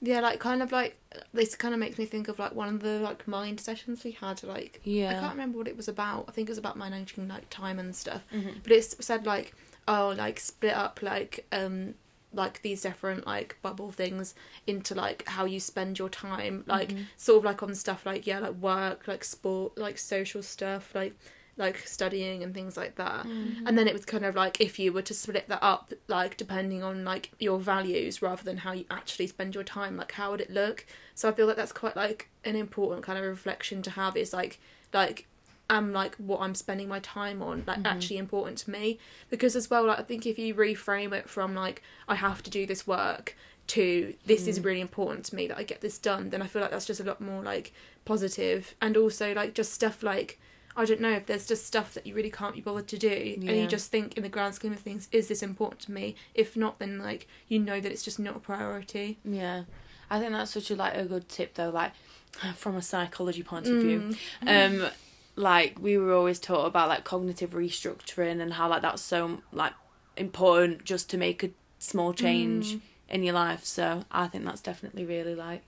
Yeah, 0.00 0.20
like 0.20 0.38
kind 0.38 0.62
of 0.62 0.70
like 0.70 0.96
this 1.32 1.54
kind 1.56 1.74
of 1.74 1.80
makes 1.80 1.98
me 1.98 2.04
think 2.04 2.28
of 2.28 2.38
like 2.38 2.54
one 2.54 2.68
of 2.74 2.80
the 2.80 3.00
like 3.00 3.26
mind 3.26 3.60
sessions 3.60 4.04
we 4.04 4.12
had 4.12 4.42
like 4.44 4.80
yeah, 4.84 5.10
I 5.10 5.14
can't 5.14 5.32
remember 5.32 5.58
what 5.58 5.66
it 5.68 5.76
was 5.76 5.88
about. 5.88 6.26
I 6.28 6.32
think 6.32 6.48
it 6.48 6.52
was 6.52 6.58
about 6.58 6.76
managing 6.76 7.26
like 7.28 7.50
time 7.50 7.78
and 7.78 7.94
stuff. 7.96 8.22
Mhm. 8.32 8.62
But 8.62 8.72
it 8.72 9.02
said 9.02 9.26
like 9.26 9.54
oh 9.88 10.14
like 10.16 10.38
split 10.38 10.74
up 10.74 11.00
like 11.02 11.46
um 11.50 11.94
like 12.32 12.60
these 12.62 12.82
different 12.82 13.26
like 13.26 13.56
bubble 13.62 13.90
things 13.90 14.34
into 14.66 14.94
like 14.94 15.26
how 15.26 15.46
you 15.46 15.58
spend 15.58 15.98
your 15.98 16.10
time 16.10 16.62
like 16.66 16.90
Mhm. 16.92 17.04
sort 17.16 17.38
of 17.38 17.44
like 17.44 17.62
on 17.62 17.74
stuff 17.74 18.04
like 18.04 18.26
yeah 18.26 18.38
like 18.38 18.54
work 18.56 19.08
like 19.08 19.24
sport 19.24 19.78
like 19.78 19.96
social 19.98 20.42
stuff 20.42 20.94
like 20.94 21.14
like 21.58 21.78
studying 21.86 22.42
and 22.42 22.54
things 22.54 22.76
like 22.76 22.94
that. 22.96 23.26
Mm-hmm. 23.26 23.66
And 23.66 23.76
then 23.76 23.88
it 23.88 23.92
was 23.92 24.04
kind 24.04 24.24
of 24.24 24.34
like 24.34 24.60
if 24.60 24.78
you 24.78 24.92
were 24.92 25.02
to 25.02 25.14
split 25.14 25.48
that 25.48 25.62
up, 25.62 25.92
like 26.06 26.36
depending 26.36 26.82
on 26.82 27.04
like 27.04 27.32
your 27.38 27.58
values 27.58 28.22
rather 28.22 28.44
than 28.44 28.58
how 28.58 28.72
you 28.72 28.84
actually 28.90 29.26
spend 29.26 29.54
your 29.54 29.64
time, 29.64 29.96
like 29.96 30.12
how 30.12 30.30
would 30.30 30.40
it 30.40 30.50
look? 30.50 30.86
So 31.14 31.28
I 31.28 31.32
feel 31.32 31.46
like 31.46 31.56
that's 31.56 31.72
quite 31.72 31.96
like 31.96 32.28
an 32.44 32.56
important 32.56 33.02
kind 33.02 33.18
of 33.18 33.24
reflection 33.24 33.82
to 33.82 33.90
have. 33.90 34.16
Is 34.16 34.32
like 34.32 34.60
like 34.92 35.26
am 35.70 35.92
like 35.92 36.14
what 36.16 36.40
I'm 36.40 36.54
spending 36.54 36.88
my 36.88 37.00
time 37.00 37.42
on 37.42 37.64
like 37.66 37.84
actually 37.84 38.18
important 38.18 38.58
to 38.58 38.70
me? 38.70 38.98
Because 39.30 39.56
as 39.56 39.68
well, 39.68 39.86
like 39.86 39.98
I 39.98 40.02
think 40.02 40.26
if 40.26 40.38
you 40.38 40.54
reframe 40.54 41.12
it 41.12 41.28
from 41.28 41.54
like 41.54 41.82
I 42.08 42.14
have 42.14 42.42
to 42.44 42.50
do 42.50 42.66
this 42.66 42.86
work 42.86 43.36
to 43.68 44.14
this 44.24 44.46
is 44.46 44.64
really 44.64 44.80
important 44.80 45.26
to 45.26 45.36
me 45.36 45.46
that 45.46 45.58
I 45.58 45.62
get 45.62 45.82
this 45.82 45.98
done, 45.98 46.30
then 46.30 46.40
I 46.40 46.46
feel 46.46 46.62
like 46.62 46.70
that's 46.70 46.86
just 46.86 47.00
a 47.00 47.04
lot 47.04 47.20
more 47.20 47.42
like 47.42 47.72
positive 48.04 48.74
and 48.80 48.96
also 48.96 49.34
like 49.34 49.54
just 49.54 49.72
stuff 49.72 50.02
like 50.02 50.40
I 50.78 50.84
don't 50.84 51.00
know 51.00 51.10
if 51.12 51.26
there's 51.26 51.46
just 51.46 51.66
stuff 51.66 51.92
that 51.94 52.06
you 52.06 52.14
really 52.14 52.30
can't 52.30 52.54
be 52.54 52.60
bothered 52.60 52.88
to 52.88 52.98
do 52.98 53.08
and 53.08 53.44
you 53.44 53.66
just 53.66 53.90
think 53.90 54.16
in 54.16 54.22
the 54.22 54.28
grand 54.28 54.54
scheme 54.54 54.72
of 54.72 54.78
things 54.78 55.08
is 55.12 55.28
this 55.28 55.42
important 55.42 55.80
to 55.82 55.92
me 55.92 56.14
if 56.34 56.56
not 56.56 56.78
then 56.78 56.98
like 56.98 57.26
you 57.48 57.58
know 57.58 57.80
that 57.80 57.90
it's 57.92 58.02
just 58.04 58.18
not 58.18 58.36
a 58.36 58.40
priority 58.40 59.18
Yeah, 59.24 59.64
I 60.08 60.18
think 60.20 60.32
that's 60.32 60.52
such 60.52 60.70
a 60.70 60.76
like 60.76 60.94
a 60.94 61.04
good 61.04 61.28
tip 61.28 61.54
though. 61.54 61.70
Like 61.70 61.92
from 62.54 62.76
a 62.76 62.82
psychology 62.82 63.42
point 63.42 63.66
of 63.66 63.80
view, 63.80 64.14
Mm. 64.42 64.84
um, 64.84 64.90
like 65.36 65.78
we 65.80 65.98
were 65.98 66.12
always 66.14 66.38
taught 66.38 66.66
about 66.66 66.88
like 66.88 67.04
cognitive 67.04 67.50
restructuring 67.50 68.40
and 68.40 68.54
how 68.54 68.68
like 68.68 68.82
that's 68.82 69.02
so 69.02 69.42
like 69.52 69.72
important 70.16 70.84
just 70.84 71.08
to 71.10 71.16
make 71.16 71.42
a 71.44 71.50
small 71.78 72.12
change 72.12 72.74
Mm. 72.74 72.80
in 73.10 73.22
your 73.22 73.34
life. 73.34 73.64
So 73.64 74.04
I 74.10 74.26
think 74.28 74.44
that's 74.44 74.60
definitely 74.60 75.04
really 75.04 75.34
like 75.34 75.62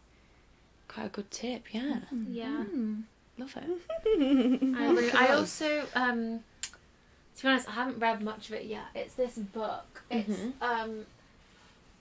quite 0.89 1.07
a 1.07 1.09
good 1.09 1.31
tip. 1.31 1.73
Yeah, 1.73 2.01
Yeah. 2.29 2.65
Love 3.41 3.57
it. 3.57 5.13
I. 5.17 5.27
I 5.27 5.35
also, 5.35 5.85
um, 5.95 6.41
to 7.37 7.43
be 7.43 7.49
honest, 7.49 7.69
I 7.69 7.73
haven't 7.73 7.99
read 7.99 8.23
much 8.23 8.49
of 8.49 8.55
it 8.57 8.67
yet. 8.67 8.85
It's 8.95 9.15
this 9.15 9.37
book. 9.37 10.03
It's 10.11 10.29
Mhm. 10.39 10.53
um, 10.61 11.07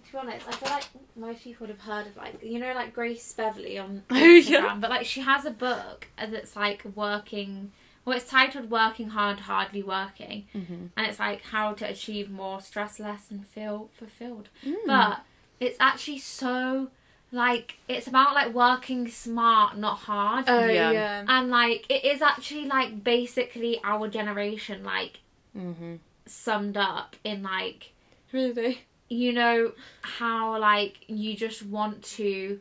to 0.06 0.12
be 0.12 0.18
honest, 0.18 0.48
I 0.48 0.52
feel 0.52 0.70
like 0.70 0.86
most 1.16 1.44
people 1.44 1.68
would 1.68 1.76
have 1.76 1.86
heard 1.86 2.08
of 2.08 2.18
like 2.18 2.42
you 2.44 2.60
know 2.60 2.74
like 2.74 2.94
Grace 2.94 3.32
Beverley 3.34 3.78
on 3.78 4.04
Oh, 4.10 4.16
Instagram, 4.16 4.50
yeah. 4.50 4.78
but 4.80 4.90
like 4.90 5.06
she 5.06 5.22
has 5.22 5.46
a 5.46 5.52
book 5.52 6.08
that's 6.18 6.56
like 6.56 6.84
working. 6.96 7.72
Well, 8.06 8.18
it's 8.18 8.30
titled 8.30 8.72
"Working 8.72 9.10
Hard, 9.10 9.42
Hardly 9.42 9.84
Working," 9.84 10.48
Mm-hmm. 10.56 10.86
and 10.98 11.08
it's 11.08 11.20
like 11.20 11.44
how 11.44 11.74
to 11.74 11.86
achieve 11.88 12.30
more, 12.30 12.60
stress 12.60 13.00
less, 13.00 13.30
and 13.30 13.46
feel 13.46 13.90
fulfilled. 13.98 14.50
Mm. 14.66 14.76
But 14.88 15.22
it's 15.60 15.78
actually 15.80 16.18
so 16.20 16.90
like 17.32 17.76
it's 17.88 18.08
about 18.08 18.34
like 18.34 18.54
working 18.54 19.08
smart, 19.08 19.78
not 19.78 20.00
hard. 20.00 20.46
oh 20.48 20.66
Yeah. 20.68 20.92
yeah, 20.92 21.26
and 21.28 21.50
like 21.50 21.86
it 21.90 22.04
is 22.06 22.22
actually 22.22 22.66
like 22.66 23.04
basically 23.04 23.80
our 23.84 24.08
generation 24.08 24.84
like 24.84 25.20
Mm-hmm. 25.58 25.96
summed 26.26 26.78
up 26.78 27.16
in 27.24 27.42
like 27.44 27.92
really 28.32 28.82
you 29.10 29.34
know 29.34 29.72
how 30.02 30.58
like 30.60 31.00
you 31.08 31.36
just 31.36 31.66
want 31.66 32.04
to 32.04 32.60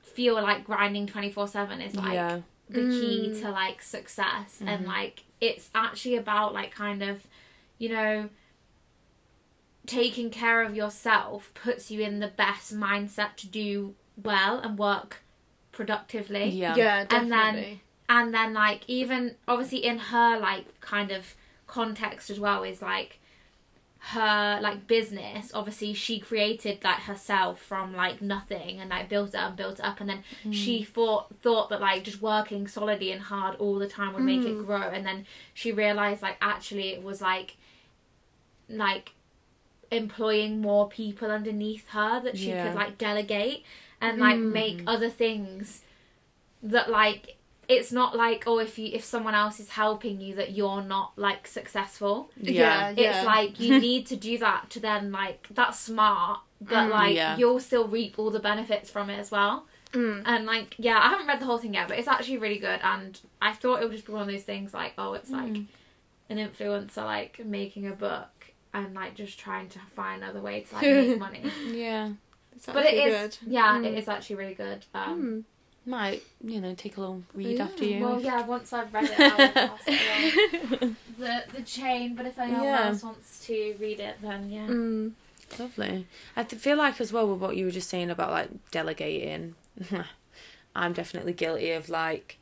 feel 0.00 0.34
like 0.34 0.64
grinding 0.64 1.06
24/7 1.06 1.80
is 1.80 1.94
like 1.96 2.14
yeah. 2.14 2.40
the 2.68 2.82
key 2.82 3.30
Mm. 3.32 3.40
to 3.40 3.50
like 3.50 3.82
success 3.82 4.62
and 4.64 4.84
Mhm. 4.84 4.88
like 4.88 5.24
it's 5.40 5.70
actually 5.74 6.16
about 6.16 6.52
like 6.54 6.70
kind 6.72 7.02
of 7.02 7.26
you 7.78 7.88
know 7.90 8.28
taking 9.86 10.30
care 10.30 10.62
of 10.62 10.74
yourself 10.76 11.50
puts 11.54 11.90
you 11.90 12.00
in 12.00 12.20
the 12.20 12.28
best 12.28 12.74
mindset 12.74 13.34
to 13.36 13.46
do 13.46 13.94
well 14.22 14.58
and 14.60 14.78
work 14.78 15.22
productively 15.72 16.48
Yeah. 16.50 16.74
yeah 16.76 17.04
definitely. 17.04 17.32
And 17.38 17.56
then- 17.56 17.80
and 18.08 18.34
then 18.34 18.54
like 18.54 18.82
even 18.88 19.36
obviously 19.46 19.84
in 19.84 19.98
her 19.98 20.38
like 20.38 20.80
kind 20.80 21.10
of 21.12 21.34
context 21.68 22.28
as 22.28 22.40
well 22.40 22.64
is 22.64 22.82
like 22.82 23.18
her 24.02 24.58
like 24.62 24.86
business 24.86 25.52
obviously 25.54 25.92
she 25.94 26.18
created 26.18 26.82
like 26.82 27.00
herself 27.00 27.60
from 27.60 27.94
like 27.94 28.20
nothing 28.22 28.80
and 28.80 28.88
like 28.90 29.08
built 29.08 29.28
it 29.28 29.34
up 29.36 29.48
and 29.48 29.56
built 29.56 29.78
it 29.78 29.84
up 29.84 30.00
and 30.00 30.08
then 30.08 30.24
she 30.50 30.82
thought 30.82 31.26
thought 31.42 31.68
that 31.68 31.80
like 31.80 32.02
just 32.02 32.20
working 32.22 32.66
solidly 32.66 33.12
and 33.12 33.20
hard 33.20 33.54
all 33.56 33.78
the 33.78 33.86
time 33.86 34.12
would 34.14 34.22
make 34.24 34.40
it 34.40 34.56
Mm. 34.56 34.66
grow 34.66 34.80
and 34.82 35.06
then 35.06 35.24
she 35.54 35.70
realized 35.70 36.22
like 36.22 36.36
actually 36.40 36.88
it 36.88 37.02
was 37.02 37.20
like 37.20 37.56
like 38.68 39.12
employing 39.90 40.60
more 40.60 40.88
people 40.88 41.30
underneath 41.30 41.88
her 41.88 42.20
that 42.20 42.36
she 42.38 42.50
Yeah. 42.50 42.66
could 42.68 42.74
like 42.76 42.96
delegate 42.98 43.64
and 44.00 44.18
like 44.18 44.36
Mm. 44.38 44.52
make 44.52 44.82
other 44.86 45.10
things 45.10 45.82
that 46.62 46.90
like 46.90 47.36
it's 47.68 47.92
not 47.92 48.16
like 48.16 48.44
oh 48.46 48.58
if 48.58 48.78
you 48.78 48.90
if 48.92 49.04
someone 49.04 49.34
else 49.34 49.60
is 49.60 49.70
helping 49.70 50.20
you 50.20 50.34
that 50.34 50.52
you're 50.52 50.82
not 50.82 51.12
like 51.16 51.46
successful 51.46 52.30
Yeah. 52.40 52.92
Yeah. 52.96 53.16
it's 53.18 53.26
like 53.26 53.60
you 53.60 53.78
need 53.88 54.06
to 54.06 54.16
do 54.16 54.38
that 54.38 54.70
to 54.70 54.80
then 54.80 55.12
like 55.12 55.46
that's 55.50 55.78
smart 55.78 56.40
but 56.60 56.74
Mm. 56.86 56.90
like 56.90 57.14
Yeah. 57.16 57.36
you'll 57.38 57.60
still 57.60 57.86
reap 57.88 58.18
all 58.18 58.30
the 58.30 58.40
benefits 58.40 58.90
from 58.90 59.08
it 59.10 59.18
as 59.18 59.30
well 59.30 59.66
Mm. 59.92 60.22
and 60.24 60.46
like 60.46 60.76
yeah 60.78 60.98
i 60.98 61.08
haven't 61.08 61.26
read 61.26 61.40
the 61.40 61.46
whole 61.46 61.58
thing 61.58 61.74
yet 61.74 61.88
but 61.88 61.98
it's 61.98 62.06
actually 62.06 62.38
really 62.38 62.58
good 62.58 62.78
and 62.82 63.18
i 63.42 63.52
thought 63.52 63.80
it 63.82 63.86
would 63.86 63.92
just 63.92 64.06
be 64.06 64.12
one 64.12 64.22
of 64.22 64.28
those 64.28 64.44
things 64.44 64.72
like 64.72 64.92
oh 64.98 65.14
it's 65.14 65.30
like 65.30 65.52
Mm. 65.52 65.66
an 66.28 66.36
influencer 66.38 67.04
like 67.04 67.44
making 67.44 67.86
a 67.88 67.92
book 67.92 68.28
and 68.74 68.94
like 68.94 69.14
just 69.14 69.38
trying 69.38 69.68
to 69.68 69.78
find 69.96 70.22
another 70.22 70.40
way 70.40 70.60
to 70.60 70.74
like 70.74 70.84
make 70.84 71.18
money 71.26 71.42
Yeah. 71.72 72.10
But 72.66 72.84
it 72.86 72.94
is, 73.06 73.34
is 73.34 73.38
yeah 73.46 73.74
Mm. 73.76 73.86
it 73.86 73.94
is 73.98 74.08
actually 74.08 74.36
really 74.36 74.54
good 74.54 74.84
um 74.94 75.20
Mm. 75.20 75.44
Might 75.86 76.22
you 76.44 76.60
know 76.60 76.74
take 76.74 76.98
a 76.98 77.00
little 77.00 77.22
read 77.34 77.56
Yeah. 77.56 77.64
after 77.64 77.84
you. 77.84 78.04
well 78.04 78.20
yeah 78.20 78.44
once 78.46 78.72
i've 78.72 78.92
read 78.92 79.04
it 79.04 79.18
i 79.18 79.28
will 79.30 79.52
pass 79.52 79.80
it 79.86 80.72
along 80.82 80.96
the 81.18 81.44
the 81.54 81.62
chain 81.62 82.14
but 82.14 82.26
if 82.26 82.38
anyone 82.38 82.62
Yeah. 82.64 82.88
else 82.88 83.02
wants 83.02 83.44
to 83.46 83.74
read 83.80 83.98
it 83.98 84.16
then 84.22 84.50
yeah 84.50 84.66
Mm. 84.66 85.12
Lovely. 85.58 86.06
I 86.36 86.44
th- 86.44 86.62
feel 86.62 86.76
like 86.76 87.00
as 87.00 87.12
well 87.12 87.26
with 87.26 87.40
what 87.40 87.56
you 87.56 87.64
were 87.64 87.72
just 87.72 87.88
saying 87.90 88.08
about 88.08 88.30
like 88.30 88.50
delegating, 88.70 89.56
I'm 90.76 90.92
definitely 90.92 91.32
guilty 91.32 91.72
of 91.72 91.88
like 91.88 92.36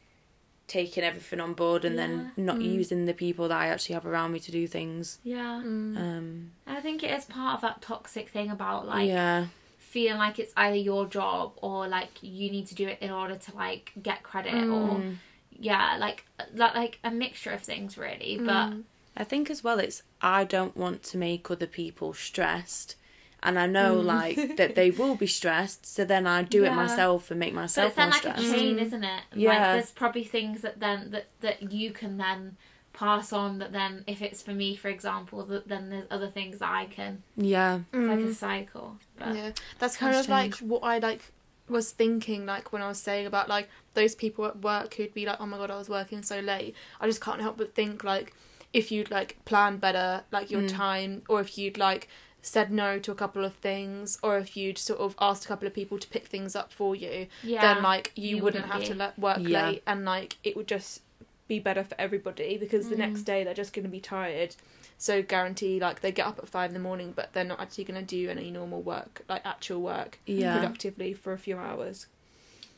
taking 0.68 1.02
everything 1.02 1.40
on 1.40 1.54
board 1.54 1.84
and 1.84 1.98
then 1.98 2.30
not 2.36 2.58
Mm. 2.58 2.74
using 2.76 3.06
the 3.06 3.14
people 3.14 3.48
that 3.48 3.58
I 3.58 3.68
actually 3.68 3.94
have 3.94 4.06
around 4.06 4.30
me 4.32 4.38
to 4.40 4.52
do 4.52 4.66
things. 4.68 5.18
yeah 5.24 5.60
Mm. 5.64 5.96
Um, 5.96 6.50
i 6.66 6.80
think 6.80 7.02
it 7.02 7.10
is 7.10 7.24
part 7.24 7.54
of 7.56 7.60
that 7.62 7.80
toxic 7.82 8.28
thing 8.28 8.50
about 8.50 8.86
like 8.86 9.08
yeah, 9.08 9.46
feeling 9.78 10.18
like 10.18 10.38
it's 10.38 10.52
either 10.56 10.76
your 10.76 11.06
job 11.06 11.52
or 11.62 11.88
like 11.88 12.10
you 12.22 12.50
need 12.50 12.66
to 12.68 12.74
do 12.74 12.86
it 12.86 12.98
in 13.00 13.10
order 13.10 13.36
to 13.36 13.50
like 13.56 13.92
get 14.02 14.22
credit 14.22 14.54
or 14.68 14.98
Mm. 15.00 15.16
yeah 15.58 15.96
like 15.98 16.24
like 16.54 16.74
like 16.74 16.98
a 17.02 17.10
mixture 17.10 17.50
of 17.50 17.62
things 17.62 17.96
really 17.98 18.36
but 18.38 18.70
Mm. 18.70 18.82
I 19.16 19.24
think 19.24 19.50
as 19.50 19.64
well 19.64 19.78
it's 19.80 20.02
I 20.22 20.44
don't 20.44 20.76
want 20.76 21.02
to 21.10 21.18
make 21.18 21.50
other 21.50 21.66
people 21.66 22.12
stressed. 22.14 22.94
And 23.42 23.58
I 23.58 23.66
know 23.66 24.00
Mm. 24.00 24.04
like 24.04 24.56
that 24.56 24.74
they 24.74 24.90
will 24.90 25.14
be 25.14 25.26
stressed, 25.28 25.86
so 25.86 26.04
then 26.04 26.26
I 26.26 26.42
do 26.42 26.64
it 26.64 26.74
myself 26.74 27.30
and 27.30 27.38
make 27.38 27.52
so 27.52 27.60
myself 27.60 27.86
it's 27.88 27.96
then 27.96 28.06
more 28.08 28.10
like 28.12 28.24
a 28.24 28.30
stressed. 28.40 28.50
chain 28.52 28.76
Mm. 28.76 28.82
isn't 28.82 29.04
it 29.04 29.22
like 29.30 29.38
Yeah. 29.40 29.72
there's 29.74 29.90
probably 29.92 30.24
things 30.24 30.60
that 30.62 30.80
then 30.80 31.10
that 31.12 31.26
that 31.40 31.72
you 31.72 31.92
can 31.92 32.16
then 32.16 32.56
pass 32.92 33.32
on 33.32 33.58
that 33.58 33.70
then 33.70 34.02
if 34.08 34.22
it's 34.22 34.42
for 34.42 34.50
me 34.52 34.74
for 34.74 34.88
example 34.88 35.44
that 35.44 35.68
then 35.68 35.88
there's 35.88 36.06
other 36.10 36.26
things 36.28 36.58
that 36.58 36.68
i 36.68 36.84
can 36.86 37.22
Yeah, 37.36 37.80
it's 37.92 38.08
like 38.08 38.18
Mm. 38.18 38.30
a 38.30 38.34
cycle 38.34 38.96
but 39.16 39.34
Yeah, 39.36 39.52
that's 39.78 39.96
kind 39.96 40.14
Has 40.14 40.24
of 40.24 40.30
like 40.30 40.54
what 40.56 40.82
I 40.82 40.98
like 40.98 41.32
was 41.68 41.92
thinking 41.92 42.44
like 42.44 42.72
when 42.72 42.82
I 42.82 42.88
was 42.88 42.98
saying 42.98 43.26
about 43.26 43.48
like 43.48 43.68
those 43.94 44.14
people 44.16 44.46
at 44.46 44.62
work 44.62 44.94
who'd 44.94 45.14
be 45.14 45.26
like, 45.26 45.36
oh 45.38 45.46
my 45.46 45.58
god, 45.58 45.70
I 45.70 45.76
was 45.76 45.88
working 45.88 46.22
so 46.22 46.40
late. 46.40 46.74
I 47.00 47.06
just 47.06 47.20
can't 47.20 47.40
help 47.40 47.56
but 47.58 47.74
think 47.74 48.02
like 48.02 48.32
if 48.72 48.90
you'd 48.90 49.10
like 49.10 49.36
plan 49.44 49.76
better 49.76 50.24
like 50.32 50.50
your 50.50 50.62
Mm. 50.62 50.68
time, 50.76 51.22
or 51.28 51.40
if 51.40 51.56
you'd 51.58 51.78
like 51.78 52.08
said 52.48 52.70
no 52.72 52.98
to 52.98 53.12
a 53.12 53.14
couple 53.14 53.44
of 53.44 53.54
things, 53.54 54.18
or 54.22 54.38
if 54.38 54.56
you'd 54.56 54.78
sort 54.78 55.00
of 55.00 55.14
asked 55.20 55.44
a 55.44 55.48
couple 55.48 55.66
of 55.68 55.74
people 55.74 55.98
to 55.98 56.08
pick 56.08 56.26
things 56.26 56.56
up 56.56 56.72
for 56.72 56.94
you, 56.96 57.26
yeah 57.44 57.60
then 57.74 57.82
like 57.82 58.12
you, 58.16 58.36
you 58.36 58.42
wouldn't, 58.42 58.64
wouldn't 58.64 58.72
have 58.72 58.82
be. 58.82 58.88
to 58.88 58.94
let 58.94 59.18
work 59.18 59.38
Yeah. 59.40 59.66
late, 59.70 59.82
and 59.86 60.04
like 60.04 60.36
it 60.42 60.56
would 60.56 60.66
just 60.68 61.02
be 61.46 61.58
better 61.58 61.82
for 61.84 61.94
everybody 61.98 62.58
because 62.58 62.88
the 62.88 62.94
Mm. 62.96 62.98
next 62.98 63.22
day 63.22 63.42
they're 63.44 63.54
just 63.54 63.72
going 63.72 63.84
to 63.84 63.88
be 63.90 64.00
tired. 64.00 64.54
So 64.98 65.22
guarantee 65.22 65.78
like 65.80 66.00
they 66.00 66.12
get 66.12 66.26
up 66.26 66.38
at 66.38 66.48
five 66.48 66.70
in 66.70 66.74
the 66.74 66.80
morning, 66.80 67.12
but 67.14 67.32
they're 67.32 67.44
not 67.44 67.60
actually 67.60 67.84
going 67.84 68.00
to 68.00 68.06
do 68.06 68.28
any 68.28 68.50
normal 68.50 68.82
work, 68.82 69.22
like 69.28 69.46
actual 69.46 69.80
work, 69.80 70.18
yeah, 70.26 70.52
productively 70.52 71.14
for 71.14 71.32
a 71.32 71.38
few 71.38 71.56
hours. 71.56 72.06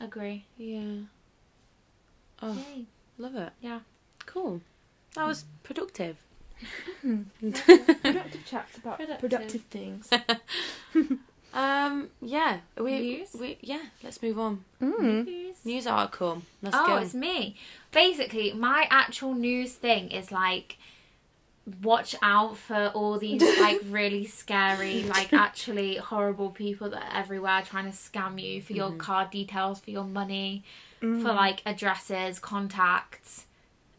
agree 0.01 0.45
yeah. 0.57 0.97
Oh, 2.43 2.55
Yay. 2.55 2.87
love 3.19 3.35
it. 3.37 3.53
Yeah. 3.61 3.81
cool. 4.27 4.61
That 5.15 5.27
was 5.27 5.45
productive. 5.63 6.17
Productive 7.03 8.45
chats 8.47 8.79
about 8.79 8.99
Productive. 8.99 9.21
productive 9.21 9.63
things. 9.63 10.11
Um, 11.53 12.11
yeah, 12.23 12.59
we, 12.79 13.01
News? 13.01 13.31
we 13.39 13.59
yeah. 13.61 13.81
Let's 14.05 14.23
move 14.23 14.39
on. 14.39 14.65
Mm. 14.81 15.27
News. 15.27 15.57
News 15.65 15.87
article. 15.87 16.43
Let's 16.63 16.77
oh, 16.79 16.87
go. 16.87 16.97
it's 16.99 17.13
me. 17.13 17.57
Basically, 17.91 18.53
my 18.53 18.87
actual 18.89 19.35
news 19.35 19.73
thing 19.73 20.13
is 20.13 20.31
like 20.31 20.79
watch 21.83 22.15
out 22.23 22.57
for 22.57 22.93
all 22.95 23.19
these 23.19 23.43
like 23.61 23.81
really 23.87 24.27
scary, 24.27 25.03
like 25.03 25.33
actually 25.33 25.97
horrible 25.97 26.51
people 26.51 26.89
that 26.91 27.03
are 27.03 27.19
everywhere 27.19 27.63
trying 27.67 27.91
to 27.91 27.97
scam 27.97 28.41
you 28.41 28.63
for 28.63 28.73
your 28.73 28.91
Mhm. 28.91 28.99
card 28.99 29.31
details, 29.33 29.81
for 29.81 29.91
your 29.91 30.05
money, 30.05 30.63
Mm. 31.03 31.21
for 31.23 31.33
like 31.33 31.63
addresses, 31.67 32.39
contacts, 32.39 33.47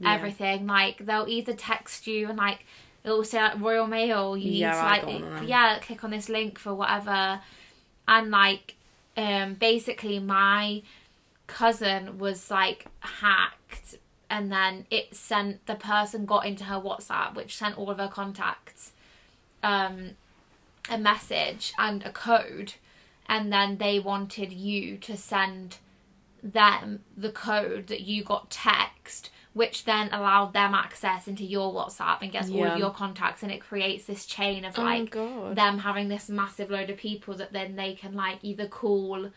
Yeah. 0.01 0.13
everything. 0.13 0.67
Like 0.67 1.05
they'll 1.05 1.27
either 1.27 1.53
text 1.53 2.07
you 2.07 2.29
and 2.29 2.37
like 2.37 2.65
it'll 3.03 3.23
say 3.23 3.41
like 3.41 3.59
Royal 3.59 3.87
Mail. 3.87 4.35
You 4.37 4.51
Yeah, 4.51 4.69
need 4.69 4.77
to 4.77 4.85
like 4.85 5.01
go 5.01 5.11
on 5.11 5.21
them. 5.35 5.47
yeah, 5.47 5.79
click 5.79 6.03
on 6.03 6.11
this 6.11 6.29
link 6.29 6.57
for 6.59 6.73
whatever. 6.73 7.41
And 8.07 8.31
like 8.31 8.75
um 9.17 9.55
basically 9.55 10.19
my 10.19 10.81
cousin 11.47 12.17
was 12.17 12.49
like 12.49 12.85
hacked 13.01 13.95
and 14.29 14.49
then 14.51 14.85
it 14.89 15.13
sent 15.13 15.65
the 15.65 15.75
person 15.75 16.25
got 16.25 16.45
into 16.45 16.63
her 16.63 16.79
WhatsApp 16.79 17.35
which 17.35 17.57
sent 17.57 17.77
all 17.77 17.89
of 17.89 17.97
her 17.97 18.07
contacts 18.07 18.93
um 19.61 20.11
a 20.89 20.97
message 20.97 21.73
and 21.77 22.03
a 22.03 22.11
code 22.11 22.73
and 23.27 23.51
then 23.51 23.77
they 23.77 23.99
wanted 23.99 24.53
you 24.53 24.97
to 24.97 25.17
send 25.17 25.77
them 26.41 27.01
the 27.17 27.31
code 27.31 27.87
that 27.87 28.01
you 28.01 28.23
got 28.23 28.49
text 28.49 29.29
which 29.53 29.83
then 29.83 30.07
allowed 30.13 30.53
them 30.53 30.73
access 30.73 31.27
into 31.27 31.43
your 31.43 31.73
WhatsApp 31.73 32.19
and 32.21 32.31
gets 32.31 32.49
all 32.49 32.57
Yeah. 32.59 32.73
of 32.73 32.79
your 32.79 32.91
contacts 32.91 33.43
and 33.43 33.51
it 33.51 33.59
creates 33.59 34.05
this 34.05 34.25
chain 34.25 34.63
of 34.63 34.77
Oh 34.79 34.83
like 34.83 35.09
god. 35.11 35.55
them 35.57 35.79
having 35.79 36.07
this 36.07 36.29
massive 36.29 36.69
load 36.69 36.89
of 36.89 36.97
people 36.97 37.33
that 37.35 37.51
then 37.51 37.75
they 37.75 37.93
can 37.93 38.13
like 38.13 38.39
either 38.43 38.67
call 38.67 39.29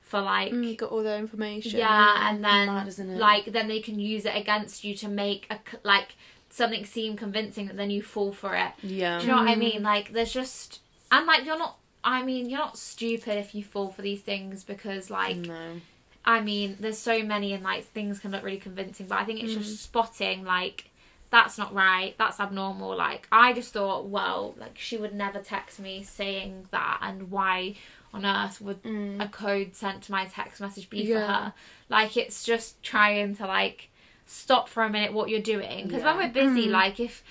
for 0.00 0.20
like 0.20 0.52
Mm, 0.52 0.76
got 0.76 0.90
all 0.90 1.02
their 1.02 1.18
information. 1.18 1.78
yeah 1.78 2.28
and 2.28 2.44
then 2.44 2.66
Mad, 2.66 3.18
like 3.18 3.46
then 3.46 3.68
they 3.68 3.80
can 3.80 3.98
use 3.98 4.24
it 4.26 4.36
against 4.36 4.84
you 4.84 4.94
to 4.96 5.08
make 5.08 5.46
a 5.50 5.58
like 5.84 6.16
something 6.50 6.84
seem 6.84 7.16
convincing 7.16 7.66
that 7.68 7.76
then 7.78 7.88
you 7.88 8.02
fall 8.02 8.30
for 8.32 8.54
it 8.54 8.72
Yeah. 8.82 9.18
do 9.20 9.26
you 9.26 9.32
know 9.32 9.38
what 9.38 9.48
i 9.48 9.54
Mm. 9.54 9.58
mean 9.58 9.82
like 9.82 10.12
there's 10.12 10.32
just 10.34 10.80
and 11.10 11.24
like 11.24 11.46
you're 11.46 11.56
not 11.58 11.78
i 12.04 12.22
mean 12.22 12.50
you're 12.50 12.58
not 12.58 12.76
stupid 12.76 13.38
if 13.38 13.54
you 13.54 13.64
fall 13.64 13.88
for 13.90 14.02
these 14.02 14.20
things 14.20 14.64
because 14.64 15.08
like 15.08 15.36
no. 15.36 15.80
I 16.24 16.40
mean, 16.40 16.76
there's 16.78 16.98
so 16.98 17.22
many 17.22 17.52
and 17.52 17.64
like 17.64 17.84
things 17.86 18.18
can 18.20 18.30
look 18.30 18.44
really 18.44 18.58
convincing, 18.58 19.06
but 19.06 19.18
I 19.18 19.24
think 19.24 19.42
it's 19.42 19.52
Mm. 19.52 19.58
just 19.62 19.82
spotting 19.82 20.44
like 20.44 20.88
that's 21.30 21.56
not 21.56 21.72
right, 21.72 22.14
that's 22.18 22.38
abnormal. 22.38 22.94
Like 22.94 23.26
I 23.32 23.54
just 23.54 23.72
thought, 23.72 24.06
well, 24.06 24.54
like 24.58 24.78
she 24.78 24.98
would 24.98 25.14
never 25.14 25.38
text 25.40 25.80
me 25.80 26.02
saying 26.02 26.66
that, 26.72 26.98
and 27.00 27.30
why 27.30 27.74
on 28.12 28.26
earth 28.26 28.60
would 28.60 28.82
Mm. 28.82 29.24
a 29.24 29.28
code 29.28 29.74
sent 29.74 30.02
to 30.04 30.12
my 30.12 30.26
text 30.26 30.60
message 30.60 30.90
be 30.90 31.06
for 31.06 31.20
her? 31.20 31.54
Like 31.88 32.16
it's 32.18 32.44
just 32.44 32.82
trying 32.82 33.34
to 33.36 33.46
like 33.46 33.88
stop 34.26 34.68
for 34.68 34.82
a 34.84 34.90
minute 34.90 35.12
what 35.12 35.28
you're 35.30 35.40
doing 35.40 35.86
because 35.88 36.02
when 36.04 36.16
we're 36.18 36.28
busy, 36.28 36.68
Mm. 36.68 36.72
like 36.72 37.00
if 37.00 37.24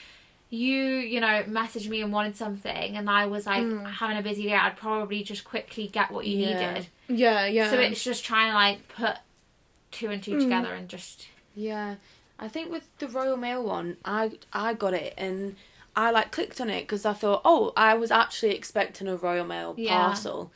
you 0.51 0.75
you 0.75 1.19
know 1.21 1.43
messaged 1.47 1.87
me 1.89 2.01
and 2.01 2.11
wanted 2.11 2.35
something 2.35 2.97
and 2.97 3.09
I 3.09 3.25
was 3.25 3.45
like 3.47 3.63
Mm. 3.63 3.89
having 3.89 4.17
a 4.17 4.21
busy 4.21 4.43
day, 4.43 4.53
I'd 4.53 4.75
probably 4.77 5.23
just 5.23 5.43
quickly 5.45 5.87
get 5.87 6.11
what 6.11 6.25
you 6.27 6.37
Yeah. 6.37 6.73
needed. 6.73 6.87
Yeah, 7.07 7.45
yeah. 7.47 7.69
So 7.71 7.79
it's 7.79 8.03
just 8.03 8.23
trying 8.25 8.49
to 8.51 8.53
like 8.55 8.87
put 8.89 9.15
two 9.91 10.09
and 10.09 10.21
two 10.21 10.35
Mm. 10.35 10.41
together 10.41 10.73
and 10.73 10.87
just 10.89 11.27
Yeah, 11.55 11.95
I 12.37 12.47
think 12.49 12.69
with 12.71 12.87
the 12.99 13.07
Royal 13.07 13.37
Mail 13.37 13.63
one, 13.63 13.97
I 14.05 14.31
I 14.53 14.73
got 14.73 14.93
it 14.93 15.13
and 15.17 15.55
I 15.95 16.11
like 16.11 16.31
clicked 16.31 16.59
on 16.61 16.69
it 16.69 16.81
because 16.81 17.05
I 17.05 17.13
thought, 17.13 17.41
oh, 17.45 17.71
I 17.75 17.93
was 17.95 18.11
actually 18.11 18.55
expecting 18.55 19.07
a 19.07 19.15
Royal 19.15 19.45
Mail 19.45 19.73
Yeah. 19.77 19.89
parcel, 19.97 20.51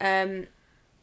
um, 0.00 0.46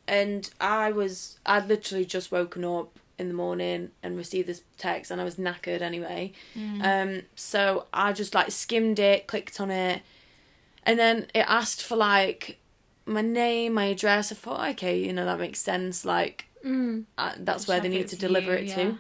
and 0.08 0.50
I 0.62 0.92
was 0.92 1.40
I'd 1.46 1.68
literally 1.68 2.06
just 2.06 2.32
woken 2.32 2.64
up 2.66 2.98
in 3.20 3.28
the 3.28 3.34
morning 3.34 3.90
and 4.04 4.16
received 4.18 4.48
this 4.48 4.62
text 4.78 5.10
and 5.12 5.20
I 5.20 5.24
was 5.24 5.36
knackered 5.38 5.82
anyway, 5.82 6.34
um, 6.82 7.22
so 7.36 7.86
I 7.94 8.14
just 8.14 8.36
like 8.36 8.52
skimmed 8.52 9.00
it, 9.00 9.28
clicked 9.28 9.60
on 9.60 9.72
it, 9.72 10.02
and 10.84 10.98
then 11.00 11.28
it 11.34 11.46
asked 11.48 11.84
for 11.84 11.96
like 11.96 12.60
my 13.06 13.22
name, 13.22 13.74
my 13.74 13.86
address. 13.86 14.32
I 14.32 14.36
thought, 14.36 14.70
okay, 14.72 15.00
you 15.00 15.14
know 15.14 15.26
that 15.26 15.40
makes 15.40 15.60
sense, 15.60 16.06
like 16.06 16.46
Mm. 16.66 17.06
uh, 17.18 17.34
that's 17.38 17.60
Just 17.60 17.68
where 17.70 17.80
they 17.80 17.88
need 17.88 18.08
to 18.10 18.16
deliver 18.18 18.52
you, 18.52 18.58
it 18.58 18.66
yeah. 18.66 18.76
to. 18.76 18.98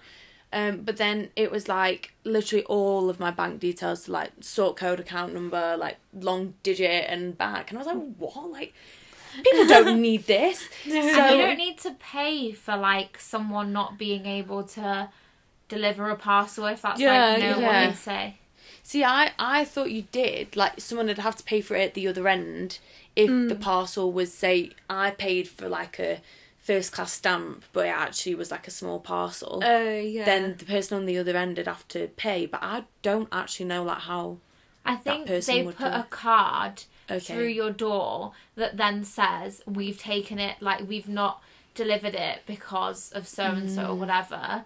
Um, 0.53 0.77
but 0.83 0.95
then 0.97 1.29
it 1.35 1.51
was 1.51 1.67
like 1.67 2.13
literally 2.23 2.63
all 2.65 3.09
of 3.09 3.19
my 3.19 3.31
bank 3.31 3.59
details, 3.59 4.07
like 4.07 4.31
sort 4.39 4.77
code, 4.77 4.99
account 4.99 5.33
number, 5.33 5.75
like 5.75 5.97
long 6.13 6.53
digit 6.63 7.05
and 7.09 7.37
back, 7.37 7.69
and 7.71 7.77
I 7.77 7.83
was 7.83 7.87
like, 7.87 8.15
what? 8.17 8.51
Like 8.51 8.73
people 9.43 9.67
don't 9.67 10.01
need 10.01 10.25
this. 10.25 10.67
and 10.85 11.15
So- 11.15 11.29
you 11.29 11.41
don't 11.45 11.57
need 11.57 11.77
to 11.79 11.91
pay 11.91 12.51
for 12.51 12.75
like 12.77 13.19
someone 13.19 13.73
not 13.73 13.97
being 13.97 14.25
able 14.25 14.63
to 14.63 15.09
deliver 15.69 16.09
a 16.09 16.15
parcel 16.15 16.65
if 16.67 16.81
that's 16.81 16.99
Yeah, 16.99 17.29
like 17.29 17.39
no 17.39 17.59
yeah. 17.59 17.83
what 17.83 17.89
they 17.89 17.95
say. 17.95 18.35
See, 18.83 19.03
I 19.03 19.31
I 19.37 19.65
thought 19.65 19.91
you 19.91 20.03
did. 20.11 20.55
Like 20.55 20.79
someone 20.79 21.07
would 21.07 21.17
have 21.17 21.35
to 21.35 21.43
pay 21.43 21.61
for 21.61 21.75
it 21.75 21.87
at 21.87 21.93
the 21.93 22.07
other 22.07 22.27
end 22.27 22.79
if 23.15 23.27
the 23.27 23.55
mm. 23.55 23.59
parcel 23.59 24.11
was 24.11 24.33
say 24.33 24.71
I 24.89 25.11
paid 25.11 25.47
for 25.47 25.67
like 25.67 25.99
a 25.99 26.21
first 26.59 26.91
class 26.91 27.13
stamp, 27.13 27.63
but 27.73 27.85
it 27.85 27.89
actually 27.89 28.35
was 28.35 28.51
like 28.51 28.67
a 28.67 28.71
small 28.71 28.99
parcel. 28.99 29.61
Oh 29.63 29.99
yeah. 29.99 30.25
Then 30.25 30.55
the 30.57 30.65
person 30.65 30.97
on 30.97 31.05
the 31.05 31.17
other 31.17 31.35
end 31.35 31.57
would 31.57 31.67
have 31.67 31.87
to 31.89 32.07
pay, 32.15 32.45
but 32.45 32.61
I 32.61 32.83
don't 33.01 33.29
actually 33.31 33.65
know 33.65 33.83
like 33.83 33.99
how. 33.99 34.37
I 34.85 34.95
think 34.95 35.27
person 35.27 35.55
they 35.55 35.63
would 35.63 35.75
put 35.75 35.91
do. 35.91 35.99
a 35.99 36.07
card 36.09 36.83
Okay. 37.09 37.19
through 37.33 37.47
your 37.47 37.71
door 37.71 38.33
that 38.55 38.75
then 38.77 39.03
says 39.03 39.61
we've 39.65 39.97
taken 39.97 40.39
it 40.39 40.61
like 40.61 40.87
we've 40.87 41.07
not 41.07 41.41
delivered 41.73 42.15
it 42.15 42.39
because 42.45 43.11
of 43.13 43.27
so 43.27 43.43
and 43.43 43.69
so 43.69 43.83
or 43.83 43.95
Mm. 43.95 43.99
whatever. 43.99 44.65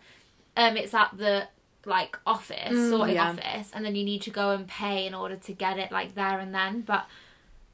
Um 0.58 0.76
it's 0.78 0.94
at 0.94 1.12
the 1.18 1.48
like 1.86 2.18
office, 2.26 2.90
sorting 2.90 3.16
yeah. 3.16 3.30
office, 3.32 3.72
and 3.74 3.84
then 3.86 3.96
you 3.96 4.04
need 4.04 4.22
to 4.24 4.30
go 4.30 4.52
and 4.52 4.68
pay 4.68 5.06
in 5.08 5.14
order 5.14 5.36
to 5.36 5.54
get 5.54 5.78
it 5.78 5.92
like 5.92 6.16
there 6.16 6.40
and 6.40 6.54
then. 6.54 6.82
But 6.82 7.06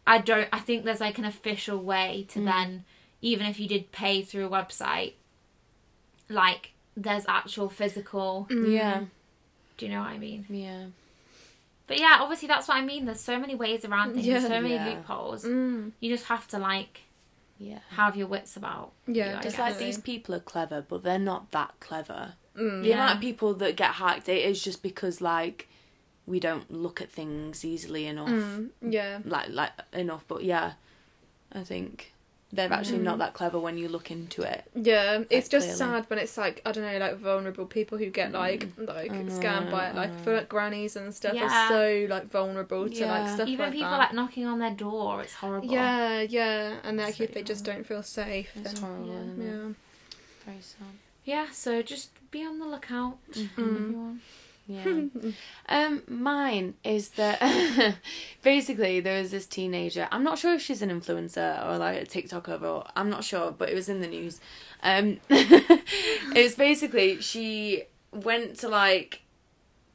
I 0.06 0.20
don't 0.20 0.48
I 0.52 0.60
think 0.60 0.84
there's 0.86 1.02
like 1.02 1.18
an 1.18 1.26
official 1.26 1.78
way 1.80 2.26
Mm. 2.28 2.34
to 2.34 2.40
then 2.42 2.86
even 3.22 3.48
if 3.48 3.60
you 3.60 3.68
did 3.68 3.92
pay 3.92 4.22
through 4.22 4.46
a 4.46 4.50
website, 4.50 5.14
like 6.30 6.72
there's 6.96 7.26
actual 7.28 7.70
physical 7.70 8.48
Mm. 8.50 8.72
Yeah, 8.74 9.04
do 9.78 9.86
you 9.86 9.92
know 9.92 10.00
what 10.00 10.10
I 10.10 10.18
mean? 10.18 10.46
yeah. 10.50 10.86
But 11.88 12.00
yeah, 12.00 12.18
obviously 12.20 12.48
that's 12.48 12.68
what 12.68 12.78
I 12.78 12.82
mean. 12.82 13.06
There's 13.06 13.20
so 13.22 13.40
many 13.40 13.56
ways 13.56 13.86
around 13.86 14.14
things, 14.14 14.26
Yeah. 14.28 14.42
so 14.42 14.50
many 14.62 14.74
Yeah. 14.76 14.86
loopholes. 14.90 15.46
Mm. 15.46 15.94
You 16.02 16.10
just 16.14 16.26
have 16.26 16.48
to 16.50 16.60
like 16.60 17.02
Yeah. 17.58 17.80
have 17.92 18.16
your 18.16 18.28
wits 18.28 18.56
about. 18.58 18.92
Yeah, 19.08 19.30
you, 19.30 19.32
I 19.32 19.38
It's 19.38 19.46
guess. 19.56 19.60
like 19.60 19.78
these 19.78 19.98
people 19.98 20.36
are 20.36 20.40
clever, 20.42 20.82
but 20.88 21.04
they're 21.04 21.18
not 21.20 21.52
that 21.52 21.74
clever. 21.80 22.34
Mm. 22.56 22.82
The 22.84 22.90
Yeah. 22.90 22.96
amount 22.96 23.16
of 23.16 23.22
people 23.22 23.54
that 23.56 23.76
get 23.78 23.92
hacked, 23.94 24.28
it 24.30 24.44
is 24.46 24.62
just 24.64 24.84
because 24.84 25.22
like 25.22 25.70
we 26.26 26.40
don't 26.42 26.70
look 26.70 27.00
at 27.00 27.10
things 27.10 27.64
easily 27.64 28.06
enough, 28.06 28.28
Mm. 28.30 28.72
Yeah. 28.82 29.20
like 29.24 29.50
like 29.50 29.72
enough. 29.94 30.26
But 30.28 30.44
yeah, 30.44 30.74
I 31.54 31.64
think 31.64 32.14
they're 32.54 32.72
actually 32.72 33.00
Mm. 33.00 33.04
not 33.04 33.18
that 33.20 33.34
clever 33.34 33.60
when 33.60 33.78
you 33.78 33.90
look 33.90 34.10
into 34.10 34.42
it. 34.42 34.64
Yeah, 34.74 35.24
it's 35.30 35.50
just 35.50 35.68
clearly. 35.76 35.78
sad 35.96 36.10
when 36.10 36.18
it's 36.20 36.38
like 36.38 36.62
I 36.66 36.72
don't 36.72 36.84
know, 36.86 36.98
like 36.98 37.18
vulnerable 37.18 37.66
people 37.66 37.98
who 37.98 38.10
get 38.10 38.32
like 38.32 38.68
like 38.78 39.12
I 39.12 39.22
know, 39.24 39.32
scammed 39.40 39.70
by 39.70 39.90
it, 39.90 39.96
like 39.96 40.12
know. 40.14 40.20
for 40.24 40.36
like 40.38 40.48
grannies 40.48 40.96
and 40.96 41.14
stuff 41.14 41.34
Yeah. 41.34 41.44
are 41.46 41.68
so 41.70 42.08
like 42.10 42.30
vulnerable 42.32 42.90
to 42.90 43.06
like 43.06 43.30
stuff 43.34 43.48
Even 43.50 43.66
like 43.66 43.74
people 43.74 43.90
that. 43.92 43.98
like 44.00 44.14
knocking 44.14 44.46
on 44.46 44.60
their 44.60 44.72
door, 44.74 45.22
it's 45.22 45.34
horrible. 45.34 45.68
yeah, 45.72 46.22
yeah, 46.22 46.76
and 46.84 46.98
like 46.98 47.10
It's 47.10 47.20
if 47.20 47.28
they 47.30 47.34
really 47.42 47.48
just 47.48 47.66
don't 47.66 47.86
feel 47.86 48.02
safe, 48.04 48.50
It's 48.56 48.72
then 48.74 48.82
horrible. 48.82 49.08
yeah. 49.38 49.46
yeah. 49.46 49.74
Very 50.46 50.62
sad. 50.62 50.88
Yeah, 51.26 51.48
so 51.52 51.82
just 51.82 52.12
be 52.32 52.46
on 52.46 52.60
the 52.60 52.66
lookout. 52.66 53.18
Mm. 53.34 53.50
everyone. 53.58 54.22
Yeah. 54.68 55.06
um, 55.70 56.04
mine 56.08 56.76
is 56.84 57.10
that 57.12 57.96
basically 58.44 59.00
there 59.00 59.22
was 59.22 59.32
this 59.32 59.46
teenager. 59.46 60.08
I'm 60.12 60.24
not 60.24 60.38
sure 60.38 60.54
if 60.54 60.62
she's 60.62 60.82
an 60.82 60.90
influencer 60.90 61.66
or 61.66 61.78
like 61.78 62.02
a 62.02 62.06
TikToker, 62.06 62.62
or 62.62 62.86
I'm 62.96 63.10
not 63.10 63.24
sure, 63.24 63.52
but 63.52 63.70
it 63.70 63.76
was 63.76 63.90
in 63.90 64.02
the 64.02 64.08
news. 64.08 64.40
Um, 64.84 65.20
it 65.30 66.44
was 66.44 66.56
basically 66.56 67.22
she 67.22 67.84
went 68.12 68.58
to 68.58 68.68
like, 68.68 69.22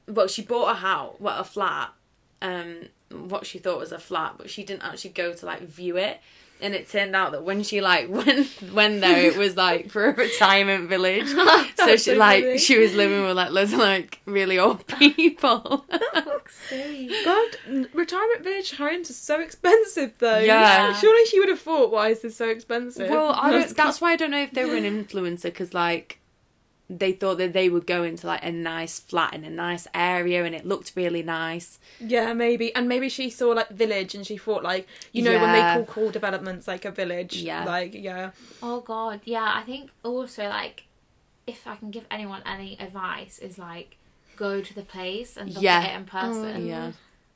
well, 0.09 0.27
she 0.27 0.43
bought 0.43 0.71
a 0.71 0.75
house, 0.75 1.17
well, 1.19 1.39
a 1.39 1.45
flat. 1.45 1.93
Um, 2.41 2.89
what 3.11 3.47
she 3.47 3.59
thought 3.59 3.79
was 3.79 3.93
a 3.93 3.99
flat, 3.99 4.35
but 4.39 4.51
she 4.51 4.65
didn't 4.65 4.83
actually 4.83 5.11
go 5.11 5.35
to 5.35 5.47
like 5.47 5.61
view 5.61 5.97
it. 5.97 6.21
And 6.63 6.75
it 6.75 6.89
turned 6.89 7.15
out 7.15 7.33
that 7.33 7.43
when 7.45 7.63
she 7.65 7.81
like 7.81 8.09
went 8.27 8.49
went 8.73 9.01
there, 9.01 9.27
it 9.27 9.37
was 9.37 9.57
like 9.57 9.91
for 9.91 10.07
a 10.07 10.15
retirement 10.15 10.89
village. 10.89 11.29
so 11.77 11.97
she 11.97 11.99
so 11.99 12.15
like 12.15 12.45
funny. 12.45 12.59
she 12.59 12.79
was 12.79 12.95
living 12.95 13.27
with 13.27 13.37
like 13.37 13.51
loads 13.51 13.73
of 13.73 13.81
like 13.81 14.21
really 14.25 14.59
old 14.59 14.87
people. 14.99 15.85
God, 15.89 17.49
retirement 17.93 18.45
village 18.45 18.77
homes 18.77 19.11
are 19.11 19.15
so 19.15 19.41
expensive 19.41 20.15
though. 20.19 20.39
Yeah. 20.39 20.95
Surely 20.95 21.27
she 21.27 21.41
would 21.41 21.49
have 21.49 21.61
thought, 21.61 21.91
why 21.91 22.11
is 22.11 22.23
this 22.23 22.37
so 22.37 22.49
expensive? 22.49 23.11
well, 23.11 23.33
I 23.33 23.51
don't, 23.51 23.77
that's 23.77 24.01
why 24.01 24.13
I 24.13 24.17
don't 24.17 24.31
know 24.31 24.43
if 24.43 24.53
they 24.53 24.65
were 24.65 24.77
an 24.77 24.85
influencer 24.85 25.45
because 25.45 25.75
like 25.75 26.19
they 26.99 27.13
thought 27.13 27.39
that 27.39 27.53
they 27.53 27.69
would 27.69 27.87
go 27.87 28.03
into 28.03 28.27
like 28.27 28.45
a 28.45 28.53
nice 28.53 28.99
flat 29.01 29.35
in 29.35 29.45
a 29.45 29.51
nice 29.51 29.87
area 29.95 30.45
and 30.45 30.55
it 30.55 30.67
looked 30.67 30.93
really 30.95 31.23
nice. 31.23 31.79
Yeah, 32.01 32.33
maybe, 32.33 32.75
and 32.75 32.89
maybe 32.89 33.09
she 33.09 33.31
saw 33.31 33.49
like 33.49 33.69
village, 33.71 34.15
and 34.15 34.27
she 34.27 34.37
thought 34.37 34.63
like, 34.63 34.87
you 35.13 35.23
know, 35.23 35.39
when 35.41 35.53
they 35.53 35.61
call 35.61 35.85
cool 35.85 36.11
developments 36.11 36.69
like 36.69 36.85
a 36.85 36.91
village, 36.91 37.37
Yeah. 37.37 37.65
like 37.65 37.95
yeah, 37.95 38.31
Oh 38.63 38.81
god, 38.81 39.21
yeah. 39.25 39.53
I 39.55 39.63
think 39.63 39.91
also 40.03 40.49
like 40.49 40.85
if 41.47 41.67
I 41.67 41.77
can 41.77 41.91
give 41.91 42.05
anyone 42.11 42.43
any 42.47 42.77
advice 42.79 43.39
is 43.39 43.59
like 43.59 43.97
go 44.37 44.61
to 44.61 44.75
the 44.75 44.83
place 44.83 45.37
and 45.37 45.53
look 45.53 45.63
Yeah. 45.63 45.79
at 45.81 45.93
it 45.93 45.97
in 45.97 46.05
person. 46.05 46.63
Mm. 46.63 46.67
Yeah, 46.69 46.93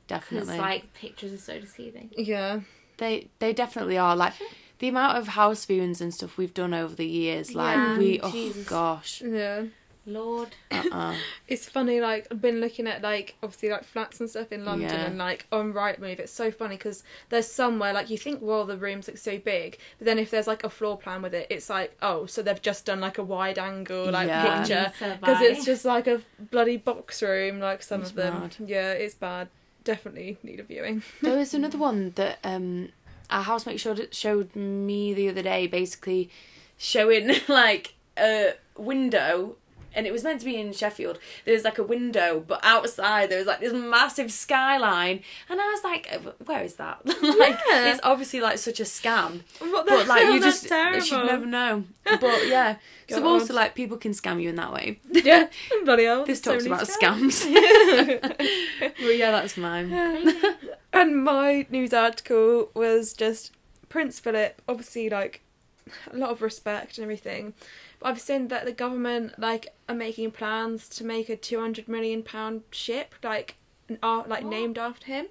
Because 0.07 0.21
definitely. 0.29 0.57
like 0.57 0.93
pictures 0.93 1.33
are 1.33 1.37
so 1.37 1.59
deceiving. 1.59 2.09
yeah, 2.17 2.61
They 2.97 3.27
they 3.39 3.53
definitely 3.53 3.97
are 3.97 4.15
like 4.15 4.33
the 4.79 4.87
amount 4.89 5.17
of 5.17 5.29
house 5.29 5.65
viewings 5.65 6.01
and 6.01 6.13
stuff 6.13 6.37
we've 6.37 6.53
done 6.53 6.73
over 6.73 6.95
the 6.95 7.05
years. 7.07 7.55
Like 7.55 7.75
Yeah, 7.77 7.97
we 7.97 8.19
oh 8.21 8.31
Jesus. 8.31 8.67
gosh, 8.67 9.21
yeah. 9.21 9.63
Lord. 10.09 10.49
Uh-uh. 10.71 11.15
It's 11.49 11.67
funny, 11.67 11.99
like 11.99 12.27
I've 12.31 12.41
been 12.41 12.61
looking 12.61 12.87
at 12.87 13.01
like 13.01 13.35
obviously 13.43 13.69
like 13.69 13.83
flats 13.83 14.21
and 14.21 14.29
stuff 14.29 14.53
in 14.53 14.63
London, 14.63 14.89
Yeah. 14.89 15.05
and 15.05 15.17
like 15.17 15.47
on 15.51 15.73
Rightmove, 15.73 16.19
it's 16.19 16.31
so 16.31 16.49
funny 16.49 16.77
because 16.77 17.03
there's 17.27 17.47
somewhere 17.51 17.91
like 17.91 18.09
you 18.09 18.17
think, 18.17 18.39
well, 18.41 18.65
the 18.65 18.77
rooms 18.77 19.07
look 19.09 19.17
so 19.17 19.37
big, 19.37 19.77
but 19.99 20.05
then 20.05 20.17
if 20.17 20.31
there's 20.31 20.47
like 20.47 20.63
a 20.63 20.69
floor 20.69 20.97
plan 20.97 21.21
with 21.21 21.33
it, 21.33 21.47
it's 21.49 21.69
like, 21.69 21.97
oh, 22.01 22.25
so 22.25 22.41
they've 22.41 22.61
just 22.61 22.85
done 22.85 23.01
like 23.01 23.17
a 23.17 23.23
wide 23.23 23.59
angle 23.59 24.09
like 24.11 24.29
Yeah. 24.29 24.59
picture 24.59 24.93
because 25.19 25.41
it's 25.41 25.65
just 25.65 25.83
like 25.83 26.07
a 26.07 26.21
bloody 26.39 26.77
box 26.77 27.21
room, 27.21 27.59
like 27.59 27.83
some 27.83 27.99
It's 28.01 28.11
of 28.11 28.15
them. 28.15 28.39
mad. 28.41 28.55
Yeah, 28.65 28.93
it's 28.93 29.15
bad. 29.15 29.49
Definitely 29.83 30.37
need 30.41 30.61
a 30.61 30.63
viewing. 30.63 31.03
There 31.21 31.37
was 31.37 31.53
another 31.59 31.77
one 31.77 32.11
that 32.15 32.39
um, 32.45 32.89
our 33.29 33.43
housemate 33.43 33.79
showed 33.79 34.13
showed 34.13 34.55
me 34.55 35.13
the 35.13 35.29
other 35.29 35.41
day, 35.43 35.67
basically 35.67 36.29
showing 36.77 37.31
like 37.47 37.95
a 38.17 38.53
window, 38.77 39.55
and 39.97 40.07
it 40.07 40.13
was 40.13 40.23
meant 40.23 40.39
to 40.39 40.45
be 40.45 40.55
in 40.55 40.71
Sheffield. 40.71 41.19
There 41.43 41.53
was 41.53 41.63
like 41.65 41.77
a 41.77 41.83
window, 41.83 42.41
but 42.47 42.61
outside 42.63 43.29
there 43.29 43.39
was 43.39 43.47
like 43.47 43.59
this 43.59 43.73
massive 43.73 44.31
skyline, 44.31 45.21
and 45.49 45.59
I 45.59 45.65
was 45.67 45.83
like, 45.83 46.07
"Uh, 46.13 46.31
"Where 46.45 46.63
is 46.63 46.75
that?" 46.75 46.99
like, 47.05 47.57
Yeah. 47.67 47.91
it's 47.91 47.99
obviously 48.03 48.39
like 48.39 48.59
such 48.59 48.79
a 48.79 48.83
scam, 48.83 49.41
What 49.59 49.85
the 49.85 49.91
but 49.91 50.07
like 50.07 50.21
hell? 50.21 50.33
you 50.33 50.39
That's 50.39 50.57
just 50.61 50.69
terrible. 50.69 51.01
should 51.01 51.25
never 51.25 51.45
know. 51.45 51.83
But 52.05 52.47
yeah, 52.47 52.77
so 53.09 53.25
also 53.27 53.53
like 53.53 53.75
people 53.75 53.97
can 53.97 54.11
scam 54.13 54.41
you 54.41 54.49
in 54.49 54.55
that 54.55 54.71
way. 54.71 54.99
yeah, 55.11 55.47
bloody 55.83 56.05
hell. 56.05 56.23
This 56.25 56.41
so 56.41 56.53
talks 56.53 56.65
about 56.65 56.81
scams. 56.81 57.43
scams. 57.45 58.37
but 58.79 59.15
yeah, 59.17 59.31
that's 59.31 59.57
mine. 59.57 59.91
and 60.93 61.23
my 61.23 61.65
news 61.69 61.93
article 61.93 62.69
was 62.75 63.13
just 63.13 63.51
Prince 63.89 64.19
Philip, 64.19 64.61
obviously 64.69 65.09
like 65.09 65.41
a 66.11 66.17
lot 66.17 66.29
of 66.29 66.41
respect 66.41 66.97
and 66.97 67.03
everything. 67.03 67.53
But 67.99 68.09
I've 68.09 68.21
seen 68.21 68.47
that 68.49 68.65
the 68.65 68.71
government 68.71 69.39
like 69.39 69.73
are 69.89 69.95
making 69.95 70.31
plans 70.31 70.87
to 70.89 71.03
make 71.03 71.29
a 71.29 71.35
two 71.35 71.59
hundred 71.59 71.87
million 71.87 72.23
pound 72.23 72.63
ship, 72.71 73.15
like 73.23 73.55
n- 73.89 73.97
uh, 74.03 74.23
like 74.27 74.43
What? 74.43 74.51
named 74.51 74.77
after 74.77 75.07
him. 75.07 75.27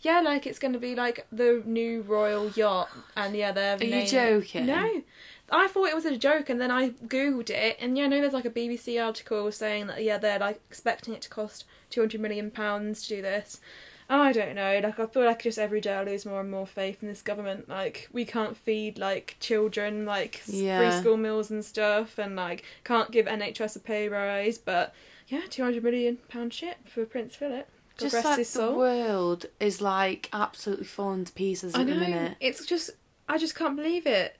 Yeah, 0.00 0.20
like 0.20 0.46
it's 0.46 0.58
going 0.58 0.74
to 0.74 0.78
be 0.78 0.94
like 0.94 1.26
the 1.32 1.62
new 1.64 2.02
royal 2.02 2.50
yacht, 2.50 2.90
and 3.16 3.34
yeah, 3.34 3.52
they're. 3.52 3.76
Are 3.76 3.84
you 3.84 4.06
joking? 4.06 4.66
No, 4.66 5.02
I 5.50 5.66
thought 5.66 5.88
it 5.88 5.94
was 5.94 6.04
a 6.04 6.16
joke, 6.16 6.50
and 6.50 6.60
then 6.60 6.70
I 6.70 6.90
googled 6.90 7.50
it, 7.50 7.78
and 7.80 7.96
yeah, 7.96 8.04
I 8.04 8.06
know 8.08 8.20
there's 8.20 8.34
like 8.34 8.44
a 8.44 8.50
BBC 8.50 9.02
article 9.02 9.50
saying 9.50 9.86
that 9.86 10.02
yeah, 10.04 10.18
they're 10.18 10.38
like 10.38 10.60
expecting 10.68 11.14
it 11.14 11.22
to 11.22 11.30
cost 11.30 11.64
two 11.90 12.00
hundred 12.00 12.20
million 12.20 12.50
pounds 12.50 13.02
to 13.08 13.16
do 13.16 13.22
this. 13.22 13.60
I 14.08 14.32
don't 14.32 14.54
know. 14.54 14.80
Like 14.82 14.98
I 14.98 15.06
feel 15.06 15.24
like 15.24 15.42
just 15.42 15.58
every 15.58 15.80
day 15.80 15.94
I 15.94 16.02
lose 16.04 16.26
more 16.26 16.40
and 16.40 16.50
more 16.50 16.66
faith 16.66 17.02
in 17.02 17.08
this 17.08 17.22
government. 17.22 17.68
Like 17.68 18.08
we 18.12 18.24
can't 18.24 18.56
feed 18.56 18.98
like 18.98 19.36
children 19.40 20.04
like 20.04 20.42
Yeah. 20.46 20.78
free 20.78 21.00
school 21.00 21.16
meals 21.16 21.50
and 21.50 21.64
stuff, 21.64 22.18
and 22.18 22.36
like 22.36 22.64
can't 22.84 23.10
give 23.10 23.26
NHS 23.26 23.76
a 23.76 23.80
pay 23.80 24.08
rise. 24.08 24.58
But 24.58 24.94
yeah, 25.28 25.42
two 25.48 25.62
hundred 25.62 25.84
million 25.84 26.18
pound 26.28 26.52
ship 26.52 26.86
for 26.88 27.04
Prince 27.06 27.34
Philip. 27.36 27.66
God 27.96 28.04
Just 28.04 28.14
rest 28.14 28.24
like 28.26 28.36
the 28.38 28.44
soul. 28.44 28.76
world 28.76 29.46
is 29.60 29.80
like 29.80 30.28
absolutely 30.32 30.84
falling 30.86 31.24
to 31.24 31.32
pieces 31.32 31.74
at 31.74 31.86
the 31.86 31.94
minute. 31.94 32.36
It's 32.40 32.66
just 32.66 32.90
I 33.28 33.38
just 33.38 33.54
can't 33.54 33.76
believe 33.76 34.06
it. 34.06 34.36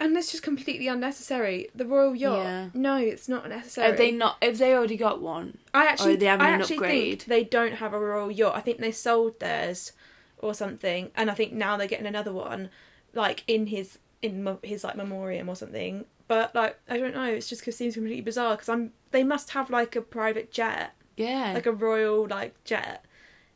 And 0.00 0.16
it's 0.16 0.30
just 0.30 0.42
completely 0.42 0.88
unnecessary. 0.88 1.68
The 1.74 1.84
royal 1.84 2.16
yacht. 2.16 2.38
Yeah. 2.44 2.68
No, 2.72 2.96
it's 2.96 3.28
not 3.28 3.48
necessary. 3.48 3.86
Have 3.88 3.98
they 3.98 4.10
not? 4.10 4.42
Have 4.42 4.56
they 4.58 4.74
already 4.74 4.96
got 4.96 5.20
one? 5.20 5.58
I 5.74 5.86
actually, 5.86 6.16
they 6.16 6.26
having 6.26 6.46
I 6.46 6.50
an 6.50 6.60
actually 6.62 6.76
upgrade? 6.76 7.18
think 7.22 7.24
they 7.26 7.44
don't 7.44 7.74
have 7.74 7.92
a 7.92 7.98
royal 8.00 8.30
yacht. 8.30 8.56
I 8.56 8.60
think 8.60 8.78
they 8.78 8.92
sold 8.92 9.38
theirs 9.40 9.92
or 10.38 10.54
something, 10.54 11.10
and 11.14 11.30
I 11.30 11.34
think 11.34 11.52
now 11.52 11.76
they're 11.76 11.86
getting 11.86 12.06
another 12.06 12.32
one, 12.32 12.70
like 13.12 13.44
in 13.46 13.66
his 13.66 13.98
in 14.22 14.58
his 14.62 14.84
like 14.84 14.96
memoriam 14.96 15.48
or 15.50 15.54
something. 15.54 16.06
But 16.28 16.54
like 16.54 16.78
I 16.88 16.96
don't 16.96 17.12
know, 17.14 17.24
it's 17.24 17.48
just 17.48 17.62
'cause 17.62 17.74
it 17.74 17.76
seems 17.76 17.94
completely 17.94 18.22
bizarre 18.22 18.54
because 18.56 18.70
I'm 18.70 18.92
they 19.10 19.22
must 19.22 19.50
have 19.50 19.68
like 19.68 19.96
a 19.96 20.00
private 20.02 20.50
jet, 20.50 20.92
Yeah. 21.16 21.52
like 21.54 21.66
a 21.66 21.72
royal 21.72 22.26
like 22.26 22.54
jet. 22.64 23.04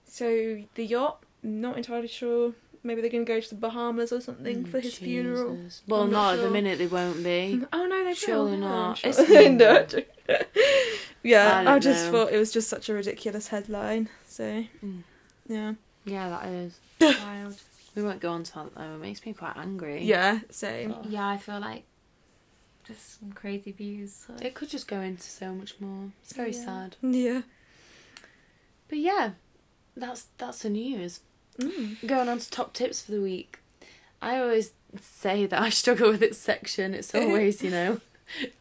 So 0.05 0.63
the 0.75 0.85
yacht, 0.85 1.23
not 1.43 1.79
entirely 1.79 2.09
sure. 2.09 2.53
Maybe 2.87 3.01
they're 3.01 3.11
gonna 3.11 3.24
go 3.24 3.41
to 3.41 3.49
the 3.49 3.55
Bahamas 3.61 4.12
or 4.12 4.20
something 4.20 4.64
Mm, 4.64 4.68
for 4.68 4.78
his 4.78 4.95
funeral. 4.97 5.59
Well, 5.89 6.03
I'm 6.03 6.11
not, 6.11 6.32
not 6.32 6.39
at 6.39 6.43
the 6.43 6.51
minute. 6.51 6.78
They 6.78 6.87
won't 6.87 7.24
be. 7.24 7.62
Oh 7.72 7.87
no, 7.87 7.99
they 8.05 8.11
will. 8.11 8.14
Surely 8.14 8.53
yeah, 8.53 8.59
not. 8.59 9.01
I'm 9.05 9.12
sure. 9.12 9.24
It's- 9.24 9.99
No. 10.28 10.47
yeah, 11.22 11.62
I 11.66 11.74
I, 11.74 11.78
just 11.78 12.07
know. 12.07 12.12
thought 12.12 12.32
it 12.32 12.39
was 12.39 12.53
just 12.53 12.68
such 12.68 12.89
a 12.91 12.95
ridiculous 12.95 13.49
headline. 13.49 14.09
So, 14.26 14.64
Mm. 14.85 15.03
yeah, 15.49 15.74
Yeah, 16.05 16.28
that 16.28 16.47
is. 16.47 16.78
Wild. 17.01 17.61
We 17.97 18.03
won't 18.03 18.20
go 18.20 18.30
on 18.30 18.43
to 18.45 18.55
that 18.55 18.74
though. 18.74 18.95
It 18.97 19.01
makes 19.01 19.24
me 19.24 19.32
quite 19.32 19.57
angry. 19.57 20.03
yeah, 20.05 20.41
same. 20.51 20.93
Oh. 20.93 21.03
Yeah, 21.09 21.26
I 21.28 21.39
feel 21.39 21.61
like 21.61 21.85
just 22.87 23.18
some 23.20 23.32
crazy 23.32 23.72
views. 23.72 24.26
Like, 24.28 24.45
It 24.45 24.55
could 24.55 24.68
just 24.68 24.87
go 24.89 25.01
into 25.01 25.22
so 25.22 25.53
much 25.55 25.76
more. 25.80 26.11
It's 26.22 26.32
very 26.35 26.53
Yeah. 26.53 26.64
sad. 26.64 26.97
Yeah. 27.01 27.43
But 28.89 28.99
yeah, 28.99 29.30
that's 29.97 30.26
that's 30.39 30.59
the 30.61 30.70
news. 30.70 31.20
Mm. 31.61 32.07
Going 32.07 32.29
on 32.29 32.39
to 32.39 32.51
top 32.51 32.73
tips 32.73 33.03
for 33.03 33.13
the 33.13 33.21
week. 33.21 33.59
I 34.21 34.39
always 34.41 34.73
say 35.01 35.47
that 35.47 35.61
I 35.61 35.71
struggle 35.83 36.11
with 36.11 36.23
its 36.23 36.39
section. 36.39 36.95
It's 36.95 37.15
always, 37.15 37.63
you 37.63 37.71
know, 37.71 38.01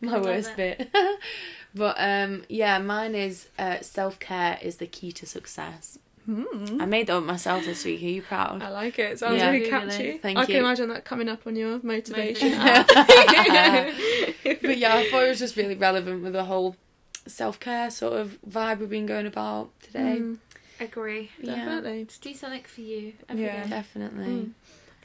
my 0.01 0.17
worst 0.19 0.51
it. 0.57 0.77
bit. 0.77 0.89
but 1.75 1.95
um 1.97 2.43
yeah, 2.49 2.77
mine 2.79 3.15
is 3.15 3.47
uh, 3.57 3.79
self 3.81 4.19
care 4.19 4.59
is 4.61 4.77
the 4.77 4.87
key 4.87 5.11
to 5.13 5.25
success. 5.25 5.97
Mm. 6.29 6.81
I 6.81 6.85
made 6.85 7.07
that 7.07 7.17
up 7.17 7.23
myself 7.25 7.65
this 7.65 7.83
week. 7.83 8.01
Are 8.01 8.05
you 8.05 8.21
proud? 8.21 8.61
I 8.63 8.69
like 8.69 8.97
it. 8.97 9.11
It 9.13 9.19
sounds 9.19 9.37
Yeah. 9.41 9.49
really 9.51 9.65
Googling. 9.65 9.89
catchy. 9.89 10.17
Thank 10.19 10.37
I 10.37 10.41
you. 10.41 10.47
can 10.47 10.55
imagine 10.57 10.87
that 10.89 11.03
coming 11.03 11.27
up 11.27 11.45
on 11.47 11.55
your 11.57 11.79
motivation. 11.83 12.51
Motivation. 12.57 13.93
but 14.61 14.77
yeah, 14.77 14.95
I 14.95 15.09
thought 15.09 15.23
it 15.23 15.29
was 15.29 15.39
just 15.39 15.55
really 15.57 15.75
relevant 15.75 16.23
with 16.23 16.33
the 16.33 16.45
whole 16.45 16.75
self 17.27 17.59
care 17.59 17.89
sort 17.89 18.13
of 18.13 18.37
vibe 18.49 18.79
we've 18.79 18.89
been 18.89 19.05
going 19.05 19.25
about 19.25 19.69
today. 19.81 20.17
Mm, 20.19 20.37
agree. 20.83 21.31
Yeah. 21.39 21.55
definitely. 21.55 22.05
Just 22.05 22.21
do 22.21 22.33
something 22.33 22.63
for 22.63 22.81
you. 22.81 23.13
Every 23.29 23.43
Yeah. 23.45 23.63
day. 23.63 23.69
Definitely. 23.69 24.25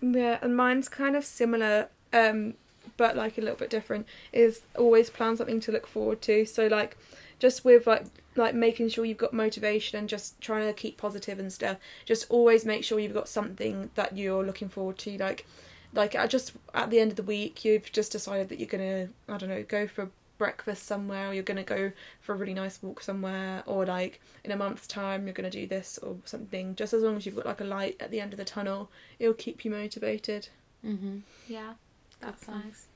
Mm. 0.03 0.15
Yeah, 0.17 0.39
and 0.43 0.57
mine's 0.57 0.89
kind 0.89 1.17
of 1.17 1.25
similar, 1.25 1.89
um, 2.13 2.55
but 2.97 3.17
like 3.17 3.37
a 3.39 3.41
little 3.41 3.57
bit 3.57 3.71
different. 3.71 4.07
Is 4.33 4.63
always 4.77 5.11
plan 5.11 5.37
something 5.37 5.61
to 5.61 5.73
look 5.73 5.87
forward 5.87 6.23
to. 6.23 6.45
So 6.47 6.67
like, 6.67 6.97
just 7.39 7.65
with 7.65 7.87
like 7.87 8.05
like 8.37 8.55
making 8.55 8.89
sure 8.89 9.05
you've 9.05 9.19
got 9.19 9.33
motivation 9.33 9.99
and 9.99 10.09
just 10.09 10.41
trying 10.41 10.67
to 10.67 10.73
keep 10.73 10.97
positive 10.97 11.39
and 11.41 11.53
stuff. 11.53 11.77
Just 12.05 12.27
always 12.31 12.65
make 12.65 12.85
sure 12.85 13.01
you've 13.01 13.15
got 13.15 13.29
something 13.29 13.91
that 13.97 14.17
you're 14.17 14.45
looking 14.45 14.69
forward 14.69 14.99
to. 14.99 15.19
Like, 15.19 15.45
like 15.93 16.15
I 16.15 16.27
just 16.29 16.53
at 16.75 16.91
the 16.91 17.01
end 17.01 17.11
of 17.11 17.17
the 17.17 17.23
week, 17.25 17.65
you've 17.65 17.91
just 17.91 18.13
decided 18.13 18.49
that 18.51 18.59
you're 18.61 18.69
gonna 18.69 19.09
I 19.29 19.37
don't 19.39 19.49
know 19.49 19.65
go 19.65 19.87
for 19.89 20.11
breakfast 20.39 20.85
somewhere 20.87 21.29
or 21.29 21.35
you're 21.35 21.43
gonna 21.43 21.63
go 21.65 21.93
for 22.21 22.33
a 22.35 22.37
really 22.37 22.55
nice 22.55 22.83
walk 22.83 23.03
somewhere 23.03 23.63
or 23.67 23.85
like 23.85 24.21
in 24.45 24.53
a 24.53 24.57
month's 24.57 24.87
time 24.87 25.27
you're 25.27 25.35
gonna 25.35 25.51
do 25.51 25.67
this 25.67 25.99
or 25.99 26.17
something 26.25 26.75
just 26.77 26.93
as 26.95 27.03
long 27.03 27.17
as 27.17 27.27
you've 27.27 27.35
got 27.37 27.47
like 27.47 27.61
a 27.61 27.65
light 27.65 27.97
at 28.01 28.11
the 28.11 28.21
end 28.21 28.33
of 28.33 28.39
the 28.39 28.45
tunnel 28.45 28.91
it'll 29.19 29.35
keep 29.35 29.65
you 29.65 29.71
motivated 29.71 30.49
Mm-hmm. 30.87 31.19
Yeah, 31.49 31.73
that's 32.21 32.45
Good 32.45 32.53
one. 32.53 32.63
nice. 32.67 32.87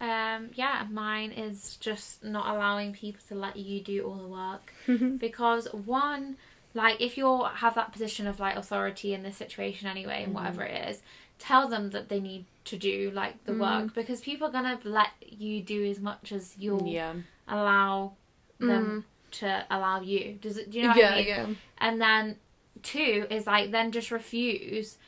Um, 0.00 0.50
yeah, 0.54 0.86
mine 0.90 1.30
is 1.30 1.76
just 1.76 2.24
not 2.24 2.54
allowing 2.54 2.92
people 2.92 3.20
to 3.28 3.34
let 3.34 3.56
you 3.56 3.80
do 3.80 4.02
all 4.06 4.16
the 4.16 4.26
work 4.28 4.72
because 5.18 5.68
one, 5.72 6.36
like 6.74 7.00
if 7.00 7.16
you 7.16 7.44
have 7.44 7.74
that 7.74 7.92
position 7.92 8.26
of 8.26 8.40
like 8.40 8.56
authority 8.56 9.12
in 9.14 9.22
this 9.22 9.36
situation 9.36 9.86
anyway, 9.88 10.22
and 10.24 10.32
Mhm. 10.32 10.36
whatever 10.36 10.62
it 10.64 10.88
is, 10.88 11.02
tell 11.40 11.66
them 11.66 11.90
that 11.90 12.08
they 12.08 12.20
need 12.20 12.44
to 12.66 12.76
do 12.76 13.10
like 13.12 13.42
the 13.44 13.52
Mm. 13.52 13.58
work 13.84 13.94
because 13.94 14.20
people 14.20 14.46
are 14.46 14.52
gonna 14.52 14.78
let 14.84 15.10
you 15.26 15.60
do 15.62 15.84
as 15.86 15.98
much 15.98 16.30
as 16.30 16.54
you'll 16.58 16.86
Yeah. 16.86 17.14
allow 17.48 18.12
them 18.58 19.04
to 19.32 19.64
allow 19.70 20.00
you. 20.00 20.38
Does 20.40 20.56
it? 20.58 20.70
Do 20.70 20.76
you 20.78 20.82
know 20.84 20.90
what 20.90 20.98
yeah 20.98 21.10
I 21.12 21.16
mean? 21.16 21.26
yeah 21.26 21.46
And 21.78 22.00
then 22.00 22.36
two 22.82 23.26
is 23.30 23.46
like 23.46 23.70
then 23.72 23.90
just 23.90 24.10
refuse 24.10 24.98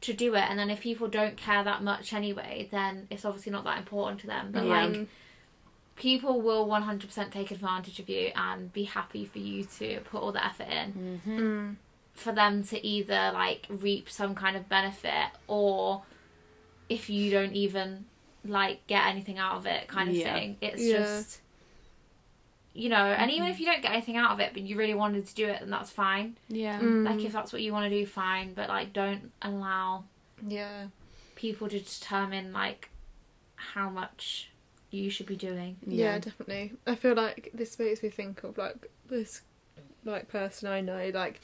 to 0.00 0.12
do 0.12 0.34
it. 0.34 0.44
And 0.48 0.58
then 0.58 0.70
if 0.70 0.80
people 0.80 1.06
don't 1.08 1.36
care 1.36 1.62
that 1.62 1.82
much 1.82 2.12
anyway, 2.12 2.68
then 2.72 3.06
it's 3.10 3.24
obviously 3.24 3.52
not 3.52 3.64
that 3.64 3.78
important 3.78 4.20
to 4.22 4.26
them. 4.26 4.50
But 4.50 4.64
Yeah. 4.64 4.84
like 4.86 5.08
people 5.96 6.40
will 6.40 6.66
100% 6.66 7.30
take 7.30 7.50
advantage 7.50 8.00
of 8.00 8.08
you 8.08 8.32
and 8.34 8.72
be 8.72 8.84
happy 8.84 9.24
for 9.26 9.38
you 9.38 9.62
to 9.64 10.00
put 10.00 10.22
all 10.22 10.32
the 10.32 10.44
effort 10.44 10.66
in 10.68 11.20
Mm-hmm. 11.26 11.38
Mm. 11.38 11.76
For 12.14 12.32
them 12.32 12.62
to 12.64 12.86
either 12.86 13.30
like 13.32 13.66
reap 13.68 14.08
some 14.10 14.34
kind 14.34 14.56
of 14.56 14.68
benefit 14.68 15.30
or 15.48 16.02
if 16.88 17.08
you 17.08 17.30
don't 17.30 17.52
even 17.54 18.04
like 18.44 18.86
get 18.86 19.06
anything 19.06 19.38
out 19.38 19.56
of 19.56 19.66
it 19.66 19.88
kind 19.88 20.08
of 20.10 20.14
Yeah. 20.14 20.34
thing. 20.34 20.56
It's 20.60 20.82
Yeah. 20.82 20.98
just 20.98 21.40
you 22.74 22.88
know, 22.88 22.96
and 23.04 23.30
even 23.30 23.48
if 23.48 23.60
you 23.60 23.66
don't 23.66 23.82
get 23.82 23.92
anything 23.92 24.16
out 24.16 24.30
of 24.32 24.40
it 24.40 24.52
but 24.54 24.62
you 24.62 24.76
really 24.78 24.94
wanted 24.94 25.26
to 25.26 25.34
do 25.34 25.46
it 25.46 25.60
then 25.60 25.70
that's 25.70 25.90
fine. 25.90 26.36
Yeah. 26.48 26.80
Mm. 26.80 27.04
Like 27.04 27.24
if 27.24 27.32
that's 27.32 27.52
what 27.52 27.62
you 27.62 27.72
want 27.72 27.90
to 27.90 27.98
do, 27.98 28.06
fine. 28.06 28.54
But 28.54 28.68
like, 28.68 28.92
don't 28.92 29.30
allow 29.42 30.04
yeah 30.46 30.86
people 31.36 31.68
to 31.68 31.78
determine 31.78 32.52
like 32.52 32.88
how 33.56 33.88
much 33.88 34.50
you 34.90 35.08
should 35.08 35.26
be 35.26 35.36
doing. 35.36 35.76
yeah 35.86 36.18
definitely 36.18 36.72
i 36.86 36.94
feel 36.94 37.14
like 37.14 37.48
this 37.54 37.78
makes 37.78 38.02
me 38.02 38.08
think 38.10 38.42
of 38.44 38.58
like 38.58 38.90
this 39.08 39.40
like 40.04 40.28
person 40.28 40.68
i 40.68 40.80
know 40.80 41.10
like 41.14 41.40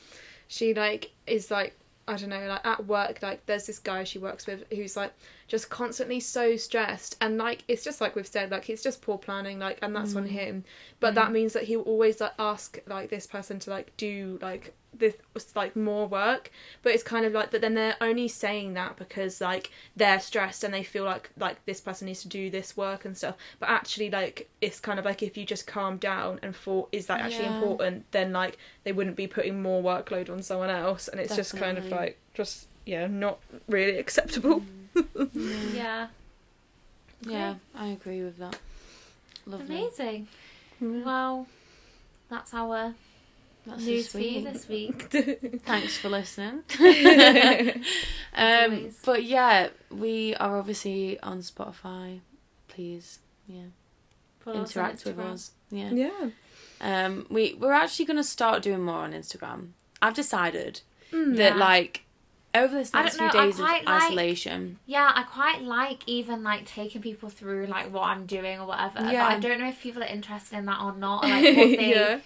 she 0.49 0.75
like 0.75 1.13
is 1.27 1.51
like 1.51 1.75
I 2.09 2.17
don't 2.17 2.31
know, 2.31 2.47
like 2.47 2.67
at 2.67 2.87
work, 2.87 3.19
like 3.23 3.45
there's 3.45 3.67
this 3.67 3.79
guy 3.79 4.03
she 4.05 4.19
works 4.19 4.47
with 4.47 4.65
who's 4.71 4.97
like 4.97 5.13
just 5.49 5.71
constantly 5.71 6.21
so 6.21 6.57
stressed. 6.57 7.17
And 7.21 7.39
like 7.39 7.65
it's 7.67 7.83
just 7.83 8.01
like 8.01 8.15
we've 8.15 8.27
said 8.27 8.51
like 8.51 8.69
it's 8.71 8.83
just 8.83 9.03
poor 9.03 9.19
planning 9.19 9.59
like 9.59 9.79
and 9.83 9.97
that's 9.97 10.15
on 10.15 10.25
mm. 10.25 10.29
him. 10.29 10.65
But 11.01 11.15
that 11.15 11.31
mm. 11.31 11.33
means 11.33 11.55
that 11.55 11.65
he 11.65 11.77
will 11.77 11.85
always 11.85 12.21
like 12.21 12.35
ask 12.39 12.79
like 12.87 13.09
this 13.09 13.27
person 13.27 13.59
to 13.61 13.71
like 13.71 13.97
do 13.97 14.39
like 14.43 14.75
this 14.93 15.15
like 15.57 15.75
more 15.75 16.07
work. 16.07 16.53
But 16.83 16.93
it's 16.93 17.03
kind 17.03 17.25
of 17.25 17.33
like 17.33 17.51
that 17.51 17.63
then 17.63 17.75
they're 17.75 17.97
only 18.01 18.29
saying 18.29 18.75
that 18.75 18.97
because 18.97 19.41
like 19.41 19.71
they're 19.97 20.21
stressed 20.21 20.65
and 20.65 20.73
they 20.73 20.83
feel 20.83 21.05
like 21.05 21.31
like 21.39 21.65
this 21.65 21.81
person 21.81 22.07
needs 22.07 22.21
to 22.23 22.29
do 22.29 22.51
this 22.51 22.77
work 22.77 23.07
and 23.07 23.17
stuff. 23.17 23.37
But 23.59 23.71
actually 23.71 24.11
like 24.11 24.51
it's 24.61 24.79
kind 24.79 24.99
of 24.99 25.07
like 25.07 25.23
if 25.23 25.39
you 25.39 25.47
just 25.47 25.67
calm 25.67 25.97
down 25.97 26.41
and 26.43 26.55
thought 26.55 26.91
is 26.93 27.07
that 27.07 27.21
actually 27.23 27.45
Yeah. 27.45 27.55
important? 27.55 28.05
Then 28.11 28.35
like 28.35 28.59
they 28.85 28.93
wouldn't 28.93 29.17
be 29.17 29.27
putting 29.27 29.63
more 29.63 29.83
workload 29.83 30.29
on 30.29 30.43
someone 30.43 30.71
else. 30.71 31.09
And 31.09 31.19
it's 31.19 31.35
just 31.35 31.57
kind 31.57 31.79
of 31.79 31.89
like 31.89 32.19
just 32.35 32.67
yeah 32.85 33.07
not 33.07 33.39
really 33.67 33.97
acceptable 34.05 34.61
mm. 34.61 34.67
Yeah. 35.75 36.09
Yeah, 37.23 37.55
I 37.75 37.89
agree 37.89 38.23
with 38.23 38.39
that. 38.39 38.59
Lovely. 39.47 39.67
Amazing. 39.67 40.29
Mm. 40.83 41.05
Well, 41.05 41.47
that's 42.31 42.55
our 42.55 42.95
That's 43.67 43.83
news 43.85 44.09
so 44.11 44.19
for 44.19 44.25
you 44.25 44.45
this 44.45 44.69
week. 44.69 45.03
Thanks 45.65 45.99
for 45.99 46.09
listening. 46.09 46.63
Um, 48.35 48.91
but 49.05 49.25
yeah, 49.25 49.69
we 49.91 50.35
are 50.37 50.59
obviously 50.59 51.19
on 51.21 51.39
Spotify. 51.41 52.21
Please, 52.69 53.19
yeah, 53.49 53.63
Follow 54.39 54.61
us 54.63 54.71
interact 54.77 55.05
with 55.05 55.19
us. 55.19 55.51
Yeah. 55.73 55.91
yeah 55.91 56.31
Um, 56.81 57.27
we 57.31 57.55
we're 57.59 57.73
actually 57.73 58.05
gonna 58.05 58.23
start 58.23 58.63
doing 58.63 58.85
more 58.85 59.01
on 59.01 59.13
Instagram. 59.13 59.71
I've 60.01 60.15
decided 60.15 60.83
Mm. 61.11 61.37
that 61.39 61.55
Yeah. 61.55 61.59
like 61.59 62.05
over 62.55 62.75
this 62.75 62.91
I 62.95 63.03
next 63.03 63.17
few 63.19 63.31
days 63.31 63.55
of 63.55 63.61
like- 63.61 63.87
isolation. 63.89 64.79
Yeah, 64.87 65.11
I 65.15 65.23
quite 65.25 65.63
like 65.63 66.01
even 66.07 66.43
like 66.43 66.65
taking 66.67 67.03
people 67.03 67.29
through 67.29 67.67
like 67.67 67.93
what 67.93 68.03
I'm 68.05 68.27
doing 68.27 68.59
or 68.61 68.67
whatever. 68.67 68.95
But 69.03 69.13
Yeah. 69.13 69.27
I 69.27 69.39
don't 69.39 69.61
know 69.61 69.69
if 69.69 69.81
people 69.81 70.03
are 70.03 70.07
interested 70.07 70.57
in 70.59 70.67
that 70.67 70.81
or 70.81 70.95
not. 70.95 71.25
Or, 71.25 71.29
like 71.29 71.45
what 71.45 71.55
they 71.55 71.91
yeah 71.95 72.21